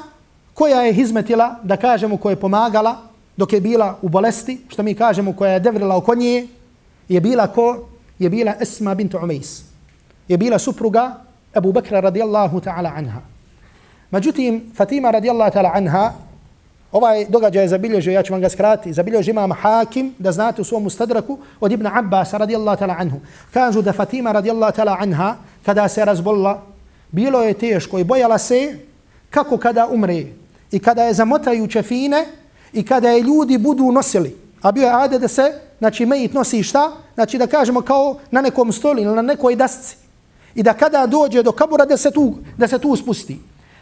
koja 0.55 0.83
je 0.83 0.93
hizmetila, 0.93 1.57
da 1.63 1.77
kažemo 1.77 2.17
koja 2.17 2.33
je 2.33 2.41
pomagala 2.41 2.97
dok 3.37 3.53
je 3.53 3.61
bila 3.61 3.99
u 4.03 4.09
bolesti, 4.09 4.61
što 4.69 4.83
mi 4.83 4.95
kažemo 4.95 5.33
koja 5.33 5.53
je 5.53 5.61
devrila 5.61 5.97
oko 5.97 6.15
nje, 6.15 6.49
je 7.09 7.21
bila 7.21 7.47
ko? 7.47 7.89
Je 8.19 8.31
bila 8.31 8.55
Esma 8.61 8.95
bint 8.95 9.15
Umejs. 9.15 9.63
Je 10.29 10.37
bila 10.39 10.59
supruga 10.59 11.25
Abu 11.55 11.73
Bakra 11.73 12.01
radijallahu 12.01 12.61
ta'ala 12.61 12.93
anha. 12.97 13.21
Međutim, 14.11 14.73
Fatima 14.77 15.11
radijallahu 15.11 15.53
ta'ala 15.53 15.71
anha, 15.75 16.13
ovaj 16.93 17.27
događaj 17.29 17.65
je 17.65 17.69
zabilježio, 17.69 18.13
ja 18.13 18.23
ću 18.23 18.33
vam 18.33 18.41
ga 18.41 18.49
skrati, 18.49 18.93
zabilježio 18.93 19.31
imam 19.31 19.53
Hakim, 19.53 20.15
da 20.19 20.33
znate 20.33 20.63
u 20.63 20.65
svom 20.65 20.87
ustadraku, 20.87 21.39
od 21.61 21.73
Ibn 21.73 21.87
Abbas 21.87 22.33
radijallahu 22.33 22.83
ta'ala 22.83 22.97
anhu. 22.99 23.21
Kažu 23.53 23.83
da 23.83 23.93
Fatima 23.93 24.33
radijallahu 24.33 24.77
ta'ala 24.77 24.97
anha, 25.01 25.37
kada 25.65 25.89
se 25.89 26.05
razbolila, 26.05 26.63
bilo 27.11 27.43
je 27.43 27.55
teško 27.55 27.99
i 27.99 28.05
bojala 28.05 28.39
se 28.39 28.79
kako 29.31 29.57
kada 29.57 29.87
umre 29.87 30.25
i 30.71 30.79
kada 30.79 31.05
je 31.05 31.15
zamotaju 31.15 31.67
čefine 31.67 32.27
i 32.73 32.83
kada 32.83 33.11
je 33.11 33.23
ljudi 33.23 33.59
budu 33.59 33.93
nosili. 33.93 34.37
A 34.63 34.73
bio 34.73 34.87
je 34.87 34.95
ade 34.95 35.19
da 35.19 35.29
se, 35.29 35.53
znači, 35.79 36.07
mejit 36.07 36.33
nosi 36.33 36.63
šta? 36.63 36.93
Znači, 37.15 37.39
da 37.39 37.47
kažemo 37.47 37.81
kao 37.81 38.19
na 38.31 38.41
nekom 38.41 38.73
stoli 38.73 39.03
ili 39.03 39.15
na 39.15 39.23
nekoj 39.23 39.57
dasci. 39.57 39.97
I 40.55 40.63
da 40.63 40.73
kada 40.73 41.07
dođe 41.07 41.43
do 41.43 41.53
kabura 41.53 41.85
da 41.85 41.97
se 41.97 42.11
tu, 42.11 42.35
da 42.57 42.69
se 42.69 42.79
tu 42.79 42.97
spusti. 42.97 43.39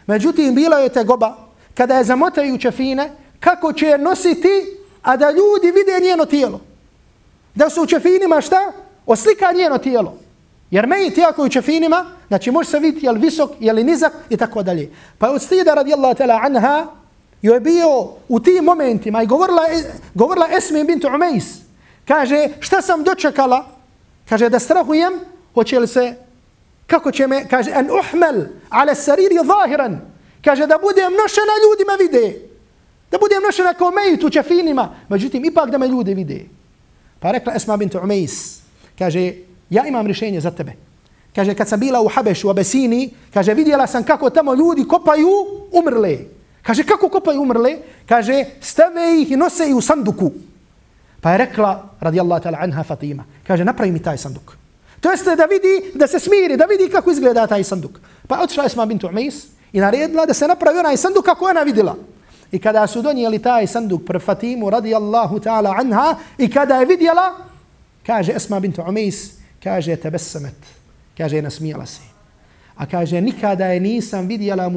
Međutim, 0.09 0.55
bila 0.55 0.77
je 0.77 0.89
te 0.89 1.03
goba, 1.03 1.35
kada 1.73 1.97
je 1.97 2.03
zamotaju 2.03 2.57
čefine, 2.57 3.11
kako 3.39 3.73
će 3.73 3.85
je 3.85 3.97
nositi, 3.97 4.49
a 5.01 5.17
da 5.17 5.31
ljudi 5.31 5.67
vide 5.67 6.05
njeno 6.07 6.25
tijelo. 6.25 6.61
Da 7.55 7.69
su 7.69 7.83
u 7.83 7.85
čefinima 7.85 8.41
šta? 8.41 8.71
Oslika 9.05 9.51
njeno 9.51 9.77
tijelo. 9.77 10.17
Jer 10.71 10.87
me 10.87 11.09
ti 11.09 11.23
ako 11.23 11.43
u 11.43 11.49
čefinima, 11.49 12.05
znači 12.27 12.51
može 12.51 12.69
se 12.69 12.79
vidjeti 12.79 13.05
je 13.05 13.11
li 13.11 13.19
visok, 13.19 13.51
je 13.59 13.73
li 13.73 13.83
nizak 13.83 14.13
i 14.29 14.37
tako 14.37 14.63
dalje. 14.63 14.91
Pa 15.17 15.27
je 15.27 15.33
od 15.33 15.41
stida 15.41 15.73
radijallahu 15.73 16.15
ta'la 16.15 16.39
anha, 16.45 16.87
joj 17.41 17.55
je 17.55 17.59
bio 17.59 17.87
u 18.29 18.39
tim 18.39 18.63
momentima 18.63 19.23
i 19.23 19.27
govorila, 19.27 19.61
govorila 20.13 20.47
Esmi 20.57 20.83
bintu 20.83 21.07
Umejs. 21.07 21.45
Kaže, 22.07 22.47
šta 22.59 22.81
sam 22.81 23.03
dočekala? 23.03 23.65
Kaže, 24.29 24.49
da 24.49 24.59
strahujem, 24.59 25.13
hoće 25.53 25.79
li 25.79 25.87
se 25.87 26.15
kako 26.89 27.11
će 27.11 27.27
me, 27.27 27.47
kaže, 27.47 27.71
an 27.71 27.87
uhmel 27.91 28.45
ala 28.69 28.95
sariri 28.95 29.37
zahiran. 29.45 30.01
Kaže, 30.43 30.67
da 30.67 30.77
budem 30.81 31.13
nošena 31.13 31.55
ljudima 31.63 31.93
vide. 31.99 32.49
Da 33.11 33.17
budem 33.17 33.43
nošena 33.43 33.73
kao 33.73 33.91
mejit 33.91 34.23
u 34.23 34.29
čafinima. 34.29 34.95
Međutim, 35.09 35.45
ipak 35.45 35.69
da 35.69 35.77
me 35.77 35.87
ljudi 35.87 36.13
vide. 36.13 36.45
Pa 37.19 37.31
rekla 37.31 37.53
Esma 37.55 37.77
bint 37.77 37.95
Umejs, 37.95 38.61
kaže, 38.99 39.33
ja 39.69 39.85
imam 39.87 40.05
rješenje 40.05 40.41
za 40.41 40.51
tebe. 40.51 40.73
Kaže, 41.35 41.53
kad 41.53 41.67
sam 41.67 41.79
bila 41.79 42.01
u 42.01 42.07
Habešu, 42.07 42.47
u 42.47 42.51
Abesini, 42.51 43.09
kaže, 43.33 43.53
vidjela 43.53 43.87
sam 43.87 44.03
kako 44.03 44.29
tamo 44.29 44.53
ljudi 44.53 44.87
kopaju 44.87 45.29
umrle. 45.71 46.17
Kaže, 46.61 46.83
kako 46.83 47.09
kopaju 47.09 47.41
umrle? 47.41 47.77
Kaže, 48.05 48.45
stave 48.61 49.21
ih 49.21 49.31
i 49.31 49.35
nose 49.35 49.69
ih 49.69 49.75
u 49.75 49.81
sanduku. 49.81 50.31
Pa 51.21 51.31
je 51.31 51.37
rekla, 51.37 51.89
radijallahu 51.99 52.43
ta'ala 52.43 52.57
anha 52.63 52.83
Fatima, 52.83 53.23
kaže, 53.47 53.65
napravi 53.65 53.91
mi 53.91 53.99
taj 53.99 54.17
sanduk. 54.17 54.58
To 55.01 55.11
jeste 55.11 55.35
da 55.35 55.45
vidi, 55.45 55.91
da 55.95 56.07
se 56.07 56.19
smiri, 56.19 56.57
da 56.57 56.65
vidi 56.65 56.89
kako 56.89 57.11
izgleda 57.11 57.47
taj 57.47 57.63
sanduk. 57.63 57.99
Pa 58.27 58.39
otišla 58.43 58.65
Esma 58.65 58.85
bintu 58.85 59.07
Umejs 59.07 59.45
i 59.73 59.79
naredila 59.79 60.25
da 60.25 60.33
se 60.33 60.47
napravi 60.47 60.79
onaj 60.79 60.97
sanduk 60.97 61.25
kako 61.25 61.45
ona 61.45 61.61
vidjela. 61.61 61.95
I 62.51 62.59
kada 62.59 62.87
su 62.87 63.01
donijeli 63.01 63.39
taj 63.39 63.67
sanduk 63.67 64.05
pre 64.05 64.19
Fatimu 64.19 64.69
radijallahu 64.69 65.39
ta'ala 65.39 65.75
anha 65.77 66.15
i 66.37 66.51
kada 66.51 66.79
je 66.79 66.85
vidjela, 66.85 67.35
kaže 68.05 68.33
Esma 68.35 68.59
bintu 68.59 68.81
Umejs, 68.87 69.31
kaže 69.63 69.95
tebesamet, 69.95 70.55
kaže 71.17 71.41
nasmijala 71.41 71.85
se. 71.85 72.01
A 72.75 72.85
kaže 72.85 73.21
nikada 73.21 73.65
je 73.65 73.79
nisam 73.79 74.27
vidjela 74.27 74.69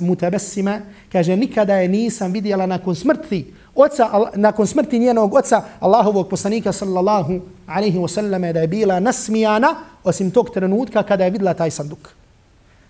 mutabesima, 0.00 0.80
kaže 1.12 1.36
nikada 1.36 1.74
je 1.74 1.88
nisam 1.88 2.32
vidjela 2.32 2.66
nakon 2.66 2.94
smrti 2.94 3.54
oca, 3.74 4.10
nakon 4.34 4.66
smrti 4.66 4.98
njenog 4.98 5.34
oca, 5.34 5.62
Allahovog 5.80 6.28
poslanika 6.28 6.72
sallallahu 6.72 7.40
alaihi 7.66 7.98
wa 7.98 8.08
sallam, 8.08 8.42
da 8.42 8.60
je 8.60 8.68
bila 8.68 9.00
nasmijana 9.00 9.74
osim 10.04 10.30
tog 10.30 10.50
trenutka 10.50 11.02
kada 11.02 11.24
je 11.24 11.30
videla 11.30 11.54
taj 11.54 11.70
sanduk. 11.70 12.08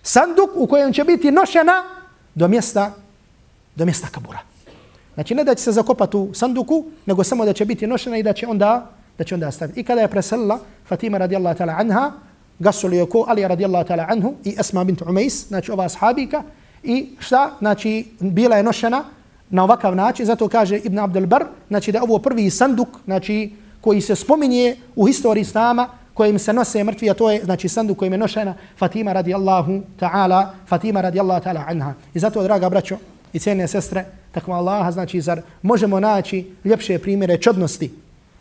Sanduk 0.02 0.50
u 0.54 0.66
kojem 0.66 0.92
će 0.92 1.04
biti 1.04 1.30
nošena 1.30 1.84
do 2.34 2.48
mjesta, 2.48 2.92
do 3.76 3.84
mjesta 3.84 4.08
kabura. 4.12 4.38
Znači 5.14 5.34
ne 5.34 5.44
da 5.44 5.54
će 5.54 5.62
se 5.62 5.72
zakopati 5.72 6.16
u 6.16 6.34
sanduku, 6.34 6.84
nego 7.06 7.24
samo 7.24 7.44
da 7.44 7.52
će 7.52 7.64
biti 7.64 7.86
nošena 7.86 8.18
i 8.18 8.22
da 8.22 8.32
će 8.32 8.46
onda, 8.46 8.90
da 9.18 9.24
će 9.24 9.34
onda 9.34 9.50
staviti. 9.50 9.80
I 9.80 9.84
kada 9.84 10.00
je 10.00 10.08
preselila 10.08 10.58
Fatima 10.88 11.18
radijallahu 11.18 11.58
ta'ala 11.58 11.80
anha, 11.80 12.12
gasuli 12.58 12.96
je 12.96 13.06
ko 13.06 13.24
Ali 13.28 13.48
radijallahu 13.48 13.88
ta'ala 13.88 14.06
anhu 14.08 14.34
i 14.44 14.56
Esma 14.58 14.84
bint 14.84 15.02
Umejs, 15.02 15.48
znači 15.48 15.72
ova 15.72 15.88
sahabika, 15.88 16.42
i 16.82 17.08
šta? 17.18 17.50
Znači 17.58 18.06
bila 18.20 18.56
je 18.56 18.62
nošena 18.62 19.04
na 19.54 19.62
ovakav 19.64 19.96
način, 19.96 20.26
zato 20.26 20.48
kaže 20.48 20.78
Ibn 20.78 20.98
Abdel 20.98 21.26
Bar, 21.26 21.44
znači 21.68 21.92
da 21.92 22.02
ovo 22.02 22.18
prvi 22.18 22.50
sanduk, 22.50 22.88
znači 23.04 23.52
koji 23.80 24.00
se 24.00 24.16
spominje 24.16 24.76
u 24.96 25.06
historiji 25.06 25.42
Islama, 25.42 25.88
kojim 26.14 26.38
se 26.38 26.52
nose 26.52 26.84
mrtvi, 26.84 27.10
a 27.10 27.14
to 27.14 27.30
je 27.30 27.44
znači 27.44 27.68
sanduk 27.68 27.98
kojim 27.98 28.12
je 28.12 28.18
nošena 28.18 28.54
Fatima 28.78 29.12
radijallahu 29.12 29.82
ta'ala, 30.00 30.46
Fatima 30.66 31.00
radijallahu 31.00 31.44
ta'ala 31.44 31.64
anha. 31.68 31.94
I 32.14 32.18
zato, 32.18 32.42
draga 32.42 32.68
braćo 32.68 32.96
i 33.32 33.38
cijene 33.38 33.68
sestre, 33.68 34.04
takva 34.32 34.56
Allaha, 34.56 34.90
znači, 34.90 35.20
zar 35.20 35.42
možemo 35.62 36.00
naći 36.00 36.50
ljepše 36.64 36.98
primjere 36.98 37.38
čodnosti, 37.38 37.90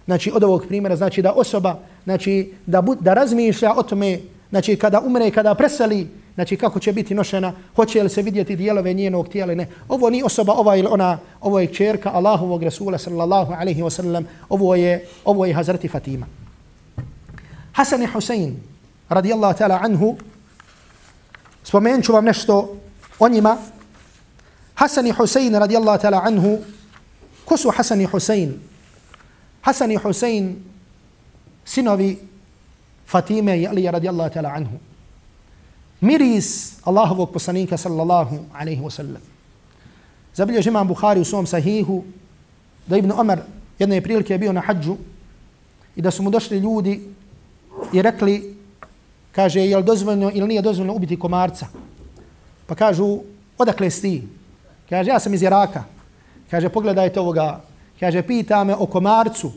znači 0.06 0.32
od 0.34 0.44
ovog 0.44 0.66
primjera, 0.68 0.96
znači 0.96 1.22
da 1.22 1.32
osoba, 1.32 1.80
znači 2.04 2.54
da, 2.66 2.82
bu, 2.82 2.96
da 2.96 3.14
razmišlja 3.14 3.74
o 3.78 3.84
tome, 3.84 4.20
znači 4.50 4.76
kada 4.76 5.00
umre, 5.00 5.32
kada 5.32 5.56
preseli, 5.56 6.08
znači 6.36 6.58
kako 6.58 6.80
će 6.80 6.94
biti 6.94 7.16
nošena, 7.16 7.54
hoće 7.76 8.04
li 8.04 8.10
se 8.10 8.22
vidjeti 8.22 8.56
dijelove 8.56 8.94
njenog 8.94 9.30
tijela, 9.30 9.56
ne. 9.56 9.68
Ovo 9.88 10.10
ni 10.10 10.24
osoba, 10.24 10.54
ova 10.54 10.76
ili 10.76 10.88
ona, 10.92 11.18
ovo 11.42 11.60
je 11.60 11.74
čerka 11.74 12.12
Allahovog 12.14 12.64
Rasula 12.64 12.98
sallallahu 12.98 13.54
alaihi 13.54 13.82
wa 13.82 13.90
sallam, 13.90 14.28
ovo 14.50 14.76
je, 14.76 15.08
ovo 15.26 15.46
je 15.46 15.54
Hazreti 15.54 15.88
Fatima. 15.88 16.26
Hasan 17.72 18.04
i 18.04 18.08
Husein, 18.08 18.56
radijallahu 19.10 19.58
ta'ala 19.58 19.80
anhu, 19.82 20.18
spomenut 21.64 22.06
ću 22.06 22.14
vam 22.14 22.26
nešto 22.26 22.78
o 23.20 23.30
njima. 23.30 23.58
Hasan 24.76 25.08
i 25.08 25.12
Husein, 25.12 25.56
radijallahu 25.56 26.02
ta'ala 26.02 26.22
anhu, 26.24 26.58
ko 27.46 27.58
su 27.58 27.70
Hasan 27.70 28.02
i 28.02 28.06
Husein? 28.06 28.60
Hasan 29.62 29.92
i 29.92 29.96
Husein, 29.96 30.64
sinovi 31.66 32.18
Fatime 33.08 33.60
i 33.60 33.68
Alija 33.68 33.92
radijallahu 33.92 34.34
ta'ala 34.34 34.54
anhu. 34.56 34.93
Miris 36.04 36.76
Allahovog 36.84 37.32
poslanika 37.32 37.78
sallallahu 37.78 38.36
alaihi 38.54 38.82
wa 38.82 38.92
sallam. 38.92 39.22
Zabilježi 40.36 40.70
imam 40.70 40.88
Bukhari 40.88 41.22
u 41.22 41.26
svom 41.26 41.48
sahihu 41.48 42.04
da 42.88 42.98
Ibn 42.98 43.12
Omer 43.12 43.40
jedne 43.80 44.02
prilike 44.02 44.34
je 44.34 44.38
bio 44.38 44.54
na 44.54 44.62
hađu 44.62 44.98
i 45.96 46.02
da 46.02 46.12
su 46.12 46.24
mu 46.24 46.30
došli 46.30 46.58
ljudi 46.58 47.08
i 47.94 48.02
rekli, 48.02 48.56
kaže, 49.32 49.62
je 49.62 49.78
li 49.78 49.84
dozvoljno 49.84 50.32
ili 50.34 50.48
nije 50.48 50.62
dozvoljno 50.62 50.94
ubiti 50.94 51.20
komarca? 51.20 51.68
Pa 52.68 52.76
kažu, 52.76 53.20
odakle 53.58 53.90
si 53.90 54.02
ti? 54.02 54.28
Kaže, 54.90 55.10
ja 55.10 55.20
sam 55.20 55.34
iz 55.34 55.42
Iraka. 55.42 55.84
Kaže, 56.52 56.70
pogledajte 56.70 57.20
ovoga. 57.20 57.62
Kaže, 58.00 58.22
pita 58.22 58.64
me 58.64 58.76
o 58.76 58.86
komarcu. 58.86 59.52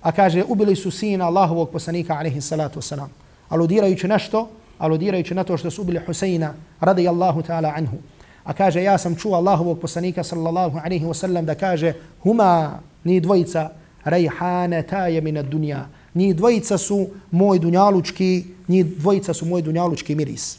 A 0.00 0.12
kaže, 0.12 0.44
ubili 0.48 0.76
su 0.76 0.90
sina 0.90 1.26
Allahovog 1.26 1.70
poslanika, 1.70 2.14
alaihi 2.14 2.40
salatu 2.40 2.80
wasalam. 2.80 3.08
Aludirajući 3.48 4.08
nešto, 4.08 4.48
aludirajući 4.80 5.34
na 5.34 5.44
to 5.44 5.56
što 5.56 5.70
su 5.70 5.82
ubili 5.82 6.00
Huseina, 6.06 6.54
radijallahu 6.80 7.42
ta'ala 7.42 7.72
anhu. 7.76 7.96
A 8.44 8.52
kaže, 8.52 8.82
ja 8.82 8.98
sam 8.98 9.16
čuo 9.16 9.36
Allahovog 9.36 9.80
poslanika, 9.80 10.24
sallallahu 10.24 10.80
alaihi 10.84 11.04
wasallam, 11.04 11.44
da 11.44 11.54
kaže, 11.54 11.92
huma, 12.22 12.80
ni 13.04 13.20
dvojica, 13.20 13.70
rejhane 14.04 14.82
taje 14.82 15.20
mina 15.20 15.42
dunja. 15.42 15.86
Ni 16.14 16.34
dvojica 16.34 16.78
su 16.78 17.06
moj 17.30 17.58
dunjalučki, 17.58 18.44
ni 18.68 18.84
dvojica 18.84 19.34
su 19.34 19.46
moj 19.46 19.62
dunjalučki 19.62 20.14
miris. 20.14 20.58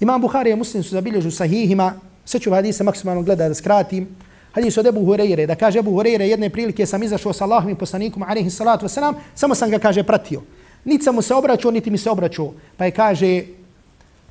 Imam 0.00 0.20
Buhari 0.20 0.50
i 0.50 0.56
Muslim 0.56 0.82
su 0.82 0.90
zabilježu 0.90 1.30
sahihima, 1.30 1.92
sve 2.24 2.40
ću 2.40 2.50
hadise 2.50 2.84
maksimalno 2.84 3.22
gleda 3.22 3.48
da 3.48 3.54
skratim. 3.54 4.08
Hadis 4.52 4.76
od 4.78 4.86
Ebu 4.86 5.00
Hureyre, 5.00 5.46
da 5.46 5.54
kaže 5.54 5.78
Ebu 5.78 5.90
Hureyre, 5.90 6.22
jedne 6.22 6.50
prilike 6.50 6.86
sam 6.86 7.02
izašao 7.02 7.32
sa 7.32 7.44
Allahom 7.44 7.70
i 7.70 7.74
poslanikom, 7.74 8.22
alaihi 8.22 8.50
salatu 8.50 8.86
wasalam, 8.86 9.14
samo 9.34 9.54
sam 9.54 9.70
ga, 9.70 9.78
kaže, 9.78 10.02
pratio. 10.02 10.42
Niti 10.84 11.04
sam 11.04 11.14
mu 11.14 11.22
se 11.22 11.34
obraćao, 11.34 11.70
niti 11.70 11.90
mi 11.90 11.98
se 11.98 12.10
obraćao. 12.10 12.52
Pa 12.76 12.84
je, 12.84 12.90
kaže, 12.90 13.42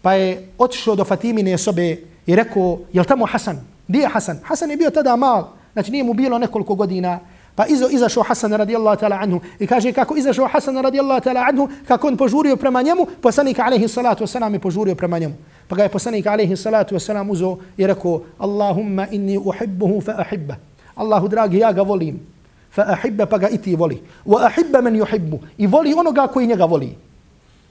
pa 0.02 0.14
je 0.14 0.50
otišao 0.58 0.96
do 0.96 1.04
Fatimine 1.04 1.58
sobe 1.58 1.98
i 2.26 2.36
rekao, 2.36 2.80
je 2.94 3.02
li 3.02 3.08
tamo 3.08 3.26
Hasan? 3.26 3.60
Gdje 3.88 4.00
je 4.00 4.08
Hasan? 4.08 4.40
Hasan 4.44 4.72
je 4.72 4.78
bio 4.78 4.90
tada 4.90 5.16
mal, 5.16 5.48
znači 5.74 5.92
nije 5.92 6.04
mu 6.04 6.14
bilo 6.14 6.38
nekoliko 6.38 6.76
godina. 6.76 7.20
Pa 7.56 7.66
izo, 7.66 7.90
izašao 7.90 8.24
Hasan 8.24 8.54
radijallahu 8.54 8.98
ta'ala 9.02 9.20
anhu 9.22 9.40
i 9.60 9.68
kaže 9.68 9.92
kako 9.92 10.16
izašao 10.18 10.48
Hasan 10.48 10.78
radijallahu 10.78 11.22
ta'ala 11.22 11.46
anhu, 11.50 11.70
kako 11.88 12.08
on 12.08 12.18
požurio 12.18 12.56
prema 12.56 12.82
njemu, 12.82 13.08
poslanik 13.22 13.60
alaihi 13.60 13.88
salatu 13.88 14.24
wasalam 14.24 14.54
je 14.54 14.60
požurio 14.60 14.96
prema 14.96 15.20
njemu. 15.20 15.34
Pa 15.68 15.76
ga 15.76 15.84
je 15.84 15.90
poslanik 15.90 16.28
alaihi 16.28 16.58
salatu 16.58 16.96
wasalam 16.96 17.32
uzo 17.32 17.58
i 17.78 17.88
rekao 17.88 18.22
Allahumma 18.38 19.08
inni 19.12 19.38
uhibbuhu 19.38 20.02
fa 20.02 20.16
ahibba. 20.18 20.56
Allahu 20.96 21.28
dragi, 21.28 21.58
ja 21.58 21.72
ga 21.72 21.82
volim. 21.82 22.33
Fa 22.74 22.90
ahibba 22.98 23.30
pa 23.30 23.38
ga 23.38 23.50
i 23.54 23.58
ti 23.62 23.76
voli. 23.78 24.02
Wa 24.26 24.50
ahibba 24.50 24.82
man 24.82 24.98
yuhibbu. 24.98 25.40
I 25.58 25.68
voli 25.68 25.94
onoga 25.94 26.28
koji 26.28 26.48
njega 26.48 26.66
voli. 26.66 26.98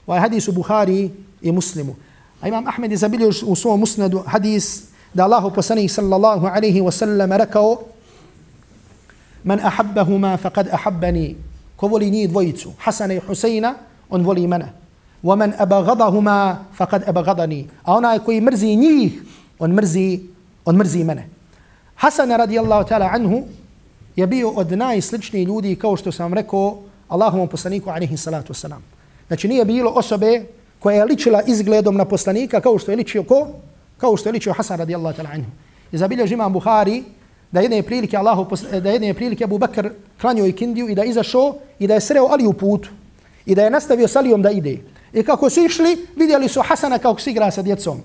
Ovaj 0.07 0.21
hadis 0.21 0.49
u 0.49 0.53
Buhari 0.53 1.11
i 1.43 1.53
Muslimu. 1.53 1.97
A 2.41 2.49
imam 2.49 2.67
Ahmed 2.67 2.91
je 2.91 2.97
zabilio 2.97 3.31
u 3.47 3.57
svom 3.57 3.81
musnadu 3.81 4.23
hadis 4.27 4.85
da 5.15 5.25
Allahu 5.25 5.51
poslanik 5.51 5.91
sallallahu 5.91 6.47
alaihi 6.47 6.81
wasallam 6.81 7.31
rekao 7.39 7.93
Man 9.43 9.59
ahabbahuma 9.59 10.39
faqad 10.39 10.71
ahabbani. 10.71 11.35
Ko 11.77 11.91
voli 11.91 12.11
njih 12.11 12.31
dvojicu, 12.31 12.73
Hasana 12.79 13.15
i 13.15 13.19
Huseina, 13.19 13.75
on 14.11 14.23
voli 14.23 14.47
mene. 14.47 14.71
Wa 15.23 15.35
man 15.35 15.55
abagadahuma 15.59 16.71
faqad 16.79 17.03
abagadani. 17.11 17.67
A 17.83 17.99
onaj 17.99 18.23
koji 18.23 18.41
mrzi 18.41 18.77
njih, 18.77 19.23
on 19.59 19.75
mrzi, 19.75 20.21
on 20.65 20.77
mrzi 20.79 21.05
mene. 21.05 21.27
Hasan 21.95 22.31
radijallahu 22.31 22.87
ta'ala 22.87 23.11
anhu 23.11 23.47
je 24.17 24.27
bio 24.27 24.51
od 24.51 24.73
najsličnijih 24.73 25.49
ljudi 25.49 25.77
kao 25.77 25.97
što 25.97 26.13
sam 26.13 26.35
rekao 26.35 26.79
Allahovom 27.09 27.49
poslaniku 27.49 27.91
alaihi 27.91 28.17
salatu 28.17 28.53
wasalam. 28.53 28.81
Znači 29.27 29.49
nije 29.49 29.65
bilo 29.65 29.91
osobe 29.91 30.45
koja 30.79 30.97
je 30.97 31.05
ličila 31.05 31.43
izgledom 31.47 31.97
na 31.97 32.05
poslanika 32.05 32.61
kao 32.61 32.79
što 32.79 32.91
je 32.91 32.97
ličio 32.97 33.23
ko? 33.23 33.49
Kao 33.99 34.17
što 34.17 34.29
je 34.29 34.33
ličio 34.33 34.53
Hasan 34.53 34.79
radijallahu 34.79 35.19
ta'ala 35.19 35.35
anhu. 35.35 35.51
I 35.93 35.99
zabilježi 35.99 36.35
imam 36.35 36.53
Buhari 36.53 37.03
da 37.51 37.61
jedne 37.61 37.83
prilike 37.83 38.17
Allahu 38.17 38.47
da 38.81 38.91
jedne 38.91 39.15
prilike 39.15 39.45
Abu 39.45 39.59
Bakr 39.59 39.89
klanjao 40.21 40.47
ikindiju 40.47 40.89
i 40.89 40.95
da 40.95 41.05
izašao 41.05 41.55
i 41.79 41.87
da 41.87 41.95
je 41.95 42.01
sreo 42.01 42.27
Ali 42.31 42.47
u 42.47 42.53
putu 42.53 42.89
i 43.47 43.55
da 43.55 43.63
je 43.63 43.71
nastavio 43.71 44.09
s 44.09 44.17
Alijom 44.17 44.43
da 44.43 44.51
ide. 44.51 44.79
I 45.13 45.23
kako 45.23 45.51
su 45.51 45.65
išli, 45.65 46.07
vidjeli 46.17 46.49
su 46.49 46.63
Hasana 46.63 46.99
kako 46.99 47.21
se 47.21 47.31
igra 47.31 47.51
sa 47.51 47.63
djecom. 47.63 48.01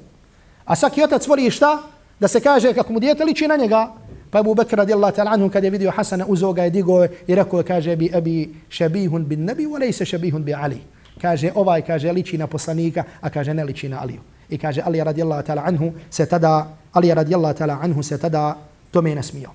A 0.65 0.75
svaki 0.75 1.03
otac 1.03 1.27
voli 1.27 1.51
šta? 1.51 1.81
Da 2.19 2.27
se 2.27 2.39
kaže 2.39 2.73
kako 2.73 2.93
mu 2.93 2.99
djete 2.99 3.23
liči 3.23 3.47
na 3.47 3.55
njega. 3.55 3.93
Pa 4.37 4.41
Abu 4.41 4.53
Bakr 4.53 4.77
radijallahu 4.77 5.15
ta'ala 5.15 5.33
anhu 5.33 5.49
kad 5.49 5.63
je 5.63 5.69
vidio 5.69 5.91
Hasana 5.91 6.25
uzo 6.27 6.53
ga 6.53 6.63
je 6.63 6.69
digo 6.69 7.05
i 7.27 7.35
rekao 7.35 7.63
kaže 7.63 7.95
bi 7.95 8.11
abi 8.13 8.53
shabihun 8.69 9.25
bin 9.25 9.45
nabi 9.45 9.65
wa 9.65 9.79
laysa 9.81 10.05
shabihun 10.05 10.43
bi 10.43 10.53
Ali. 10.53 10.77
Kaže 11.21 11.51
ovaj 11.55 11.81
kaže 11.81 12.11
liči 12.11 12.37
na 12.37 12.47
poslanika, 12.47 13.03
a 13.21 13.29
kaže 13.29 13.53
ne 13.53 13.63
liči 13.63 13.89
na 13.89 13.97
Aliju. 14.01 14.21
I 14.49 14.57
kaže 14.57 14.81
Ali 14.85 15.03
radijallahu 15.03 15.41
ta'ala 15.41 15.63
anhu 15.65 15.91
se 16.09 16.25
tada 16.25 16.67
Ali 16.93 17.13
radijallahu 17.13 17.57
ta'ala 17.57 17.79
anhu 17.81 18.03
se 18.03 18.17
tada 18.17 18.57
tome 18.91 19.15
nasmio. 19.15 19.49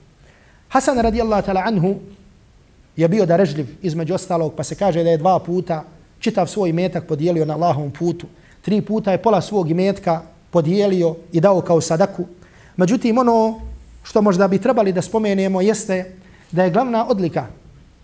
Hasan 0.69 0.99
radijallahu 0.99 1.47
ta'ala 1.47 1.63
anhu 1.65 1.95
je 2.97 3.09
bio 3.09 3.27
darežljiv 3.27 3.67
između 3.83 4.15
ostalog, 4.15 4.55
pa 4.57 4.65
se 4.65 4.75
kaže 4.75 5.05
da 5.05 5.11
je 5.11 5.19
dva 5.19 5.39
puta 5.39 5.85
čitav 6.19 6.47
svoj 6.47 6.73
metak 6.73 7.07
podijelio 7.07 7.45
na 7.45 7.55
Allahovom 7.55 7.91
putu. 7.91 8.27
Tri 8.63 8.81
puta 8.81 9.13
je 9.13 9.23
pola 9.23 9.41
svog 9.41 9.71
imetka 9.71 10.23
podijelio 10.51 11.17
i 11.33 11.41
dao 11.41 11.61
kao 11.61 11.81
sadaku. 11.81 12.27
Međutim, 12.77 13.19
ono 13.19 13.72
što 14.03 14.23
možda 14.23 14.49
bi 14.49 14.59
trebali 14.59 14.93
da 14.93 15.03
spomenemo 15.03 15.61
jeste 15.61 16.17
da 16.53 16.65
je 16.65 16.71
glavna 16.71 17.07
odlika 17.09 17.47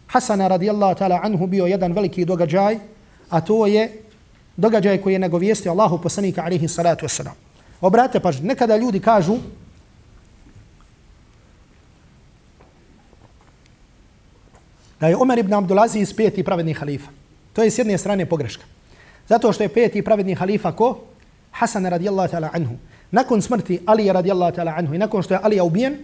Hasana 0.09 0.49
radijallahu 0.49 0.97
ta'ala 0.97 1.21
anhu 1.23 1.47
bio 1.47 1.67
jedan 1.67 1.93
veliki 1.93 2.25
događaj, 2.25 2.79
a 3.31 3.41
to 3.41 3.67
je 3.67 4.03
događaj 4.57 4.99
koji 4.99 5.13
je 5.13 5.19
nagovijestio 5.19 5.73
Allahu 5.73 6.01
poslanika 6.03 6.43
alaihi 6.43 6.69
salatu 6.69 7.07
wasalam. 7.07 7.37
Obrate 7.81 8.21
pažnje, 8.21 8.47
nekada 8.47 8.77
ljudi 8.77 9.01
kažu 9.01 9.37
da 15.01 15.09
je 15.09 15.17
Omer 15.17 15.39
ibn 15.39 15.55
Abdulaziz 15.55 16.15
peti 16.17 16.43
pravedni 16.43 16.75
halifa. 16.75 17.11
To 17.53 17.63
je 17.63 17.71
s 17.71 17.79
jedne 17.79 17.99
strane 17.99 18.27
pogreška. 18.27 18.65
Zato 19.29 19.53
što 19.53 19.63
je 19.63 19.69
peti 19.69 20.03
pravedni 20.03 20.35
halifa 20.35 20.73
ko? 20.73 21.05
Hasan 21.51 21.87
radijallahu 21.87 22.33
ta'ala 22.33 22.49
anhu. 22.53 22.77
Nakon 23.11 23.43
smrti 23.43 23.81
Ali 23.87 24.13
radijallahu 24.13 24.57
ta'ala 24.57 24.75
anhu 24.77 24.95
i 24.95 24.99
nakon 24.99 25.23
što 25.23 25.35
je 25.35 25.41
Ali 25.43 25.61
ubijen, 25.61 25.97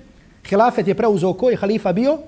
hilafet 0.49 0.89
je 0.89 0.95
preuzeo 0.95 1.33
ko 1.33 1.51
halifa 1.61 1.93
bio? 1.93 2.19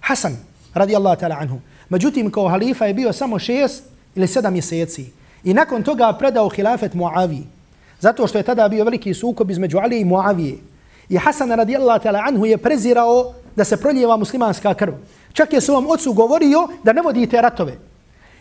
Hasan 0.00 0.36
radijallahu 0.74 1.20
ta'ala 1.20 1.36
anhu. 1.40 1.60
Međutim, 1.88 2.30
kao 2.30 2.48
halifa 2.48 2.86
je 2.86 2.94
bio 2.94 3.12
samo 3.12 3.38
šest 3.38 3.84
ili 4.14 4.26
sedam 4.26 4.52
mjeseci. 4.52 5.12
I 5.44 5.54
nakon 5.54 5.82
toga 5.82 6.12
predao 6.18 6.48
hilafet 6.48 6.94
Muavi. 6.94 7.42
Zato 8.00 8.26
što 8.26 8.38
je 8.38 8.44
tada 8.44 8.68
bio 8.68 8.84
veliki 8.84 9.14
sukob 9.14 9.50
između 9.50 9.78
Ali 9.78 10.00
i 10.00 10.04
Muavije. 10.04 10.56
I 11.08 11.16
Hasan 11.16 11.50
radijallahu 11.50 12.04
ta'ala 12.04 12.22
anhu 12.28 12.46
je 12.46 12.58
prezirao 12.58 13.34
da 13.56 13.64
se 13.64 13.76
proljeva 13.76 14.16
muslimanska 14.16 14.74
krv. 14.74 14.94
Čak 15.32 15.52
je 15.52 15.60
svom 15.60 15.86
ocu 15.90 16.12
govorio 16.12 16.68
da 16.82 16.92
ne 16.92 17.02
vodite 17.02 17.40
ratove. 17.40 17.76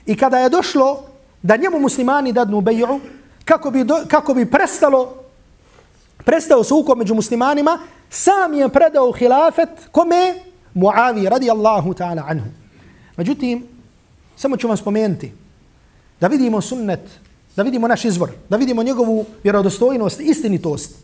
I 0.05 0.17
kada 0.17 0.39
je 0.39 0.49
došlo 0.49 1.03
da 1.41 1.57
njemu 1.57 1.79
muslimani 1.79 2.33
dadnu 2.33 2.61
beju, 2.61 2.99
kako 3.45 3.71
bi, 3.71 3.83
do, 3.83 4.03
kako 4.07 4.33
bi 4.33 4.51
prestalo, 4.51 5.22
prestao 6.25 6.63
sukob 6.63 6.97
među 6.97 7.15
muslimanima, 7.15 7.79
sam 8.09 8.53
je 8.53 8.69
predao 8.69 9.11
hilafet 9.11 9.69
kome? 9.91 10.33
Muavi 10.73 11.29
radijallahu 11.29 11.93
ta'ala 11.93 12.23
anhu. 12.27 12.45
Međutim, 13.17 13.67
samo 14.35 14.57
ću 14.57 14.67
vam 14.67 14.77
spomenuti 14.77 15.31
da 16.21 16.27
vidimo 16.27 16.61
sunnet, 16.61 16.99
da 17.55 17.63
vidimo 17.63 17.87
naš 17.87 18.05
izvor, 18.05 18.31
da 18.49 18.57
vidimo 18.57 18.83
njegovu 18.83 19.25
vjerodostojnost, 19.43 20.19
istinitost. 20.19 20.95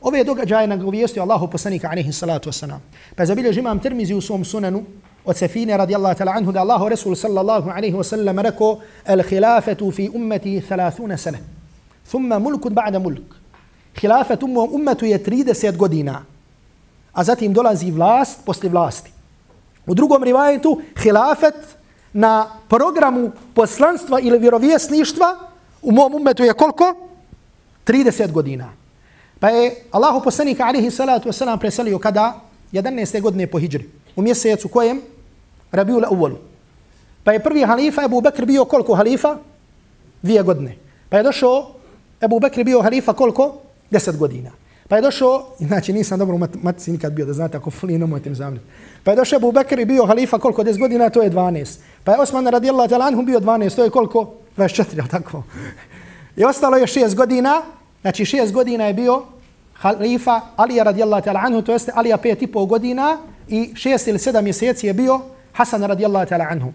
Ove 0.00 0.24
događaje 0.24 0.66
nagovijestio 0.66 1.22
Allahu 1.22 1.48
poslanika 1.48 1.88
alaihi 1.88 2.12
salatu 2.12 2.50
wasalam. 2.50 2.78
Pa 3.16 3.26
zabilježi 3.26 3.60
imam 3.60 3.78
termizi 3.78 4.14
u 4.14 4.20
svom 4.20 4.44
sunanu 4.44 4.84
od 5.24 5.36
Sefine 5.36 5.76
radijallahu 5.76 6.18
ta'ala 6.18 6.36
anhu 6.36 6.52
da 6.52 6.60
Allahu 6.60 6.88
Resul 6.88 7.14
sallallahu 7.14 7.70
alaihi 7.70 7.96
wasallam 7.96 8.42
rekao 8.42 8.80
al 9.06 9.22
khilafetu 9.22 9.90
fi 9.90 10.10
ummeti 10.14 10.62
30 10.70 11.16
sene. 11.16 11.38
Thumma 12.08 12.38
mulkun 12.38 12.74
ba'da 12.74 12.98
mulk 12.98 13.43
hilafet 14.00 14.42
ummetu 14.42 15.06
je 15.06 15.18
30 15.18 15.76
godina. 15.76 16.24
A 17.12 17.24
zatim 17.24 17.52
dolazi 17.52 17.90
vlast 17.90 18.40
posle 18.44 18.68
vlasti. 18.68 19.12
U 19.86 19.94
drugom 19.94 20.22
rivajetu 20.22 20.80
khilafet 20.94 21.54
na 22.12 22.46
programu 22.68 23.30
poslanstva 23.54 24.20
ili 24.20 24.38
vjerovjesništva 24.38 25.36
u 25.82 25.92
mom 25.92 26.14
ummetu 26.14 26.44
je 26.44 26.52
koliko? 26.52 26.94
30 27.86 28.32
godina. 28.32 28.72
Pa 29.40 29.48
je 29.48 29.84
Allahu 29.90 30.20
poslanik 30.24 30.60
alihi 30.60 30.90
salatu 30.90 31.28
wasalam 31.28 31.58
preselio 31.58 31.98
kada? 31.98 32.40
11. 32.72 33.20
godine 33.20 33.46
po 33.46 33.58
hijri. 33.58 33.90
U 34.16 34.22
mjesecu 34.22 34.68
kojem? 34.68 35.02
Rabiul 35.72 36.04
Awwalu. 36.04 36.36
Pa 37.24 37.32
je 37.32 37.42
prvi 37.42 37.62
halifa 37.62 38.04
Abu 38.04 38.20
Bekr 38.20 38.44
bio 38.44 38.64
koliko 38.64 38.94
halifa? 38.94 39.36
Dvije 40.22 40.42
godine. 40.42 40.76
Pa 41.08 41.16
je 41.16 41.22
došao 41.22 41.70
Abu 42.20 42.40
Bekr 42.40 42.64
bio 42.64 42.82
halifa 42.82 43.12
koliko? 43.12 43.63
Deset 43.94 44.16
godina. 44.16 44.50
Pa 44.88 44.96
je 44.96 45.02
došao, 45.02 45.46
znači 45.58 45.92
nisam 45.92 46.18
dobro 46.18 46.36
u 46.36 46.40
matici 46.62 46.92
nikad 46.92 47.12
bio 47.12 47.26
da 47.26 47.32
znate 47.32 47.56
ako 47.56 47.70
fuli 47.70 47.98
nemojte 47.98 48.30
mi 48.30 48.36
zamljati. 48.36 48.66
Pa 49.04 49.10
je 49.10 49.16
došao 49.16 49.36
Abu 49.36 49.52
Bakr 49.52 49.78
i 49.78 49.84
bio 49.84 50.06
halifa 50.06 50.38
koliko? 50.38 50.64
Deset 50.64 50.80
godina, 50.80 51.10
to 51.10 51.22
je 51.22 51.30
12. 51.30 51.78
Pa 52.04 52.12
je 52.12 52.18
Osman 52.18 52.46
radijallahu 52.46 52.90
ta'ala 52.90 53.06
anhu 53.06 53.22
bio 53.22 53.40
12, 53.40 53.76
to 53.76 53.84
je 53.84 53.90
koliko? 53.90 54.34
24, 54.56 55.00
ali 55.00 55.08
tako? 55.08 55.42
I 56.36 56.44
ostalo 56.44 56.76
je 56.76 56.86
6 56.86 57.14
godina, 57.14 57.62
znači 58.00 58.24
6 58.24 58.52
godina 58.52 58.84
je 58.84 58.94
bio 58.94 59.22
halifa 59.74 60.40
Alija 60.56 60.84
radijallahu 60.84 61.24
ta'ala 61.24 61.40
anhu, 61.46 61.62
to 61.62 61.72
jeste 61.72 61.92
Alija 61.94 62.16
pet 62.16 62.42
i 62.42 62.46
pol 62.46 62.66
godina 62.66 63.18
i 63.48 63.70
6 63.74 64.08
ili 64.08 64.18
7 64.18 64.42
mjeseci 64.42 64.86
je 64.86 64.92
bio 64.92 65.20
Hasan 65.52 65.82
radijallahu 65.82 66.26
ta'ala 66.26 66.46
anhu. 66.50 66.72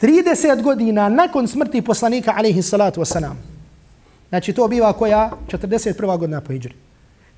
30 0.00 0.62
godina 0.62 1.08
nakon 1.08 1.48
smrti 1.48 1.82
poslanika 1.82 2.34
alaihi 2.36 2.62
salatu 2.62 3.00
wasalam. 3.00 3.51
Znači 4.32 4.52
to 4.52 4.68
biva 4.68 4.92
koja 4.92 5.30
41. 5.48 6.18
godina 6.18 6.40
po 6.40 6.52
hijri. 6.52 6.74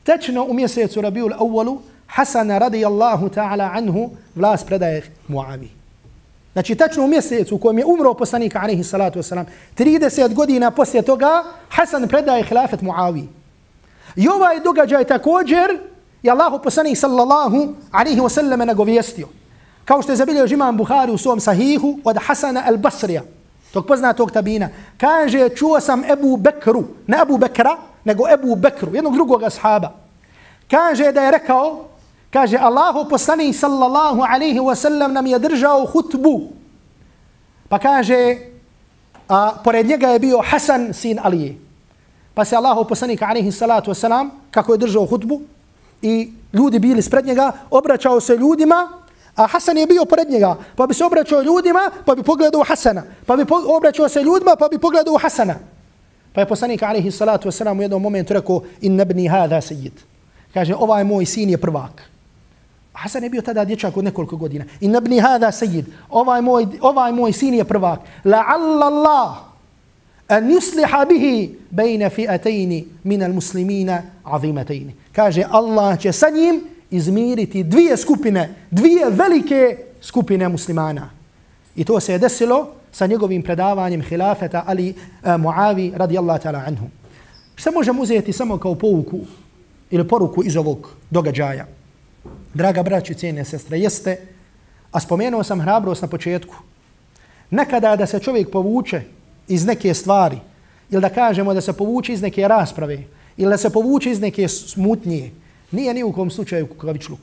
Tečno 0.03 0.45
u 0.45 0.55
mjesecu 0.55 1.01
Rabiul 1.01 1.31
Awwalu 1.31 1.79
Hasan 2.07 2.51
radijallahu 2.51 3.29
ta'ala 3.29 3.71
anhu 3.75 4.11
vlast 4.35 4.67
predaje 4.67 5.03
Muavi. 5.29 5.71
Znači 6.53 6.75
tečno 6.75 7.05
u 7.05 7.09
mjesecu 7.09 7.55
u 7.55 7.59
kojem 7.59 7.79
je 7.79 7.85
umro 7.85 8.15
poslanik 8.15 8.57
alaihi 8.57 8.85
salatu 8.85 9.19
wasalam 9.19 9.45
30 9.79 10.35
godina 10.35 10.71
poslije 10.71 11.03
toga 11.03 11.45
Hasan 11.69 12.09
predaje 12.09 12.45
hilafet 12.45 12.83
Muavi. 12.83 13.29
I 14.17 14.29
ovaj 14.29 14.61
događaj 14.61 15.05
također 15.05 15.79
je 16.23 16.31
Allahu 16.31 16.63
poslanik 16.63 16.99
sallallahu 16.99 17.75
alaihi 17.91 18.21
wasallam 18.21 18.65
nagovijestio. 18.65 19.29
Kao 19.85 20.03
što 20.03 20.13
je 20.13 20.17
zabilio 20.17 20.47
imam 20.47 20.77
Buhari 20.77 21.13
u 21.13 21.19
svom 21.19 21.41
sahihu 21.41 21.99
od 22.05 22.17
Hasana 22.27 22.65
al-Basrija, 22.69 23.21
tog 23.75 23.87
poznatog 23.87 24.31
tabina, 24.31 24.69
kaže 24.95 25.49
čuo 25.51 25.81
sam 25.81 26.05
Ebu 26.07 26.37
Bekru, 26.37 26.85
ne 27.11 27.19
Ebu 27.23 27.39
Bekra, 27.39 27.77
nego 28.05 28.29
Ebu 28.31 28.55
Bekru, 28.55 28.95
jednog 28.95 29.15
drugog 29.15 29.43
ashaba. 29.43 29.91
Kaže 30.71 31.11
da 31.13 31.27
je 31.27 31.31
rekao, 31.31 31.91
kaže 32.31 32.59
Allahu 32.59 33.09
poslani 33.11 33.53
sallallahu 33.53 34.23
alaihi 34.23 34.61
wa 34.63 34.75
sallam 34.75 35.13
nam 35.13 35.27
je 35.27 35.39
držao 35.39 35.87
hutbu. 35.87 36.55
Pa 37.69 37.79
kaže, 37.79 38.37
a 39.29 39.59
pored 39.65 39.87
njega 39.87 40.09
je 40.15 40.19
bio 40.19 40.39
Hasan 40.39 40.93
sin 40.95 41.19
Alije. 41.23 41.59
Pa 42.35 42.45
se 42.45 42.57
Allahu 42.57 42.87
poslanik 42.89 43.23
alaihi 43.23 43.53
salatu 43.53 43.91
wa 43.91 43.95
salam, 43.95 44.31
kako 44.51 44.73
je 44.73 44.79
držao 44.79 45.07
hutbu, 45.07 45.41
i 46.03 46.33
ljudi 46.53 46.79
bili 46.79 47.03
spred 47.03 47.27
njega, 47.27 47.53
obraćao 47.71 48.21
se 48.21 48.37
ljudima, 48.37 48.89
A 49.37 49.47
Hasan 49.47 49.77
je 49.79 49.87
bio 49.87 50.05
pored 50.05 50.31
njega, 50.31 50.57
pa 50.77 50.87
bi 50.87 50.95
se 50.95 51.05
obraćao 51.05 51.43
ljudima, 51.43 51.91
pa 52.05 52.15
bi 52.15 52.23
pogledao 52.23 52.65
Hasana. 52.65 53.03
Pa 53.27 53.37
bi 53.37 53.45
obraćao 53.77 54.09
se 54.09 54.23
ljudima, 54.23 54.57
pa 54.59 54.69
bi 54.69 54.79
pogledao 54.79 55.19
Hasana. 55.19 55.55
Pa 56.33 56.41
je 56.41 56.49
poslanik 56.49 56.83
alaihi 56.83 57.11
salatu 57.11 57.49
wasalam 57.49 57.79
u 57.79 57.83
jednom 57.83 58.03
momentu 58.03 58.35
rekao, 58.35 58.63
in 58.81 58.97
nebni 58.97 59.27
hada 59.27 59.61
sejid. 59.61 59.93
Kaže, 60.55 60.75
ovaj 60.75 61.05
moj 61.05 61.27
sin 61.27 61.51
je 61.51 61.59
prvak. 61.59 62.03
Hasan 62.93 63.23
je 63.25 63.31
bio 63.31 63.43
tada 63.43 63.65
dječak 63.65 63.97
od 63.97 64.05
nekoliko 64.05 64.37
godina. 64.37 64.65
In 64.81 64.91
nebni 64.91 65.19
hada 65.19 65.53
sejid. 65.53 65.87
Ovaj 66.11 66.43
moj, 66.43 66.67
ovaj 66.81 67.13
moj 67.13 67.33
sin 67.33 67.55
je 67.55 67.65
prvak. 67.65 68.01
La'alla 68.25 68.87
Allah 68.87 69.37
an 70.29 70.51
yusliha 70.51 71.07
bihi 71.09 71.59
bejne 71.71 72.11
fi'atejni 72.11 72.85
minal 73.03 73.33
muslimina 73.33 74.03
azimatejni. 74.25 74.95
Kaže, 75.13 75.45
Allah 75.51 76.01
će 76.01 76.13
sa 76.13 76.31
njim 76.31 76.74
izmiriti 76.97 77.65
dvije 77.65 77.97
skupine, 77.97 78.55
dvije 78.71 79.11
velike 79.11 79.77
skupine 80.01 80.49
muslimana. 80.49 81.11
I 81.77 81.85
to 81.85 82.01
se 82.01 82.13
je 82.13 82.19
desilo 82.19 82.69
sa 82.93 83.07
njegovim 83.07 83.43
predavanjem 83.43 84.03
hilafeta 84.03 84.63
Ali 84.67 84.91
uh, 84.91 85.41
Muavi 85.41 85.93
radijallahu 85.97 86.43
ta'ala 86.43 86.67
anhu. 86.67 86.87
Šta 87.55 87.71
možemo 87.71 88.03
uzeti 88.03 88.33
samo 88.33 88.59
kao 88.59 88.75
pouku 88.75 89.21
ili 89.91 90.09
poruku 90.09 90.45
iz 90.45 90.57
ovog 90.57 90.91
događaja? 91.11 91.67
Draga 92.55 92.83
braći 92.83 93.13
i 93.13 93.17
cijene 93.17 93.45
sestre, 93.45 93.79
jeste, 93.79 94.17
a 94.93 95.01
spomenuo 95.01 95.43
sam 95.43 95.61
hrabrost 95.61 96.03
na 96.03 96.09
početku, 96.09 96.55
nekada 97.51 97.97
da 97.97 98.07
se 98.07 98.19
čovjek 98.19 98.51
povuče 98.51 99.03
iz 99.49 99.67
neke 99.67 99.95
stvari, 99.95 100.39
ili 100.91 101.03
da 101.03 101.09
kažemo 101.09 101.55
da 101.55 101.61
se 101.61 101.73
povuče 101.73 102.13
iz 102.13 102.23
neke 102.23 102.49
rasprave, 102.49 103.05
ili 103.37 103.51
da 103.51 103.57
se 103.57 103.71
povuče 103.71 104.11
iz 104.11 104.21
neke 104.21 104.49
smutnje, 104.49 105.31
nije 105.75 105.95
ni 105.95 106.03
u 106.03 106.13
kom 106.13 106.31
slučaju 106.31 106.67
kukavičluk. 106.67 107.21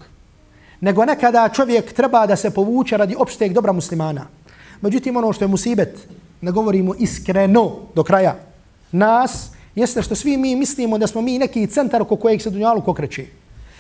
Nego 0.82 1.06
nekada 1.06 1.49
čovjek 1.49 1.93
treba 1.93 2.26
da 2.28 2.36
se 2.36 2.52
povuče 2.52 2.97
radi 2.97 3.16
opšteg 3.20 3.54
dobra 3.54 3.72
muslimana. 3.74 4.28
Međutim, 4.82 5.18
ono 5.18 5.34
što 5.34 5.43
je 5.43 5.47
musibet, 5.47 6.08
ne 6.41 6.52
govorimo 6.52 6.95
iskreno 6.99 7.72
do 7.95 8.04
kraja, 8.04 8.36
nas, 8.91 9.49
jeste 9.76 10.02
što 10.02 10.16
svi 10.16 10.38
mi 10.38 10.56
mislimo 10.56 10.97
da 10.97 11.08
smo 11.08 11.22
mi 11.22 11.39
neki 11.39 11.68
centar 11.68 12.02
oko 12.02 12.16
kojeg 12.16 12.41
se 12.41 12.49
dunjalu 12.49 12.82
kokreće. 12.82 13.26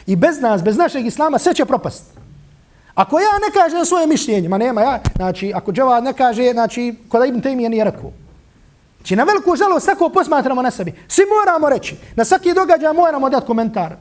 I 0.05 0.15
bez 0.15 0.41
nas, 0.41 0.63
bez 0.63 0.77
našeg 0.77 1.05
islama, 1.05 1.39
sve 1.39 1.53
će 1.53 1.65
propast. 1.65 2.03
Ako 2.93 3.19
ja 3.19 3.33
ne 3.47 3.53
kažem 3.53 3.85
svoje 3.85 4.07
mišljenje, 4.07 4.49
ma 4.49 4.57
nema 4.57 4.81
ja, 4.81 4.99
znači, 5.15 5.51
ako 5.55 5.71
Džava 5.71 6.01
ne 6.01 6.13
kaže, 6.13 6.51
znači, 6.51 6.95
kod 7.09 7.27
Ibn 7.27 7.41
Taymi 7.41 7.61
je 7.61 7.69
nije 7.69 7.83
rekao. 7.83 8.11
Znači, 8.97 9.15
na 9.15 9.23
veliku 9.23 9.55
žalost, 9.55 9.85
tako 9.85 10.09
posmatramo 10.09 10.61
na 10.61 10.71
sebi. 10.71 10.93
Svi 11.07 11.23
moramo 11.39 11.69
reći, 11.69 11.95
na 12.15 12.25
svaki 12.25 12.53
događaj 12.53 12.93
moramo 12.93 13.29
dati 13.29 13.47
komentar. 13.47 13.95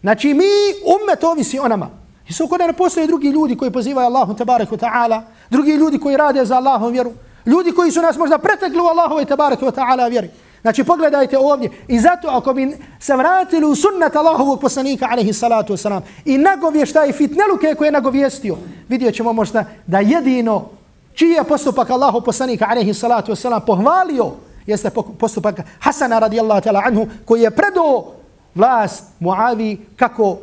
Znači 0.00 0.34
mi, 0.34 0.44
umet 1.02 1.24
ovisi 1.24 1.58
o 1.58 1.68
nama. 1.68 1.90
I 2.28 2.32
su 2.32 2.48
kod 2.48 2.60
ne 2.60 2.72
postoje 2.72 3.06
drugi 3.06 3.28
ljudi 3.28 3.56
koji 3.56 3.70
pozivaju 3.70 4.06
Allahu 4.06 4.34
tabaraka 4.34 4.76
ta'ala, 4.76 5.22
drugi 5.50 5.72
ljudi 5.72 5.98
koji 5.98 6.16
rade 6.16 6.44
za 6.44 6.56
Allahom 6.56 6.92
vjeru, 6.92 7.12
ljudi 7.46 7.72
koji 7.72 7.90
su 7.90 8.02
nas 8.02 8.16
možda 8.16 8.38
pretekli 8.38 8.80
u 8.80 8.86
Allahu 8.86 9.24
tabaraka 9.24 9.66
ta'ala 9.66 10.10
vjeri. 10.10 10.30
Znači 10.62 10.84
pogledajte 10.84 11.38
ovdje 11.38 11.70
i 11.88 12.00
zato 12.00 12.28
ako 12.28 12.54
bi 12.54 12.76
se 13.00 13.16
vratili 13.16 13.66
u 13.66 13.74
sunnet 13.74 14.16
Allahovog 14.16 14.60
poslanika 14.60 15.08
alaihi 15.10 15.32
salatu 15.32 15.72
wasalam 15.72 16.00
i 16.24 16.38
nagovještaj 16.38 17.12
fitneluke 17.12 17.74
koje 17.78 17.86
je 17.86 17.92
nagovjestio, 17.92 18.56
vidjet 18.88 19.14
ćemo 19.14 19.32
možda 19.32 19.64
da 19.86 20.00
jedino 20.00 20.64
čiji 21.14 21.30
je 21.30 21.44
postupak 21.44 21.90
Allahov 21.90 22.20
poslanika 22.20 22.66
alaihi 22.70 22.94
salatu 22.94 23.32
wasalam 23.32 23.60
pohvalio 23.66 24.32
jeste 24.66 24.90
postupak 25.18 25.60
Hasana 25.80 26.18
radijallahu 26.18 26.60
ta'ala 26.60 26.82
anhu 26.86 27.06
koji 27.24 27.42
je 27.42 27.50
predao 27.50 28.15
vlast 28.56 29.04
Muavi 29.20 29.78
kako 29.96 30.38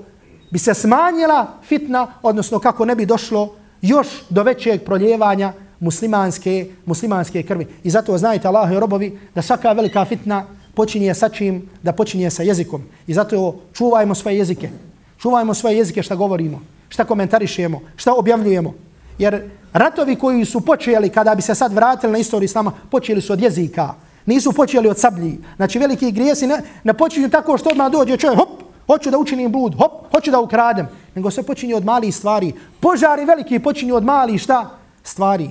bi 0.51 0.59
se 0.59 0.73
smanjila 0.73 1.47
fitna, 1.63 2.07
odnosno 2.21 2.59
kako 2.59 2.85
ne 2.85 2.95
bi 2.95 3.05
došlo 3.05 3.55
još 3.81 4.07
do 4.29 4.43
većeg 4.43 4.85
proljevanja 4.85 5.53
muslimanske, 5.79 6.67
muslimanske 6.85 7.43
krvi. 7.43 7.67
I 7.83 7.89
zato 7.89 8.17
znajte 8.17 8.47
Allah 8.47 8.71
i 8.71 8.79
robovi 8.79 9.19
da 9.35 9.41
svaka 9.41 9.71
velika 9.71 10.05
fitna 10.05 10.45
počinje 10.75 11.13
sa 11.13 11.29
čim, 11.29 11.69
da 11.83 11.93
počinje 11.93 12.29
sa 12.29 12.43
jezikom. 12.43 12.83
I 13.07 13.13
zato 13.13 13.55
čuvajmo 13.73 14.15
svoje 14.15 14.37
jezike. 14.37 14.69
Čuvajmo 15.17 15.53
svoje 15.53 15.77
jezike 15.77 16.03
šta 16.03 16.15
govorimo, 16.15 16.61
šta 16.89 17.03
komentarišemo, 17.03 17.81
šta 17.95 18.13
objavljujemo. 18.13 18.73
Jer 19.17 19.49
ratovi 19.73 20.15
koji 20.15 20.45
su 20.45 20.61
počeli 20.61 21.09
kada 21.09 21.35
bi 21.35 21.41
se 21.41 21.55
sad 21.55 21.73
vratili 21.73 22.11
na 22.11 22.17
istoriju 22.17 22.45
islama, 22.45 22.71
počeli 22.91 23.21
su 23.21 23.33
od 23.33 23.41
jezika. 23.41 23.93
Nisu 24.25 24.53
počeli 24.53 24.89
od 24.89 24.99
sablji. 24.99 25.39
Znači 25.55 25.79
veliki 25.79 26.11
grijesi 26.11 26.47
ne, 26.47 26.61
ne 26.83 26.93
počinju 26.93 27.29
tako 27.29 27.57
što 27.57 27.69
odmah 27.69 27.91
dođe 27.91 28.17
čovjek, 28.17 28.39
hop, 28.39 28.49
hoću 28.87 29.11
da 29.11 29.17
učinim 29.17 29.51
blud, 29.51 29.75
hop, 29.77 29.91
hoću 30.11 30.31
da 30.31 30.39
ukradem. 30.39 30.87
Nego 31.15 31.31
se 31.31 31.43
počinje 31.43 31.75
od 31.75 31.85
malih 31.85 32.15
stvari. 32.15 32.53
Požari 32.79 33.25
veliki 33.25 33.59
počinju 33.59 33.95
od 33.95 34.03
malih 34.03 34.41
šta? 34.41 34.69
Stvari. 35.03 35.49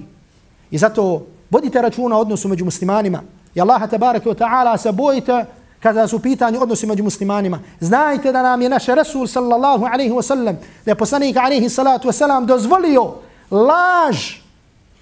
I 0.70 0.78
zato 0.78 1.26
vodite 1.50 1.82
računa 1.82 2.18
odnosu 2.18 2.48
među 2.48 2.64
muslimanima. 2.64 3.22
I 3.54 3.60
Allaha 3.60 3.86
tabaraka 3.86 4.30
wa 4.30 4.34
ta'ala 4.34 4.76
se 4.76 4.92
bojite 4.92 5.44
kada 5.82 6.08
su 6.08 6.18
pitanje 6.18 6.58
odnosi 6.58 6.86
među 6.86 7.02
muslimanima. 7.04 7.60
Znajte 7.80 8.32
da 8.32 8.42
nam 8.42 8.62
je 8.62 8.68
naš 8.68 8.86
Rasul 8.86 9.26
sallallahu 9.26 9.84
alaihi 9.84 10.12
wa 10.12 10.22
sallam, 10.22 10.58
da 10.84 10.90
je 10.90 10.94
poslanik 10.94 11.36
alaihi 11.36 11.68
salatu 11.68 12.08
wa 12.08 12.12
sallam 12.12 12.46
dozvolio 12.46 13.14
laž, 13.50 14.36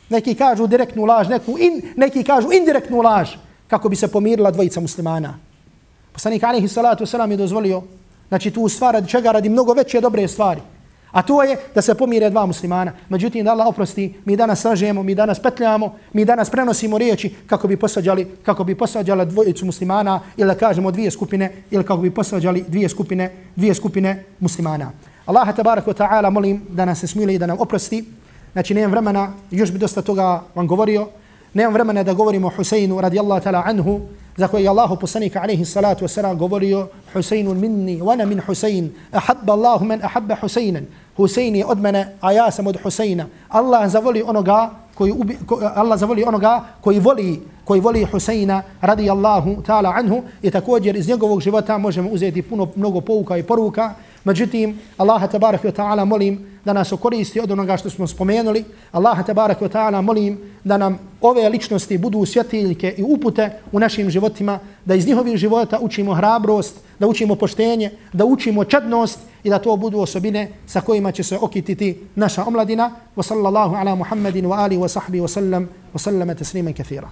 neki 0.08 0.34
kažu 0.34 0.66
direktnu 0.66 1.04
laž, 1.04 1.28
neku 1.28 1.58
in, 1.58 1.82
neki 1.96 2.24
kažu 2.24 2.52
indirektnu 2.52 3.00
laž, 3.00 3.36
kako 3.70 3.88
bi 3.88 3.96
se 3.96 4.08
pomirila 4.08 4.50
dvojica 4.50 4.80
muslimana. 4.80 5.38
Poslanik 6.12 6.42
alaihi 6.42 6.68
salatu 6.68 7.04
wasalam 7.04 7.30
je 7.30 7.36
dozvolio, 7.36 7.82
znači 8.28 8.50
tu 8.50 8.68
stvar 8.68 8.94
radi 8.94 9.08
čega 9.08 9.32
radi 9.32 9.48
mnogo 9.48 9.72
veće 9.72 10.00
dobre 10.00 10.28
stvari. 10.28 10.60
A 11.10 11.22
to 11.22 11.42
je 11.42 11.56
da 11.74 11.82
se 11.82 11.94
pomire 11.94 12.30
dva 12.30 12.46
muslimana. 12.46 12.92
Međutim, 13.08 13.44
da 13.44 13.50
Allah 13.50 13.66
oprosti, 13.66 14.14
mi 14.24 14.36
danas 14.36 14.60
sažemo, 14.60 15.02
mi 15.02 15.14
danas 15.14 15.40
petljamo, 15.42 15.94
mi 16.12 16.24
danas 16.24 16.50
prenosimo 16.50 16.98
riječi 16.98 17.34
kako 17.46 17.68
bi 17.68 17.76
posađali, 17.76 18.26
kako 18.42 18.64
bi 18.64 18.74
posađali 18.74 19.26
dvojicu 19.26 19.66
muslimana 19.66 20.20
ili 20.36 20.46
da 20.46 20.54
kažemo 20.54 20.90
dvije 20.90 21.10
skupine 21.10 21.52
ili 21.70 21.84
kako 21.84 22.02
bi 22.02 22.10
posađali 22.10 22.64
dvije 22.68 22.88
skupine, 22.88 23.32
dvije 23.56 23.74
skupine 23.74 24.24
muslimana. 24.40 24.90
Allah 25.26 25.56
tabarak 25.56 25.86
wa 25.86 25.94
ta'ala 25.94 26.30
molim 26.30 26.62
da 26.68 26.84
nas 26.84 27.00
se 27.00 27.06
smili 27.06 27.34
i 27.34 27.38
da 27.38 27.46
nam 27.46 27.56
oprosti. 27.60 28.04
Znači, 28.52 28.74
nemam 28.74 28.90
vremena, 28.90 29.32
još 29.50 29.72
bi 29.72 29.78
dosta 29.78 30.02
toga 30.02 30.42
vam 30.54 30.66
govorio. 30.66 31.08
Nemam 31.54 31.74
vremena 31.74 32.02
da 32.02 32.12
govorimo 32.12 32.46
o 32.46 32.50
Huseinu 32.56 33.00
radijallahu 33.00 33.42
ta'ala 33.44 33.62
anhu, 33.66 34.00
za 34.36 34.48
koje 34.48 34.62
je 34.62 34.68
Allahu 34.68 34.96
poslanika 34.96 35.40
alaihi 35.42 35.64
salatu 35.64 36.04
wasalam 36.04 36.36
govorio 36.36 36.88
Huseinun 37.12 37.58
minni, 37.58 38.00
wana 38.00 38.26
min 38.26 38.40
Husein, 38.40 38.90
ahabba 39.12 39.52
Allahu 39.52 39.84
men 39.84 40.00
ahabba 40.02 40.36
Huseinan. 40.40 40.86
Husein 41.16 41.56
je 41.56 41.66
od 41.66 41.78
mene, 41.78 42.16
a 42.20 42.32
ja 42.32 42.50
sam 42.50 42.66
od 42.66 42.78
Huseina. 42.82 43.26
Allah 43.48 43.90
zavoli 43.90 44.22
onoga 44.22 44.70
koji 44.94 45.12
ubi, 45.12 45.38
ko, 45.46 45.60
Allah 45.74 45.98
zavoli 45.98 46.24
onoga 46.24 46.64
koji 46.80 47.00
voli 47.00 47.40
koji 47.64 47.80
voli 47.80 48.04
Huseina 48.04 48.62
radijallahu 48.80 49.62
ta'ala 49.66 49.92
anhu 49.96 50.22
i 50.42 50.50
također 50.50 50.96
iz 50.96 51.08
njegovog 51.08 51.40
života 51.40 51.78
možemo 51.78 52.10
uzeti 52.10 52.42
puno 52.42 52.68
mnogo 52.76 53.00
pouka 53.00 53.36
i 53.36 53.42
poruka 53.42 53.94
Međutim, 54.24 54.78
Allaha 54.96 55.26
tabarak 55.26 55.64
wa 55.64 55.72
ta'ala 55.72 56.04
molim 56.04 56.50
da 56.64 56.72
nas 56.72 56.92
okoristi 56.92 57.40
od 57.40 57.50
onoga 57.50 57.76
što 57.76 57.90
smo 57.90 58.06
spomenuli. 58.06 58.64
Allaha 58.92 59.22
tabarak 59.22 59.60
wa 59.60 59.68
ta'ala 59.68 60.00
molim 60.02 60.38
da 60.64 60.76
nam 60.76 60.98
ove 61.20 61.48
ličnosti 61.48 61.98
budu 61.98 62.26
svjetiljke 62.26 62.94
i 62.98 63.02
upute 63.02 63.50
u 63.72 63.78
našim 63.78 64.10
životima, 64.10 64.58
da 64.84 64.94
iz 64.94 65.06
njihovih 65.06 65.36
života 65.36 65.78
učimo 65.82 66.14
hrabrost, 66.14 66.76
da 66.98 67.06
učimo 67.06 67.34
poštenje, 67.34 67.90
da 68.12 68.24
učimo 68.24 68.64
čadnost 68.64 69.18
i 69.44 69.50
da 69.50 69.58
to 69.58 69.76
budu 69.76 69.98
osobine 69.98 70.48
sa 70.66 70.80
kojima 70.80 71.12
će 71.12 71.22
se 71.22 71.38
okititi 71.40 71.98
naša 72.14 72.44
omladina. 72.44 72.90
Wa 73.16 73.22
sallallahu 73.22 73.74
ala 73.74 73.94
Muhammedin 73.94 74.44
wa 74.44 74.58
ali 74.58 74.76
wa 74.76 74.88
sahbihi 74.88 75.22
wa 75.22 75.28
sallam 75.28 75.68
wa 75.94 75.98
sallama 75.98 76.34
taslima 76.34 76.72
kathira. 76.72 77.08